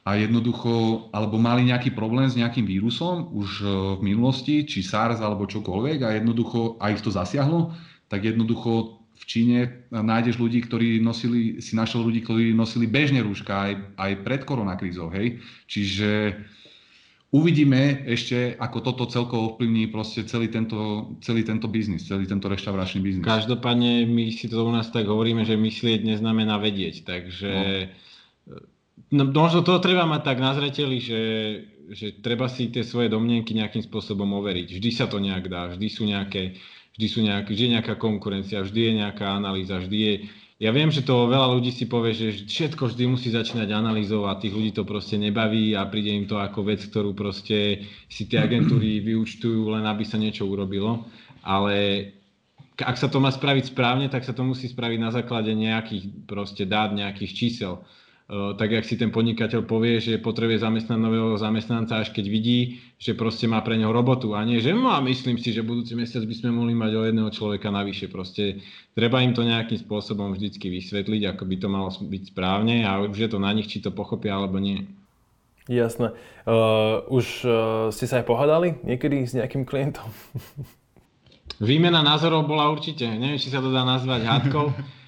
a 0.00 0.16
jednoducho, 0.16 1.06
alebo 1.12 1.36
mali 1.36 1.68
nejaký 1.68 1.92
problém 1.92 2.24
s 2.24 2.34
nejakým 2.34 2.64
vírusom 2.64 3.28
už 3.36 3.50
e, 3.60 3.66
v 4.00 4.02
minulosti, 4.02 4.64
či 4.64 4.80
SARS 4.80 5.20
alebo 5.20 5.44
čokoľvek 5.44 5.98
a 6.02 6.16
jednoducho, 6.16 6.80
a 6.80 6.88
ich 6.88 7.04
to 7.04 7.12
zasiahlo, 7.12 7.76
tak 8.08 8.24
jednoducho 8.24 8.96
v 9.20 9.24
Číne 9.28 9.58
nájdeš 9.92 10.40
ľudí, 10.40 10.64
ktorí 10.64 10.96
nosili, 11.04 11.60
si 11.60 11.76
našiel 11.76 12.00
ľudí, 12.00 12.24
ktorí 12.24 12.56
nosili 12.56 12.88
bežne 12.88 13.20
rúška 13.20 13.52
aj, 13.52 13.72
aj 14.00 14.12
pred 14.24 14.40
koronakrízou, 14.48 15.12
hej. 15.12 15.44
Čiže 15.68 16.40
uvidíme 17.28 18.08
ešte, 18.08 18.56
ako 18.56 18.78
toto 18.80 19.04
celkovo 19.12 19.54
ovplyvní 19.54 19.92
proste 19.92 20.24
celý 20.24 20.48
tento, 20.48 21.12
celý 21.20 21.44
tento 21.44 21.68
biznis, 21.68 22.08
celý 22.08 22.24
tento 22.24 22.48
reštauračný 22.48 23.04
biznis. 23.04 23.28
Každopádne 23.28 24.08
my 24.08 24.32
si 24.32 24.48
to 24.48 24.64
u 24.64 24.72
nás 24.72 24.88
tak 24.88 25.04
hovoríme, 25.04 25.44
že 25.44 25.60
myslieť 25.60 26.00
neznamená 26.16 26.56
vedieť, 26.56 27.04
takže... 27.04 27.52
No 27.52 28.08
No, 29.08 29.24
možno 29.24 29.64
to 29.64 29.80
treba 29.80 30.04
mať 30.04 30.22
tak 30.22 30.38
na 30.44 30.52
zreteli, 30.52 31.00
že, 31.00 31.22
že 31.88 32.20
treba 32.20 32.46
si 32.52 32.68
tie 32.68 32.84
svoje 32.84 33.08
domnenky 33.08 33.56
nejakým 33.56 33.80
spôsobom 33.80 34.28
overiť. 34.36 34.76
Vždy 34.76 34.90
sa 34.92 35.08
to 35.08 35.16
nejak 35.16 35.48
dá, 35.48 35.72
vždy 35.72 35.88
sú 35.88 36.04
nejaké, 36.04 36.60
vždy, 37.00 37.06
sú 37.08 37.20
nejak, 37.24 37.48
vždy 37.48 37.62
je 37.64 37.74
nejaká 37.80 37.94
konkurencia, 37.96 38.60
vždy 38.60 38.80
je 38.80 38.92
nejaká 39.00 39.26
analýza, 39.32 39.80
vždy 39.80 39.98
je 39.98 40.14
ja 40.60 40.76
viem, 40.76 40.92
že 40.92 41.00
to 41.00 41.24
veľa 41.24 41.56
ľudí 41.56 41.72
si 41.72 41.88
povie, 41.88 42.12
že 42.12 42.44
všetko 42.44 42.92
vždy 42.92 43.08
musí 43.08 43.32
začínať 43.32 43.72
analýzovať, 43.72 44.44
tých 44.44 44.54
ľudí 44.60 44.76
to 44.76 44.84
proste 44.84 45.16
nebaví 45.16 45.72
a 45.72 45.88
príde 45.88 46.12
im 46.12 46.28
to 46.28 46.36
ako 46.36 46.68
vec, 46.68 46.84
ktorú 46.84 47.16
proste 47.16 47.88
si 48.12 48.28
tie 48.28 48.44
agentúry 48.44 49.00
vyučtujú 49.08 49.72
len 49.72 49.88
aby 49.88 50.04
sa 50.04 50.20
niečo 50.20 50.44
urobilo. 50.44 51.08
Ale 51.40 52.12
ak 52.76 53.00
sa 53.00 53.08
to 53.08 53.24
má 53.24 53.32
spraviť 53.32 53.72
správne, 53.72 54.12
tak 54.12 54.20
sa 54.20 54.36
to 54.36 54.44
musí 54.44 54.68
spraviť 54.68 54.98
na 55.00 55.08
základe 55.08 55.48
nejakých 55.48 56.28
proste 56.28 56.68
dát, 56.68 56.92
nejakých 56.92 57.32
čísel. 57.32 57.80
Eh, 58.30 58.54
tak 58.54 58.70
jak 58.70 58.86
si 58.86 58.94
ten 58.94 59.10
podnikateľ 59.10 59.66
povie, 59.66 59.98
že 59.98 60.22
potrebuje 60.22 60.62
zamestnať 60.62 60.98
nového 61.02 61.34
zamestnanca, 61.34 61.98
až 61.98 62.14
keď 62.14 62.30
vidí, 62.30 62.78
že 62.94 63.18
proste 63.18 63.50
má 63.50 63.58
pre 63.58 63.74
neho 63.74 63.90
robotu 63.90 64.38
a 64.38 64.46
nie, 64.46 64.62
že 64.62 64.70
no 64.70 64.86
a 64.86 65.02
myslím 65.02 65.34
si, 65.34 65.50
že 65.50 65.66
budúci 65.66 65.98
mesiac 65.98 66.22
by 66.22 66.34
sme 66.38 66.54
mohli 66.54 66.70
mať 66.70 66.94
o 66.94 67.02
jedného 67.10 67.26
človeka 67.34 67.74
navyše. 67.74 68.06
Proste 68.06 68.62
treba 68.94 69.18
im 69.26 69.34
to 69.34 69.42
nejakým 69.42 69.82
spôsobom 69.82 70.30
vždycky 70.30 70.70
vysvetliť, 70.70 71.26
ako 71.26 71.42
by 71.42 71.56
to 71.58 71.68
malo 71.74 71.90
byť 71.90 72.22
správne 72.30 72.86
a 72.86 73.02
už 73.02 73.18
je 73.18 73.30
to 73.34 73.42
na 73.42 73.50
nich, 73.50 73.66
či 73.66 73.82
to 73.82 73.90
pochopia 73.90 74.38
alebo 74.38 74.62
nie. 74.62 74.86
Jasné. 75.66 76.14
Uh, 76.46 77.02
už 77.10 77.26
uh, 77.42 77.90
ste 77.90 78.06
sa 78.06 78.22
aj 78.22 78.30
pohádali 78.30 78.78
niekedy 78.86 79.26
s 79.26 79.34
nejakým 79.34 79.66
klientom? 79.66 80.06
Výmena 81.58 81.98
názorov 81.98 82.46
bola 82.46 82.70
určite, 82.70 83.10
neviem, 83.10 83.42
či 83.42 83.50
sa 83.50 83.58
to 83.58 83.74
dá 83.74 83.82
nazvať 83.82 84.22
hádkou. 84.22 84.70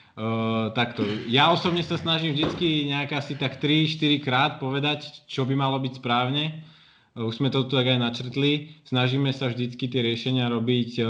Takto. 0.76 1.08
Ja 1.32 1.48
osobne 1.48 1.80
sa 1.80 1.96
snažím 1.96 2.36
vždycky 2.36 2.84
nejak 2.92 3.16
asi 3.16 3.32
tak 3.32 3.56
3-4 3.64 4.20
krát 4.20 4.52
povedať, 4.60 5.24
čo 5.24 5.48
by 5.48 5.56
malo 5.56 5.80
byť 5.80 6.04
správne. 6.04 6.68
Už 7.12 7.44
sme 7.44 7.52
to 7.52 7.68
tu 7.68 7.76
tak 7.76 7.92
aj 7.92 8.00
načrtli. 8.00 8.80
Snažíme 8.88 9.36
sa 9.36 9.52
vždycky 9.52 9.84
tie 9.84 10.00
riešenia 10.00 10.48
robiť 10.48 10.90
uh, 10.96 11.08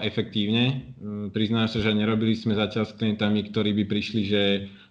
efektívne. 0.00 0.96
Uh, 0.96 1.28
priznám 1.28 1.68
sa, 1.68 1.84
že 1.84 1.92
nerobili 1.92 2.32
sme 2.32 2.56
zatiaľ 2.56 2.88
s 2.88 2.96
klientami, 2.96 3.52
ktorí 3.52 3.76
by 3.76 3.84
prišli, 3.84 4.22
že 4.24 4.42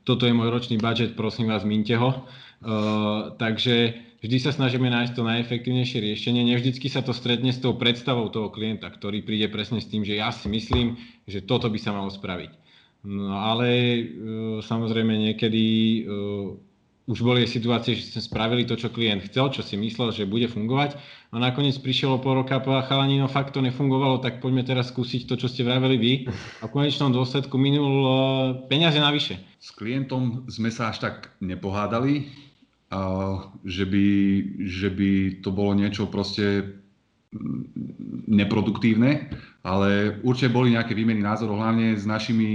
toto 0.06 0.30
je 0.30 0.38
môj 0.38 0.54
ročný 0.54 0.78
budget, 0.78 1.18
prosím 1.18 1.50
vás, 1.50 1.66
minte 1.66 1.98
ho. 1.98 2.14
Uh, 2.62 3.34
takže 3.42 4.06
vždy 4.22 4.38
sa 4.38 4.54
snažíme 4.54 4.86
nájsť 4.86 5.18
to 5.18 5.26
najefektívnejšie 5.26 5.98
riešenie. 5.98 6.46
Nevždycky 6.46 6.94
sa 6.94 7.02
to 7.02 7.10
stretne 7.10 7.50
s 7.50 7.58
tou 7.58 7.74
predstavou 7.74 8.30
toho 8.30 8.54
klienta, 8.54 8.86
ktorý 8.94 9.26
príde 9.26 9.50
presne 9.50 9.82
s 9.82 9.90
tým, 9.90 10.06
že 10.06 10.22
ja 10.22 10.30
si 10.30 10.46
myslím, 10.46 10.94
že 11.26 11.42
toto 11.42 11.74
by 11.74 11.80
sa 11.82 11.90
malo 11.90 12.14
spraviť. 12.14 12.62
No 13.02 13.34
ale 13.34 13.70
e, 13.70 14.02
samozrejme 14.62 15.10
niekedy 15.18 15.66
e, 15.66 16.02
už 17.10 17.26
boli 17.26 17.50
situácie, 17.50 17.98
že 17.98 18.14
sme 18.14 18.22
spravili 18.22 18.62
to, 18.62 18.78
čo 18.78 18.94
klient 18.94 19.26
chcel, 19.26 19.50
čo 19.50 19.66
si 19.66 19.74
myslel, 19.74 20.14
že 20.14 20.30
bude 20.30 20.46
fungovať 20.46 21.02
a 21.34 21.42
nakoniec 21.42 21.74
prišlo 21.82 22.22
po 22.22 22.38
roka 22.38 22.58
a 22.58 22.62
povedal, 22.62 22.86
chalani, 22.86 23.18
no 23.18 23.26
fakt 23.26 23.58
to 23.58 23.66
nefungovalo, 23.66 24.22
tak 24.22 24.38
poďme 24.38 24.62
teraz 24.62 24.94
skúsiť 24.94 25.26
to, 25.26 25.34
čo 25.34 25.50
ste 25.50 25.66
vraveli 25.66 25.98
vy 25.98 26.14
a 26.62 26.70
v 26.70 26.74
konečnom 26.74 27.10
dôsledku 27.10 27.58
minul 27.58 28.06
e, 28.06 28.12
peniaze 28.70 29.02
navyše. 29.02 29.42
S 29.58 29.74
klientom 29.74 30.46
sme 30.46 30.70
sa 30.70 30.94
až 30.94 31.02
tak 31.02 31.34
nepohádali, 31.42 32.30
že 33.64 33.88
by, 33.88 34.08
že 34.68 34.90
by 34.92 35.12
to 35.40 35.50
bolo 35.56 35.72
niečo 35.72 36.12
proste 36.12 36.76
neproduktívne, 38.28 39.32
ale 39.64 40.20
určite 40.24 40.52
boli 40.52 40.76
nejaké 40.76 40.92
výmeny 40.92 41.24
názorov, 41.24 41.64
hlavne 41.64 41.96
s 41.96 42.04
našimi 42.04 42.50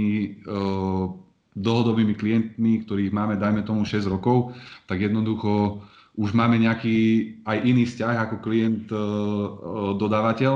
uh, 0.45 1.09
dlhodobými 1.57 2.13
klientmi, 2.13 2.85
ktorých 2.85 3.09
máme, 3.09 3.41
dajme 3.41 3.65
tomu 3.65 3.81
6 3.81 4.05
rokov, 4.05 4.53
tak 4.85 5.01
jednoducho 5.01 5.81
už 6.17 6.33
máme 6.33 6.61
nejaký 6.61 6.97
aj 7.45 7.57
iný 7.65 7.89
vzťah 7.89 8.15
ako 8.29 8.35
klient 8.41 8.85
uh, 8.93 9.97
dodávateľ 9.97 10.53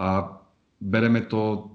a 0.00 0.08
bereme 0.80 1.28
to 1.28 1.68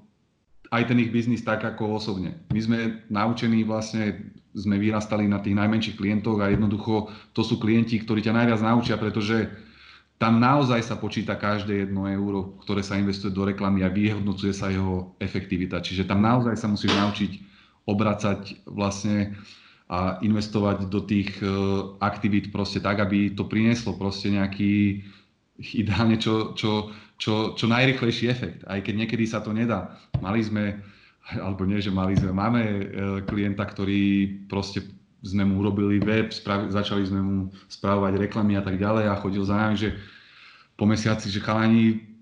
aj 0.73 0.89
ten 0.89 0.97
ich 0.97 1.13
biznis 1.13 1.45
tak 1.45 1.61
ako 1.61 2.01
osobne. 2.01 2.41
My 2.49 2.57
sme 2.57 2.79
naučení 3.13 3.61
vlastne, 3.61 4.33
sme 4.57 4.81
vyrastali 4.81 5.29
na 5.29 5.37
tých 5.37 5.53
najmenších 5.53 5.97
klientoch 5.97 6.41
a 6.41 6.49
jednoducho 6.49 7.13
to 7.37 7.45
sú 7.45 7.61
klienti, 7.61 8.01
ktorí 8.01 8.25
ťa 8.25 8.33
najviac 8.33 8.61
naučia, 8.65 8.97
pretože 8.97 9.53
tam 10.23 10.39
naozaj 10.39 10.79
sa 10.87 10.95
počíta 10.95 11.35
každé 11.35 11.83
jedno 11.83 12.07
euro, 12.07 12.55
ktoré 12.63 12.79
sa 12.79 12.95
investuje 12.95 13.35
do 13.35 13.43
reklamy 13.43 13.83
a 13.83 13.91
vyhodnocuje 13.91 14.55
sa 14.55 14.71
jeho 14.71 15.11
efektivita. 15.19 15.83
Čiže 15.83 16.07
tam 16.07 16.23
naozaj 16.23 16.55
sa 16.55 16.71
musíš 16.71 16.95
naučiť 16.95 17.31
obracať 17.83 18.63
vlastne 18.63 19.35
a 19.91 20.23
investovať 20.23 20.87
do 20.87 21.03
tých 21.03 21.43
e, 21.43 21.45
aktivít 21.99 22.55
proste 22.55 22.79
tak, 22.79 23.03
aby 23.03 23.35
to 23.35 23.43
prinieslo 23.51 23.99
proste 23.99 24.31
nejaký 24.31 25.03
ideálne 25.75 26.15
čo, 26.15 26.55
čo, 26.55 26.87
čo, 27.19 27.51
čo 27.59 27.65
najrychlejší 27.67 28.25
efekt. 28.31 28.63
Aj 28.63 28.79
keď 28.79 29.03
niekedy 29.03 29.27
sa 29.27 29.43
to 29.43 29.51
nedá. 29.51 29.99
Mali 30.23 30.39
sme, 30.39 30.79
alebo 31.35 31.67
nie, 31.67 31.83
že 31.83 31.91
mali 31.91 32.15
sme, 32.15 32.31
máme 32.31 32.61
e, 32.63 32.83
klienta, 33.27 33.67
ktorý 33.67 34.31
proste 34.47 34.87
sme 35.19 35.43
mu 35.43 35.59
urobili 35.59 35.99
web, 35.99 36.31
spravi, 36.31 36.71
začali 36.71 37.03
sme 37.03 37.19
mu 37.19 37.37
spravovať 37.67 38.23
reklamy 38.23 38.55
a 38.55 38.63
tak 38.63 38.79
ďalej 38.79 39.11
a 39.11 39.19
chodil 39.19 39.43
za 39.43 39.55
nami, 39.55 39.75
že 39.75 39.99
po 40.77 40.83
mesiaci, 40.89 41.29
že 41.29 41.43
chalani, 41.43 42.13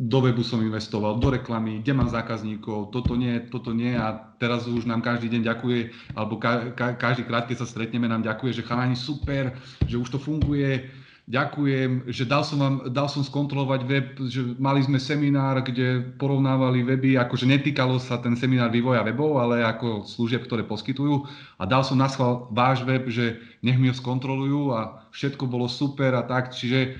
do 0.00 0.24
webu 0.24 0.40
som 0.40 0.64
investoval, 0.64 1.20
do 1.20 1.28
reklamy, 1.28 1.84
kde 1.84 1.92
mám 1.92 2.08
zákazníkov, 2.08 2.88
toto 2.88 3.20
nie, 3.20 3.36
toto 3.52 3.76
nie 3.76 3.92
a 3.92 4.16
teraz 4.40 4.64
už 4.64 4.88
nám 4.88 5.04
každý 5.04 5.28
deň 5.28 5.42
ďakuje, 5.44 5.80
alebo 6.16 6.40
ka, 6.40 6.72
ka, 6.72 6.96
každý 6.96 7.28
krát, 7.28 7.44
keď 7.44 7.60
sa 7.60 7.68
stretneme, 7.68 8.08
nám 8.08 8.24
ďakuje, 8.24 8.64
že 8.64 8.66
chalani 8.66 8.96
super, 8.96 9.52
že 9.84 10.00
už 10.00 10.08
to 10.08 10.16
funguje, 10.16 10.88
ďakujem, 11.28 12.08
že 12.08 12.24
dal 12.24 12.42
som, 12.42 12.58
vám, 12.58 12.76
dal 12.90 13.12
som 13.12 13.20
skontrolovať 13.20 13.80
web, 13.84 14.08
že 14.26 14.40
mali 14.56 14.80
sme 14.82 14.96
seminár, 14.96 15.62
kde 15.62 16.16
porovnávali 16.16 16.80
weby, 16.80 17.20
akože 17.20 17.44
netýkalo 17.44 18.00
sa 18.02 18.18
ten 18.18 18.34
seminár 18.40 18.74
vývoja 18.74 19.04
webov, 19.04 19.36
ale 19.36 19.62
ako 19.62 20.08
služieb, 20.08 20.42
ktoré 20.42 20.66
poskytujú. 20.66 21.28
A 21.60 21.68
dal 21.68 21.84
som 21.84 22.00
na 22.00 22.08
váš 22.50 22.82
web, 22.88 23.04
že 23.12 23.36
nech 23.60 23.76
mi 23.76 23.92
ho 23.92 23.94
skontrolujú 23.94 24.74
a 24.74 25.06
všetko 25.12 25.44
bolo 25.44 25.68
super 25.70 26.16
a 26.18 26.26
tak, 26.26 26.50
čiže 26.56 26.98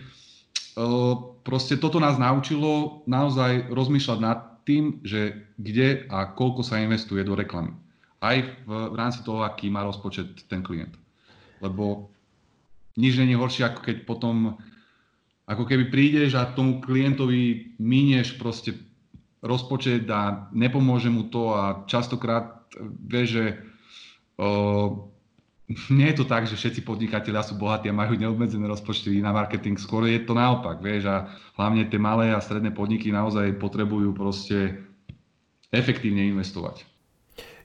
proste 1.43 1.77
toto 1.77 1.99
nás 1.99 2.21
naučilo 2.21 3.03
naozaj 3.09 3.73
rozmýšľať 3.73 4.19
nad 4.21 4.39
tým, 4.65 5.01
že 5.03 5.51
kde 5.57 6.07
a 6.07 6.31
koľko 6.31 6.63
sa 6.63 6.79
investuje 6.79 7.25
do 7.25 7.35
reklamy. 7.35 7.75
Aj 8.21 8.37
v, 8.39 8.69
v 8.69 8.95
rámci 8.95 9.25
toho, 9.25 9.43
aký 9.43 9.73
má 9.73 9.83
rozpočet 9.83 10.45
ten 10.47 10.61
klient. 10.61 10.93
Lebo 11.65 12.13
nič 13.01 13.17
není 13.17 13.33
horšie, 13.33 13.65
ako 13.65 13.81
keď 13.81 13.97
potom, 14.05 14.61
ako 15.49 15.65
keby 15.65 15.89
prídeš 15.89 16.37
a 16.37 16.53
tomu 16.53 16.85
klientovi 16.85 17.75
minieš 17.81 18.37
proste 18.37 18.77
rozpočet 19.41 20.05
a 20.13 20.53
nepomôže 20.53 21.09
mu 21.09 21.33
to 21.33 21.57
a 21.57 21.89
častokrát 21.89 22.61
vieš, 23.09 23.29
že 23.41 23.45
nie 25.71 26.11
je 26.11 26.19
to 26.19 26.27
tak, 26.27 26.51
že 26.51 26.59
všetci 26.59 26.83
podnikatelia 26.83 27.47
sú 27.47 27.55
bohatí 27.55 27.87
a 27.87 27.95
majú 27.95 28.19
neobmedzené 28.19 28.67
rozpočty 28.67 29.23
na 29.23 29.31
marketing, 29.31 29.79
skôr 29.79 30.11
je 30.11 30.19
to 30.27 30.35
naopak, 30.35 30.83
vieš, 30.83 31.07
a 31.07 31.31
hlavne 31.55 31.87
tie 31.87 32.01
malé 32.03 32.35
a 32.35 32.43
stredné 32.43 32.75
podniky 32.75 33.15
naozaj 33.15 33.55
potrebujú 33.63 34.11
proste 34.11 34.83
efektívne 35.71 36.27
investovať. 36.27 36.83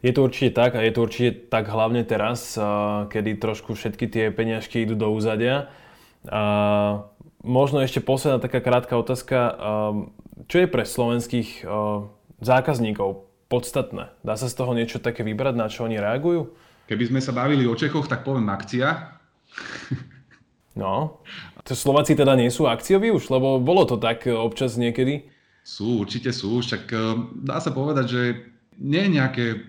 Je 0.05 0.13
to 0.13 0.21
určite 0.21 0.53
tak 0.53 0.77
a 0.77 0.85
je 0.85 0.93
to 0.93 1.01
určite 1.01 1.49
tak 1.49 1.65
hlavne 1.65 2.05
teraz, 2.05 2.53
kedy 3.09 3.41
trošku 3.41 3.73
všetky 3.73 4.05
tie 4.05 4.29
peniažky 4.29 4.85
idú 4.85 4.93
do 4.93 5.09
úzadia. 5.09 5.73
A 6.29 7.09
možno 7.41 7.81
ešte 7.81 8.05
posledná 8.05 8.37
taká 8.37 8.61
krátka 8.61 9.01
otázka. 9.01 9.57
Čo 10.45 10.57
je 10.61 10.67
pre 10.69 10.85
slovenských 10.85 11.65
zákazníkov 12.37 13.25
podstatné? 13.49 14.13
Dá 14.21 14.37
sa 14.37 14.45
z 14.45 14.53
toho 14.53 14.77
niečo 14.77 15.01
také 15.01 15.25
vybrať, 15.25 15.53
na 15.57 15.73
čo 15.73 15.89
oni 15.89 15.97
reagujú? 15.97 16.53
Keby 16.85 17.03
sme 17.09 17.19
sa 17.21 17.33
bavili 17.33 17.65
o 17.65 17.73
Čechoch, 17.73 18.05
tak 18.05 18.21
poviem 18.25 18.49
akcia. 18.49 18.89
No, 20.75 21.23
to 21.63 21.71
Slováci 21.71 22.19
teda 22.19 22.35
nie 22.35 22.51
sú 22.51 22.67
akcioví 22.67 23.07
už, 23.07 23.31
lebo 23.31 23.63
bolo 23.63 23.87
to 23.87 23.95
tak 23.95 24.27
občas 24.27 24.75
niekedy? 24.75 25.23
Sú, 25.63 26.03
určite 26.03 26.35
sú, 26.35 26.61
však 26.61 26.83
eh, 26.91 27.01
dá 27.41 27.63
sa 27.63 27.71
povedať, 27.71 28.05
že 28.05 28.21
nie 28.77 29.07
je 29.07 29.15
nejaké 29.15 29.45
eh, 29.55 29.61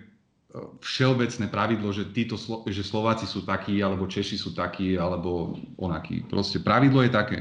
všeobecné 0.82 1.46
pravidlo, 1.46 1.94
že, 1.94 2.10
títo, 2.10 2.34
že 2.66 2.82
Slováci 2.82 3.24
sú 3.24 3.46
takí, 3.46 3.78
alebo 3.80 4.10
Češi 4.10 4.36
sú 4.36 4.50
takí, 4.50 4.98
alebo 4.98 5.56
onakí. 5.78 6.26
Proste 6.26 6.58
pravidlo 6.58 7.06
je 7.06 7.14
také, 7.14 7.38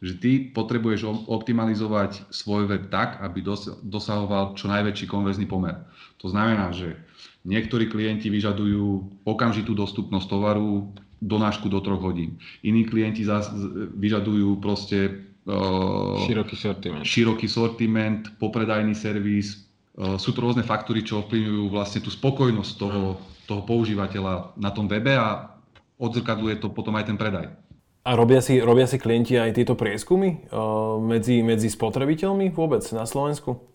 že 0.00 0.16
ty 0.16 0.48
potrebuješ 0.48 1.04
optimalizovať 1.28 2.30
svoj 2.32 2.70
web 2.70 2.88
tak, 2.88 3.20
aby 3.20 3.44
dosahoval 3.84 4.56
čo 4.56 4.70
najväčší 4.70 5.10
konverzný 5.10 5.44
pomer. 5.44 5.76
To 6.24 6.30
znamená, 6.32 6.72
že 6.72 6.96
Niektorí 7.40 7.88
klienti 7.88 8.28
vyžadujú 8.28 9.16
okamžitú 9.24 9.72
dostupnosť 9.72 10.26
tovaru, 10.28 10.92
donášku 11.20 11.68
do 11.72 11.80
troch 11.80 12.00
hodín. 12.00 12.36
Iní 12.64 12.84
klienti 12.84 13.24
zás 13.24 13.48
vyžadujú 13.96 14.60
proste 14.60 15.28
uh, 15.48 16.20
široký 16.24 16.56
sortiment. 16.56 17.04
široký 17.04 17.46
sortiment, 17.48 18.28
popredajný 18.40 18.92
servis. 18.92 19.68
Uh, 19.96 20.16
sú 20.16 20.36
to 20.36 20.44
rôzne 20.44 20.64
faktory, 20.64 21.04
čo 21.04 21.24
ovplyvňujú 21.24 21.64
vlastne 21.72 22.00
tú 22.04 22.12
spokojnosť 22.12 22.72
toho, 22.76 23.20
toho 23.44 23.62
používateľa 23.64 24.56
na 24.56 24.72
tom 24.72 24.88
webe 24.88 25.16
a 25.16 25.56
odzrkadluje 26.00 26.60
to 26.60 26.72
potom 26.72 26.96
aj 26.96 27.08
ten 27.08 27.20
predaj. 27.20 27.52
A 28.00 28.16
robia 28.16 28.40
si, 28.40 28.56
robia 28.64 28.88
si 28.88 28.96
klienti 28.96 29.36
aj 29.36 29.60
tieto 29.60 29.76
prieskumy 29.76 30.48
uh, 30.48 30.96
medzi, 30.96 31.44
medzi 31.44 31.68
spotrebiteľmi 31.68 32.52
vôbec 32.52 32.80
na 32.96 33.04
Slovensku? 33.04 33.69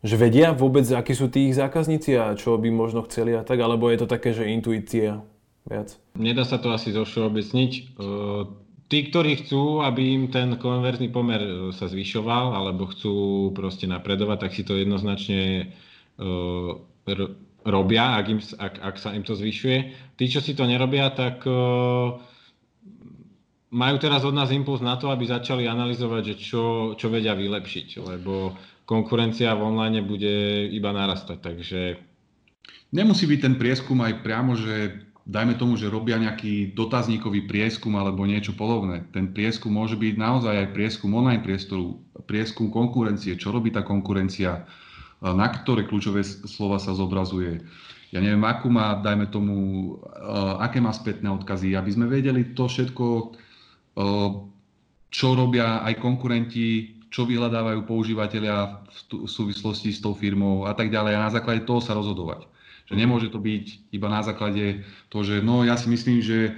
Že 0.00 0.14
vedia 0.16 0.56
vôbec, 0.56 0.88
akí 0.88 1.12
sú 1.12 1.28
tí 1.28 1.52
ich 1.52 1.58
zákazníci 1.60 2.16
a 2.16 2.32
čo 2.32 2.56
by 2.56 2.72
možno 2.72 3.04
chceli 3.04 3.36
a 3.36 3.44
tak, 3.44 3.60
alebo 3.60 3.92
je 3.92 4.00
to 4.00 4.08
také, 4.08 4.32
že 4.32 4.48
intuícia 4.48 5.20
viac? 5.68 5.92
Nedá 6.16 6.48
sa 6.48 6.56
to 6.56 6.72
asi 6.72 6.96
zo 6.96 7.04
všeobecniť. 7.04 7.70
E, 7.76 7.82
tí, 8.88 8.98
ktorí 9.12 9.44
chcú, 9.44 9.84
aby 9.84 10.00
im 10.16 10.24
ten 10.32 10.56
konverzný 10.56 11.12
pomer 11.12 11.70
sa 11.76 11.84
zvyšoval, 11.84 12.56
alebo 12.56 12.88
chcú 12.88 13.52
proste 13.52 13.84
napredovať, 13.84 14.38
tak 14.48 14.52
si 14.56 14.62
to 14.64 14.80
jednoznačne 14.80 15.68
robia, 17.64 18.04
ak, 18.16 18.26
im, 18.28 18.40
ak, 18.40 18.74
ak 18.80 18.96
sa 18.96 19.12
im 19.16 19.24
to 19.24 19.36
zvyšuje. 19.36 19.78
Tí, 20.16 20.24
čo 20.28 20.40
si 20.40 20.52
to 20.52 20.68
nerobia, 20.68 21.08
tak 21.12 21.44
majú 23.70 23.96
teraz 24.02 24.26
od 24.26 24.34
nás 24.34 24.50
impuls 24.50 24.82
na 24.82 24.98
to, 24.98 25.08
aby 25.08 25.24
začali 25.24 25.64
analyzovať, 25.64 26.22
že 26.24 26.36
čo, 26.36 26.64
čo 26.98 27.06
vedia 27.08 27.38
vylepšiť, 27.38 27.88
lebo 28.02 28.58
konkurencia 28.90 29.54
v 29.54 29.62
online 29.70 30.02
bude 30.02 30.66
iba 30.74 30.90
narastať, 30.90 31.38
takže... 31.38 31.80
Nemusí 32.90 33.22
byť 33.30 33.38
ten 33.38 33.54
prieskum 33.54 34.02
aj 34.02 34.26
priamo, 34.26 34.58
že 34.58 35.06
dajme 35.22 35.54
tomu, 35.54 35.78
že 35.78 35.86
robia 35.86 36.18
nejaký 36.18 36.74
dotazníkový 36.74 37.46
prieskum 37.46 37.94
alebo 37.94 38.26
niečo 38.26 38.50
podobné. 38.58 39.06
Ten 39.14 39.30
prieskum 39.30 39.70
môže 39.70 39.94
byť 39.94 40.18
naozaj 40.18 40.54
aj 40.58 40.74
prieskum 40.74 41.14
online 41.14 41.38
priestoru, 41.38 42.02
prieskum 42.26 42.66
konkurencie, 42.66 43.38
čo 43.38 43.54
robí 43.54 43.70
tá 43.70 43.86
konkurencia, 43.86 44.66
na 45.22 45.46
ktoré 45.54 45.86
kľúčové 45.86 46.26
slova 46.26 46.82
sa 46.82 46.90
zobrazuje. 46.90 47.62
Ja 48.10 48.18
neviem, 48.18 48.42
akú 48.42 48.66
má, 48.74 48.98
dajme 48.98 49.30
tomu, 49.30 49.54
aké 50.58 50.82
má 50.82 50.90
spätné 50.90 51.30
odkazy, 51.30 51.78
aby 51.78 51.90
sme 51.94 52.10
vedeli 52.10 52.58
to 52.58 52.66
všetko 52.66 53.06
čo 55.10 55.26
robia 55.34 55.82
aj 55.86 55.94
konkurenti, 56.02 56.98
čo 57.10 57.26
vyhľadávajú 57.26 57.84
používateľia 57.84 58.86
v 59.10 59.26
súvislosti 59.26 59.90
s 59.90 59.98
tou 59.98 60.14
firmou 60.14 60.64
a 60.64 60.72
tak 60.78 60.94
ďalej 60.94 61.12
a 61.18 61.26
na 61.26 61.34
základe 61.34 61.66
toho 61.66 61.82
sa 61.82 61.98
rozhodovať. 61.98 62.46
Že 62.86 62.94
nemôže 62.94 63.28
to 63.34 63.42
byť 63.42 63.90
iba 63.90 64.08
na 64.10 64.22
základe 64.22 64.86
toho, 65.10 65.22
že 65.26 65.42
no 65.42 65.66
ja 65.66 65.74
si 65.74 65.90
myslím, 65.90 66.22
že 66.22 66.54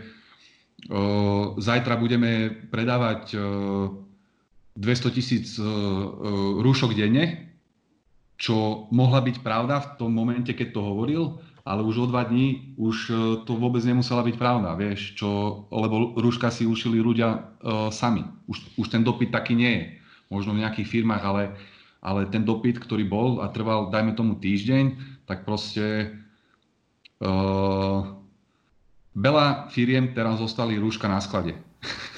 o, 0.92 1.56
zajtra 1.56 1.96
budeme 1.96 2.52
predávať 2.68 3.22
o, 3.32 3.40
200 4.76 5.16
tisíc 5.16 5.60
rúšok 6.64 6.96
denne, 6.96 7.52
čo 8.40 8.88
mohla 8.88 9.20
byť 9.20 9.44
pravda 9.44 9.84
v 9.84 9.88
tom 10.00 10.10
momente, 10.16 10.48
keď 10.56 10.68
to 10.72 10.80
hovoril, 10.80 11.22
ale 11.62 11.84
už 11.86 11.96
o 12.02 12.06
dva 12.10 12.26
dní 12.26 12.74
už 12.74 12.96
e, 13.06 13.14
to 13.46 13.54
vôbec 13.54 13.84
nemusela 13.86 14.24
byť 14.26 14.34
pravda, 14.34 14.74
vieš, 14.74 15.14
čo, 15.14 15.62
lebo 15.70 16.18
rúška 16.18 16.50
si 16.50 16.66
ušili 16.66 16.98
ľudia 16.98 17.38
uh, 17.38 17.86
sami. 17.94 18.26
Už, 18.50 18.58
už 18.74 18.86
ten 18.90 19.06
dopyt 19.06 19.30
taký 19.30 19.54
nie 19.54 19.72
je. 19.78 19.84
Možno 20.32 20.56
v 20.56 20.64
nejakých 20.64 20.88
firmách, 20.88 21.22
ale, 21.22 21.42
ale 22.00 22.24
ten 22.32 22.40
dopyt, 22.40 22.80
ktorý 22.80 23.04
bol 23.04 23.44
a 23.44 23.52
trval, 23.52 23.92
dajme 23.92 24.16
tomu 24.16 24.40
týždeň, 24.40 24.96
tak 25.28 25.44
proste 25.44 26.16
uh, 27.20 28.16
veľa 29.12 29.68
firiem 29.68 30.16
teraz 30.16 30.40
zostali 30.40 30.80
rúška 30.80 31.06
na 31.12 31.20
sklade. 31.20 31.52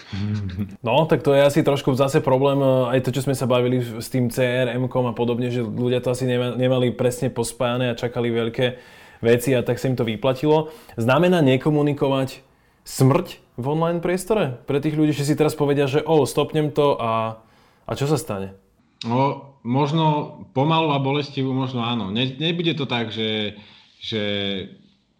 No, 0.86 1.10
tak 1.10 1.26
to 1.26 1.34
je 1.34 1.42
asi 1.42 1.66
trošku 1.66 1.90
zase 1.98 2.22
problém, 2.22 2.62
aj 2.62 3.02
to, 3.02 3.10
čo 3.10 3.26
sme 3.26 3.34
sa 3.34 3.50
bavili 3.50 3.82
s 3.82 4.06
tým 4.06 4.30
CRM-kom 4.30 5.10
a 5.10 5.16
podobne, 5.16 5.50
že 5.50 5.64
ľudia 5.64 5.98
to 5.98 6.14
asi 6.14 6.28
nemali 6.30 6.94
presne 6.94 7.34
pospájane 7.34 7.90
a 7.90 7.98
čakali 7.98 8.30
veľké 8.30 8.78
veci 9.24 9.50
a 9.56 9.66
tak 9.66 9.82
sa 9.82 9.90
im 9.90 9.98
to 9.98 10.06
vyplatilo. 10.06 10.70
Znamená 10.94 11.42
nekomunikovať 11.42 12.46
smrť 12.86 13.26
v 13.56 13.64
online 13.64 13.98
priestore? 14.04 14.60
Pre 14.68 14.78
tých 14.78 14.94
ľudí, 14.94 15.16
že 15.16 15.26
si 15.26 15.34
teraz 15.34 15.56
povedia, 15.56 15.88
že 15.88 16.04
o, 16.04 16.28
stopnem 16.28 16.70
to 16.70 16.94
a, 17.00 17.40
a 17.84 17.90
čo 17.96 18.08
sa 18.08 18.16
stane? 18.16 18.56
No, 19.04 19.54
možno 19.64 20.40
pomalu 20.56 20.96
a 20.96 20.98
bolestivo, 21.00 21.52
možno 21.52 21.84
áno. 21.84 22.08
Ne, 22.08 22.24
nebude 22.40 22.72
to 22.72 22.88
tak, 22.88 23.12
že, 23.12 23.60
že 24.00 24.22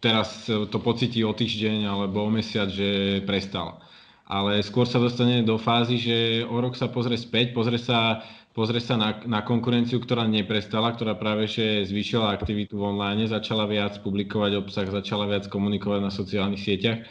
teraz 0.01 0.49
to 0.49 0.77
pocíti 0.81 1.21
o 1.21 1.33
týždeň 1.33 1.85
alebo 1.85 2.25
o 2.25 2.29
mesiac, 2.33 2.69
že 2.69 3.21
prestal. 3.25 3.81
Ale 4.25 4.65
skôr 4.65 4.89
sa 4.89 4.97
dostane 4.97 5.45
do 5.45 5.61
fázy, 5.61 6.01
že 6.01 6.17
o 6.49 6.57
rok 6.57 6.73
sa 6.73 6.89
pozrie 6.89 7.17
späť, 7.17 7.53
pozrie 7.53 7.77
sa 7.77 8.25
pozrie 8.55 8.79
sa 8.79 8.95
na, 8.95 9.19
na 9.27 9.43
konkurenciu, 9.43 9.99
ktorá 9.99 10.23
neprestala, 10.23 10.95
ktorá 10.95 11.19
práve 11.19 11.51
že 11.51 11.91
zvýšila 11.91 12.31
aktivitu 12.31 12.79
online, 12.79 13.27
začala 13.27 13.67
viac 13.67 13.99
publikovať 13.99 14.55
obsah, 14.55 14.87
začala 14.87 15.27
viac 15.27 15.51
komunikovať 15.51 15.99
na 15.99 16.07
sociálnych 16.07 16.63
sieťach, 16.63 17.03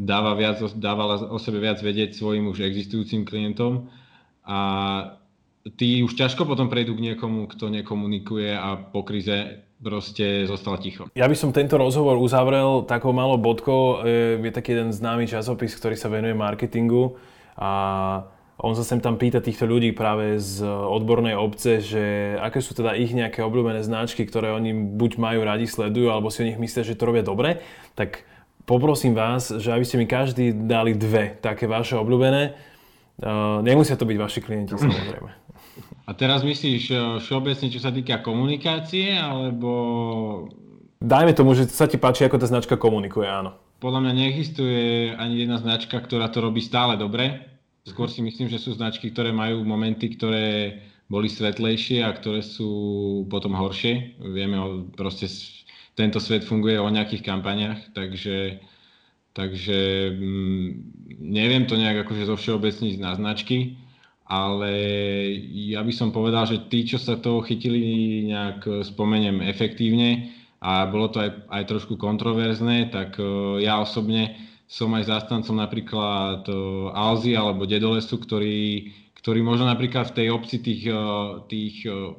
dáva 0.00 0.32
viac, 0.32 0.64
dávala 0.80 1.28
o 1.28 1.36
sebe 1.36 1.60
viac 1.60 1.84
vedieť 1.84 2.16
svojim 2.16 2.48
už 2.48 2.64
existujúcim 2.64 3.28
klientom 3.28 3.92
a 4.48 4.58
tí 5.76 6.00
už 6.00 6.16
ťažko 6.16 6.48
potom 6.48 6.72
prejdú 6.72 6.96
k 6.96 7.12
niekomu, 7.12 7.44
kto 7.52 7.68
nekomunikuje 7.68 8.56
a 8.56 8.80
po 8.80 9.04
krize 9.04 9.68
proste 9.78 10.48
zostal 10.48 10.80
ticho. 10.80 11.06
Ja 11.12 11.28
by 11.28 11.36
som 11.36 11.52
tento 11.52 11.76
rozhovor 11.76 12.16
uzavrel 12.18 12.88
takou 12.88 13.12
malou 13.12 13.36
bodkou. 13.38 14.02
Je 14.40 14.50
taký 14.50 14.74
jeden 14.74 14.90
známy 14.90 15.28
časopis, 15.28 15.76
ktorý 15.76 15.94
sa 15.94 16.10
venuje 16.10 16.34
marketingu 16.34 17.20
a 17.54 17.70
on 18.58 18.74
sa 18.74 18.82
sem 18.82 18.98
tam 18.98 19.14
pýta 19.14 19.38
týchto 19.38 19.70
ľudí 19.70 19.94
práve 19.94 20.42
z 20.42 20.66
odbornej 20.66 21.38
obce, 21.38 21.78
že 21.78 22.34
aké 22.42 22.58
sú 22.58 22.74
teda 22.74 22.98
ich 22.98 23.14
nejaké 23.14 23.38
obľúbené 23.38 23.86
značky, 23.86 24.26
ktoré 24.26 24.50
oni 24.50 24.74
buď 24.74 25.14
majú 25.14 25.46
radi, 25.46 25.70
sledujú, 25.70 26.10
alebo 26.10 26.26
si 26.26 26.42
o 26.42 26.48
nich 26.50 26.58
myslia, 26.58 26.82
že 26.82 26.98
to 26.98 27.06
robia 27.06 27.22
dobre. 27.22 27.62
Tak 27.94 28.26
poprosím 28.66 29.14
vás, 29.14 29.54
že 29.54 29.70
aby 29.70 29.86
ste 29.86 30.02
mi 30.02 30.10
každý 30.10 30.50
dali 30.50 30.98
dve 30.98 31.38
také 31.38 31.70
vaše 31.70 31.94
obľúbené. 31.94 32.58
Nemusia 33.64 33.98
to 33.98 34.06
byť 34.06 34.18
vaši 34.18 34.40
klienti, 34.42 34.74
samozrejme. 34.80 35.30
A 36.08 36.10
teraz 36.16 36.40
myslíš 36.40 36.82
uh, 36.90 36.98
všeobecne, 37.20 37.68
čo 37.68 37.80
sa 37.82 37.92
týka 37.92 38.24
komunikácie, 38.24 39.12
alebo... 39.12 39.70
Dajme 40.98 41.36
tomu, 41.36 41.52
že 41.54 41.68
sa 41.68 41.86
ti 41.86 42.00
páči, 42.00 42.26
ako 42.26 42.40
tá 42.40 42.46
značka 42.48 42.74
komunikuje, 42.80 43.28
áno. 43.28 43.54
Podľa 43.78 44.02
mňa 44.02 44.12
neexistuje 44.16 45.14
ani 45.14 45.46
jedna 45.46 45.62
značka, 45.62 46.00
ktorá 46.00 46.26
to 46.32 46.42
robí 46.42 46.58
stále 46.58 46.98
dobre 46.98 47.48
Skôr 47.88 48.12
si 48.12 48.20
myslím, 48.20 48.52
že 48.52 48.60
sú 48.60 48.76
značky, 48.76 49.08
ktoré 49.08 49.32
majú 49.32 49.64
momenty, 49.64 50.12
ktoré 50.12 50.76
boli 51.08 51.32
svetlejšie 51.32 52.04
a 52.04 52.12
ktoré 52.12 52.44
sú 52.44 53.24
potom 53.32 53.56
horšie. 53.56 54.20
Vieme, 54.20 54.84
proste 54.92 55.24
tento 55.96 56.20
svet 56.20 56.44
funguje 56.44 56.76
o 56.76 56.92
nejakých 56.92 57.24
kampaniach, 57.24 57.80
takže, 57.96 58.60
takže 59.38 60.10
mm, 60.18 60.66
neviem 61.22 61.70
to 61.70 61.78
nejak 61.78 62.02
akože 62.02 62.26
zo 62.26 62.34
všeobecniť 62.34 62.98
na 62.98 63.14
značky, 63.14 63.78
ale 64.26 64.74
ja 65.70 65.80
by 65.86 65.92
som 65.94 66.10
povedal, 66.10 66.44
že 66.50 66.66
tí, 66.66 66.82
čo 66.82 66.98
sa 66.98 67.14
toho 67.14 67.40
chytili 67.46 68.26
nejak 68.26 68.82
spomeniem 68.82 69.46
efektívne 69.46 70.34
a 70.58 70.90
bolo 70.90 71.14
to 71.14 71.22
aj, 71.22 71.30
aj 71.54 71.62
trošku 71.70 71.94
kontroverzné, 71.94 72.90
tak 72.90 73.16
ja 73.62 73.78
osobne 73.78 74.48
som 74.68 74.92
aj 74.92 75.08
zástancom 75.08 75.56
napríklad 75.56 76.44
e, 76.44 76.52
Alzy 76.92 77.32
alebo 77.32 77.64
Dedolesu, 77.64 78.20
ktorí, 78.20 78.92
ktorí 79.16 79.40
možno 79.40 79.64
napríklad 79.64 80.12
v 80.12 80.16
tej 80.20 80.26
obci 80.28 80.60
tých, 80.60 80.92
e, 80.92 81.00
tých 81.48 81.88
e, 81.88 82.12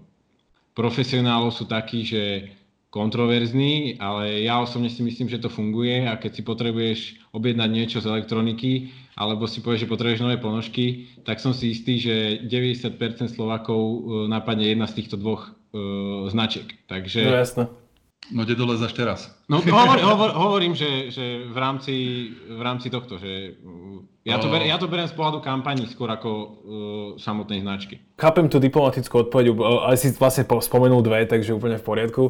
profesionálov 0.73 1.53
sú 1.53 1.69
takí, 1.69 2.01
že 2.01 2.49
kontroverzní, 2.89 4.01
ale 4.01 4.41
ja 4.41 4.57
osobne 4.57 4.89
si 4.89 5.05
myslím, 5.05 5.29
že 5.29 5.37
to 5.37 5.49
funguje 5.49 6.09
a 6.09 6.17
keď 6.17 6.31
si 6.33 6.41
potrebuješ 6.41 6.99
objednať 7.37 7.69
niečo 7.69 7.97
z 8.01 8.09
elektroniky 8.09 8.89
alebo 9.13 9.45
si 9.45 9.61
povieš, 9.61 9.85
že 9.85 9.91
potrebuješ 9.91 10.23
nové 10.25 10.41
ponožky, 10.41 11.11
tak 11.21 11.37
som 11.37 11.53
si 11.53 11.75
istý, 11.75 12.01
že 12.01 12.15
90% 12.49 12.97
Slovakov 13.29 13.79
napadne 14.31 14.71
jedna 14.71 14.87
z 14.87 15.03
týchto 15.03 15.19
dvoch 15.19 15.51
uh, 15.51 16.25
značiek. 16.31 16.65
Takže, 16.87 17.21
no 17.27 17.35
jasné. 17.35 17.63
No 18.29 18.45
kde 18.45 18.55
dole 18.55 18.77
až 18.77 18.93
teraz? 18.93 19.19
No 19.49 19.57
hovor, 19.57 19.97
hovor, 19.97 20.29
hovorím, 20.37 20.77
že, 20.77 21.09
že 21.09 21.49
v, 21.49 21.57
rámci, 21.57 21.93
v 22.45 22.61
rámci 22.61 22.93
tohto, 22.93 23.17
že 23.17 23.57
ja 24.21 24.37
to, 24.37 24.53
ber, 24.53 24.61
ja 24.61 24.77
to 24.77 24.85
beriem 24.85 25.09
z 25.09 25.17
pohľadu 25.17 25.41
kampaní 25.41 25.89
skôr 25.89 26.13
ako 26.13 26.29
uh, 26.29 26.49
samotnej 27.17 27.65
značky. 27.65 27.97
Chápem 28.21 28.45
tú 28.45 28.61
diplomatickú 28.61 29.25
odpoveď, 29.25 29.57
ale 29.57 29.97
si 29.97 30.13
vlastne 30.13 30.45
spomenul 30.45 31.01
dve, 31.01 31.25
takže 31.25 31.57
úplne 31.57 31.81
v 31.81 31.85
poriadku. 31.85 32.23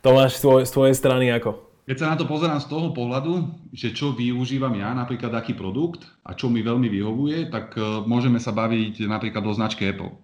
Tomáš, 0.00 0.40
z, 0.40 0.48
tvoj, 0.48 0.60
z 0.64 0.72
tvojej 0.72 0.96
strany 0.96 1.28
ako? 1.28 1.60
Keď 1.84 1.96
sa 1.98 2.10
na 2.12 2.16
to 2.16 2.24
pozerám 2.24 2.62
z 2.62 2.70
toho 2.70 2.94
pohľadu, 2.94 3.50
že 3.74 3.92
čo 3.92 4.16
využívam 4.16 4.72
ja, 4.78 4.94
napríklad 4.96 5.34
aký 5.34 5.52
produkt 5.52 6.06
a 6.24 6.32
čo 6.32 6.48
mi 6.48 6.64
veľmi 6.64 6.88
vyhovuje, 6.88 7.52
tak 7.52 7.74
uh, 7.76 8.00
môžeme 8.06 8.38
sa 8.38 8.54
baviť 8.54 9.04
napríklad 9.04 9.42
o 9.44 9.52
značke 9.52 9.90
Apple. 9.90 10.14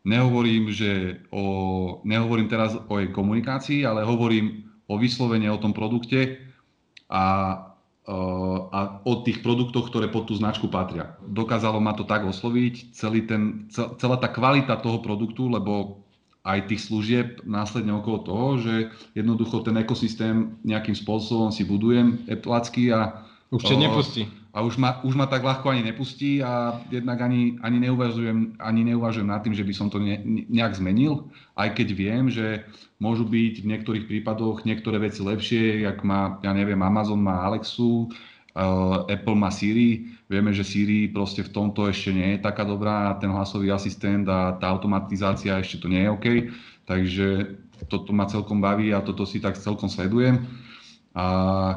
Nehovorím, 0.00 0.72
že 0.72 1.20
o, 1.28 2.00
nehovorím 2.08 2.48
teraz 2.48 2.72
o 2.72 2.94
jej 2.96 3.12
komunikácii, 3.12 3.84
ale 3.84 4.08
hovorím 4.08 4.64
o 4.88 4.96
vyslovene 4.96 5.52
o 5.52 5.60
tom 5.60 5.76
produkte 5.76 6.40
a, 7.12 7.24
e, 8.08 8.18
a 8.72 9.04
o 9.04 9.20
tých 9.20 9.44
produktoch, 9.44 9.92
ktoré 9.92 10.08
pod 10.08 10.24
tú 10.24 10.40
značku 10.40 10.72
patria. 10.72 11.20
Dokázalo 11.20 11.84
ma 11.84 11.92
to 11.92 12.08
tak 12.08 12.24
osloviť, 12.24 12.96
celý 12.96 13.28
ten, 13.28 13.68
celá 13.70 14.16
tá 14.16 14.32
kvalita 14.32 14.80
toho 14.80 15.04
produktu, 15.04 15.52
lebo 15.52 16.00
aj 16.40 16.72
tých 16.72 16.80
služieb 16.88 17.26
následne 17.44 17.92
okolo 17.92 18.18
toho, 18.24 18.48
že 18.58 18.74
jednoducho 19.12 19.60
ten 19.60 19.76
ekosystém 19.76 20.56
nejakým 20.64 20.96
spôsobom 20.96 21.52
si 21.52 21.68
budujem, 21.68 22.24
eplacky 22.28 22.88
a... 22.92 23.28
Už 23.50 23.66
ťa 23.66 23.82
nepustí. 23.82 24.30
a 24.54 24.62
už 24.62 24.78
ma, 24.78 25.02
už 25.02 25.18
ma 25.18 25.26
tak 25.26 25.42
ľahko 25.42 25.74
ani 25.74 25.82
nepustí 25.82 26.38
a 26.38 26.78
jednak 26.86 27.18
ani, 27.18 27.58
ani, 27.66 27.82
neuvažujem, 27.82 28.62
ani 28.62 28.80
neuvažujem 28.94 29.26
nad 29.26 29.42
tým, 29.42 29.58
že 29.58 29.66
by 29.66 29.74
som 29.74 29.90
to 29.90 29.98
ne, 29.98 30.22
nejak 30.46 30.78
zmenil, 30.78 31.26
aj 31.58 31.74
keď 31.74 31.88
viem, 31.92 32.30
že 32.30 32.62
môžu 33.02 33.26
byť 33.26 33.54
v 33.60 33.68
niektorých 33.74 34.04
prípadoch 34.06 34.62
niektoré 34.62 35.02
veci 35.02 35.20
lepšie, 35.26 35.82
jak 35.82 35.98
má, 36.06 36.38
ja 36.46 36.54
neviem, 36.54 36.78
Amazon 36.78 37.18
má 37.18 37.42
Alexu, 37.42 38.06
uh, 38.54 39.02
Apple 39.10 39.34
má 39.34 39.50
Siri, 39.50 40.14
vieme, 40.30 40.54
že 40.54 40.62
Siri 40.62 41.10
proste 41.10 41.42
v 41.42 41.50
tomto 41.50 41.90
ešte 41.90 42.14
nie 42.14 42.38
je 42.38 42.46
taká 42.46 42.62
dobrá 42.62 43.18
ten 43.18 43.34
hlasový 43.34 43.74
asistent 43.74 44.30
a 44.30 44.54
tá 44.54 44.70
automatizácia 44.70 45.58
ešte 45.58 45.82
to 45.82 45.90
nie 45.90 46.06
je 46.06 46.14
OK, 46.14 46.26
takže 46.86 47.26
toto 47.90 48.14
ma 48.14 48.30
celkom 48.30 48.62
baví 48.62 48.94
a 48.94 49.02
toto 49.02 49.26
si 49.26 49.42
tak 49.42 49.58
celkom 49.58 49.90
sledujem. 49.90 50.46
A 51.10 51.26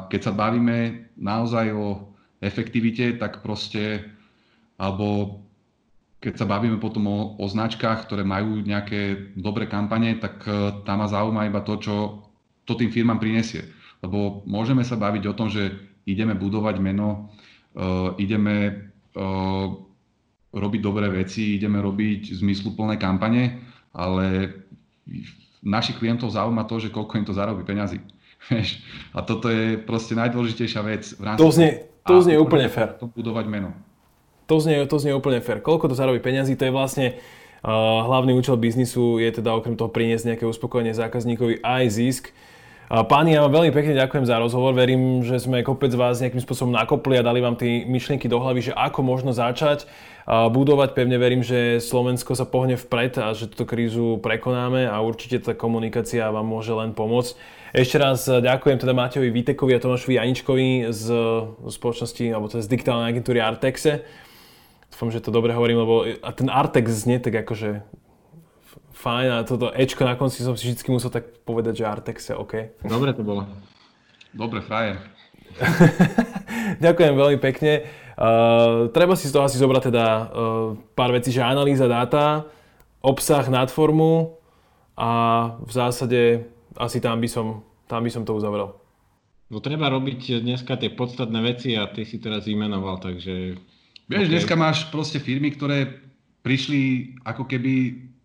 keď 0.06 0.30
sa 0.30 0.32
bavíme 0.32 1.10
naozaj 1.18 1.74
o 1.74 2.14
efektivite, 2.38 3.18
tak 3.18 3.42
proste, 3.42 4.06
alebo 4.78 5.40
keď 6.22 6.38
sa 6.38 6.46
bavíme 6.46 6.78
potom 6.78 7.04
o, 7.10 7.18
o 7.36 7.46
značkách, 7.50 8.06
ktoré 8.06 8.22
majú 8.22 8.62
nejaké 8.62 9.34
dobré 9.34 9.66
kampane, 9.66 10.16
tak 10.22 10.46
uh, 10.46 10.80
tam 10.86 11.02
ma 11.02 11.08
zaujíma 11.10 11.50
iba 11.50 11.60
to, 11.66 11.74
čo 11.82 11.94
to 12.64 12.78
tým 12.78 12.94
firmám 12.94 13.20
prinesie. 13.20 13.66
Lebo 14.00 14.46
môžeme 14.48 14.86
sa 14.86 14.96
baviť 14.96 15.24
o 15.28 15.36
tom, 15.36 15.50
že 15.50 15.74
ideme 16.04 16.36
budovať 16.36 16.80
meno, 16.80 17.32
ideme 18.18 18.90
uh, 19.18 19.66
robiť 20.54 20.80
dobré 20.80 21.10
veci, 21.10 21.58
ideme 21.58 21.82
robiť 21.82 22.38
zmysluplné 22.38 22.94
kampane, 22.96 23.58
ale 23.90 24.54
našich 25.60 25.98
klientov 25.98 26.30
zaujíma 26.30 26.64
to, 26.70 26.78
že 26.78 26.94
koľko 26.94 27.18
im 27.18 27.26
to 27.26 27.34
zarobí 27.34 27.66
peňazí. 27.66 27.98
A 29.16 29.18
toto 29.26 29.50
je 29.50 29.80
proste 29.80 30.14
najdôležitejšia 30.14 30.80
vec 30.86 31.02
v 31.18 31.22
rámci... 31.24 31.40
To 31.42 31.50
znie, 31.50 31.90
to 32.06 32.22
znie 32.22 32.38
úplne 32.38 32.70
fér. 32.70 32.94
To 33.02 33.10
budovať 33.10 33.46
meno. 33.50 33.74
To 34.46 34.60
znie, 34.60 34.84
to 34.86 34.96
znie 35.00 35.16
úplne 35.16 35.40
fér. 35.40 35.64
Koľko 35.64 35.90
to 35.90 35.98
zarobí 35.98 36.20
peňazí, 36.20 36.54
to 36.54 36.68
je 36.68 36.72
vlastne 36.72 37.06
uh, 37.16 38.04
hlavný 38.04 38.36
účel 38.36 38.60
biznisu, 38.60 39.18
je 39.18 39.40
teda 39.40 39.56
okrem 39.56 39.74
toho 39.74 39.88
priniesť 39.88 40.36
nejaké 40.36 40.44
uspokojenie 40.44 40.92
zákazníkovi 40.92 41.64
aj 41.64 41.84
zisk. 41.90 42.24
Uh, 42.30 42.53
páni, 42.88 43.32
ja 43.32 43.40
vám 43.44 43.52
veľmi 43.54 43.72
pekne 43.72 43.96
ďakujem 43.96 44.28
za 44.28 44.36
rozhovor. 44.38 44.76
Verím, 44.76 45.24
že 45.24 45.40
sme 45.40 45.64
kopec 45.64 45.90
vás 45.96 46.20
nejakým 46.20 46.42
spôsobom 46.42 46.72
nakopli 46.74 47.16
a 47.16 47.26
dali 47.26 47.40
vám 47.40 47.56
tie 47.56 47.88
myšlienky 47.88 48.28
do 48.28 48.38
hlavy, 48.38 48.70
že 48.70 48.72
ako 48.76 49.00
možno 49.00 49.32
začať 49.32 49.88
budovať. 50.28 50.96
Pevne 50.96 51.20
verím, 51.20 51.44
že 51.44 51.84
Slovensko 51.84 52.32
sa 52.32 52.48
pohne 52.48 52.80
vpred 52.80 53.20
a 53.20 53.32
že 53.36 53.48
túto 53.48 53.68
krízu 53.68 54.20
prekonáme 54.24 54.88
a 54.88 54.96
určite 55.04 55.40
tá 55.40 55.52
komunikácia 55.52 56.28
vám 56.32 56.48
môže 56.48 56.72
len 56.72 56.96
pomôcť. 56.96 57.36
Ešte 57.74 57.96
raz 57.98 58.24
ďakujem 58.30 58.78
teda 58.78 58.94
Matejovi 58.94 59.34
Vitekovi 59.34 59.74
a 59.74 59.82
Tomášovi 59.82 60.14
Janičkovi 60.14 60.94
z 60.94 61.04
spoločnosti, 61.66 62.24
alebo 62.30 62.46
teda 62.46 62.62
z 62.62 62.70
digitálnej 62.70 63.10
agentúry 63.10 63.42
Artexe. 63.42 64.06
Dúfam, 64.94 65.10
že 65.10 65.18
to 65.18 65.34
dobre 65.34 65.50
hovorím, 65.50 65.82
lebo 65.82 66.06
a 66.06 66.30
ten 66.30 66.46
Artex 66.46 67.02
znie 67.02 67.18
tak 67.18 67.34
akože 67.34 67.82
fajn 68.94 69.28
a 69.34 69.38
toto 69.42 69.74
Ečko 69.74 70.06
na 70.06 70.14
konci 70.14 70.46
som 70.46 70.54
si 70.54 70.70
vždy 70.70 70.86
musel 70.88 71.10
tak 71.10 71.42
povedať, 71.42 71.82
že 71.82 71.90
Artex 71.90 72.30
je 72.30 72.34
OK. 72.38 72.54
Dobre 72.94 73.10
to 73.12 73.26
bolo. 73.26 73.44
Dobre, 74.30 74.62
frajer. 74.62 74.98
Ďakujem 76.84 77.14
veľmi 77.14 77.38
pekne. 77.38 77.86
Uh, 78.14 78.90
treba 78.94 79.18
si 79.18 79.26
z 79.26 79.34
toho 79.34 79.46
asi 79.46 79.58
zobrať 79.58 79.90
teda 79.90 80.06
uh, 80.06 80.24
pár 80.94 81.10
vecí, 81.10 81.34
že 81.34 81.42
analýza 81.42 81.90
dáta, 81.90 82.46
obsah 83.02 83.42
nad 83.50 83.70
formu 83.70 84.38
a 84.94 85.10
v 85.58 85.70
zásade 85.74 86.46
asi 86.78 87.02
tam 87.02 87.18
by 87.18 87.28
som, 87.30 87.66
tam 87.90 88.06
by 88.06 88.10
som 88.10 88.22
to 88.22 88.34
uzavrel. 88.34 88.78
No 89.50 89.58
treba 89.62 89.90
robiť 89.90 90.42
dneska 90.42 90.78
tie 90.78 90.94
podstatné 90.94 91.38
veci 91.42 91.74
a 91.78 91.90
ty 91.90 92.06
si 92.06 92.18
teraz 92.18 92.46
vymenoval, 92.46 93.02
takže... 93.02 93.58
Vieš, 94.08 94.26
okay. 94.26 94.32
dneska 94.34 94.54
máš 94.58 94.88
proste 94.90 95.18
firmy, 95.22 95.54
ktoré 95.54 96.02
prišli 96.42 97.14
ako 97.24 97.46
keby 97.46 97.74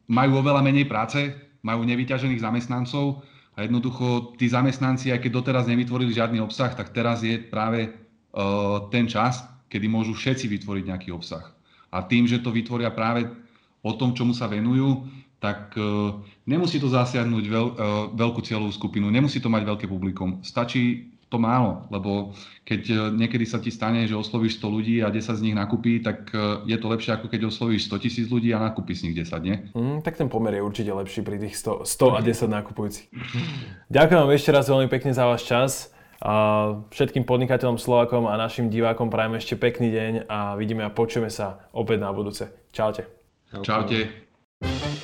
majú 0.10 0.41
oveľa 0.41 0.66
menej 0.66 0.89
práce, 0.89 1.32
majú 1.62 1.86
nevyťažených 1.86 2.41
zamestnancov 2.41 3.22
a 3.53 3.64
jednoducho 3.64 4.36
tí 4.39 4.49
zamestnanci, 4.49 5.14
aj 5.14 5.22
keď 5.22 5.32
doteraz 5.32 5.66
nevytvorili 5.70 6.10
žiadny 6.16 6.41
obsah, 6.41 6.74
tak 6.74 6.89
teraz 6.95 7.22
je 7.22 7.38
práve 7.38 7.91
uh, 7.91 8.89
ten 8.89 9.05
čas, 9.05 9.45
kedy 9.70 9.86
môžu 9.86 10.18
všetci 10.18 10.49
vytvoriť 10.49 10.84
nejaký 10.89 11.10
obsah. 11.14 11.45
A 11.93 12.01
tým, 12.05 12.26
že 12.26 12.41
to 12.41 12.49
vytvoria 12.49 12.89
práve 12.89 13.30
o 13.86 13.91
tom, 13.93 14.18
čomu 14.18 14.34
sa 14.34 14.49
venujú, 14.49 15.05
tak 15.38 15.76
uh, 15.78 16.16
nemusí 16.49 16.82
to 16.82 16.89
zasiahnuť 16.89 17.45
veľ, 17.45 17.68
uh, 17.68 17.76
veľkú 18.16 18.41
cieľovú 18.41 18.74
skupinu, 18.74 19.12
nemusí 19.12 19.43
to 19.43 19.51
mať 19.51 19.64
veľké 19.68 19.86
publikum. 19.86 20.39
Stačí 20.41 21.12
to 21.30 21.38
málo, 21.38 21.86
lebo 21.94 22.34
keď 22.66 22.82
uh, 22.90 22.98
niekedy 23.14 23.46
sa 23.46 23.62
ti 23.62 23.70
stane, 23.70 24.10
že 24.10 24.18
oslovíš 24.18 24.58
100 24.58 24.76
ľudí 24.76 24.96
a 25.06 25.14
10 25.14 25.22
z 25.22 25.46
nich 25.46 25.56
nakúpí, 25.56 26.02
tak 26.02 26.34
uh, 26.34 26.66
je 26.66 26.78
to 26.82 26.90
lepšie 26.90 27.14
ako 27.14 27.30
keď 27.30 27.54
oslovíš 27.54 27.86
100 27.86 28.04
tisíc 28.04 28.26
ľudí 28.28 28.50
a 28.50 28.60
nakúpi 28.60 28.98
z 28.98 29.10
nich 29.10 29.16
10, 29.16 29.46
nie? 29.46 29.56
Mm, 29.78 30.02
tak 30.02 30.18
ten 30.18 30.26
pomer 30.26 30.58
je 30.58 30.66
určite 30.66 30.90
lepší 30.90 31.22
pri 31.22 31.38
tých 31.38 31.56
100, 31.62 31.86
100 31.86 32.18
a 32.18 32.20
10 32.26 32.50
nakupujúcich. 32.50 33.08
Ďakujem 33.94 34.20
vám 34.26 34.34
ešte 34.34 34.52
raz 34.52 34.66
veľmi 34.66 34.90
pekne 34.90 35.14
za 35.14 35.30
váš 35.30 35.46
čas. 35.46 35.72
A 36.20 36.76
všetkým 36.92 37.24
podnikateľom 37.24 37.80
Slovakom 37.80 38.28
a 38.28 38.36
našim 38.36 38.68
divákom 38.68 39.08
prajem 39.08 39.40
ešte 39.40 39.56
pekný 39.56 39.88
deň 39.88 40.14
a 40.28 40.60
vidíme 40.60 40.84
a 40.84 40.92
počujeme 40.92 41.32
sa 41.32 41.72
opäť 41.72 42.04
na 42.04 42.12
budúce. 42.12 42.52
Čaute. 42.76 43.08
Čaute. 43.64 44.28
You. 44.60 44.99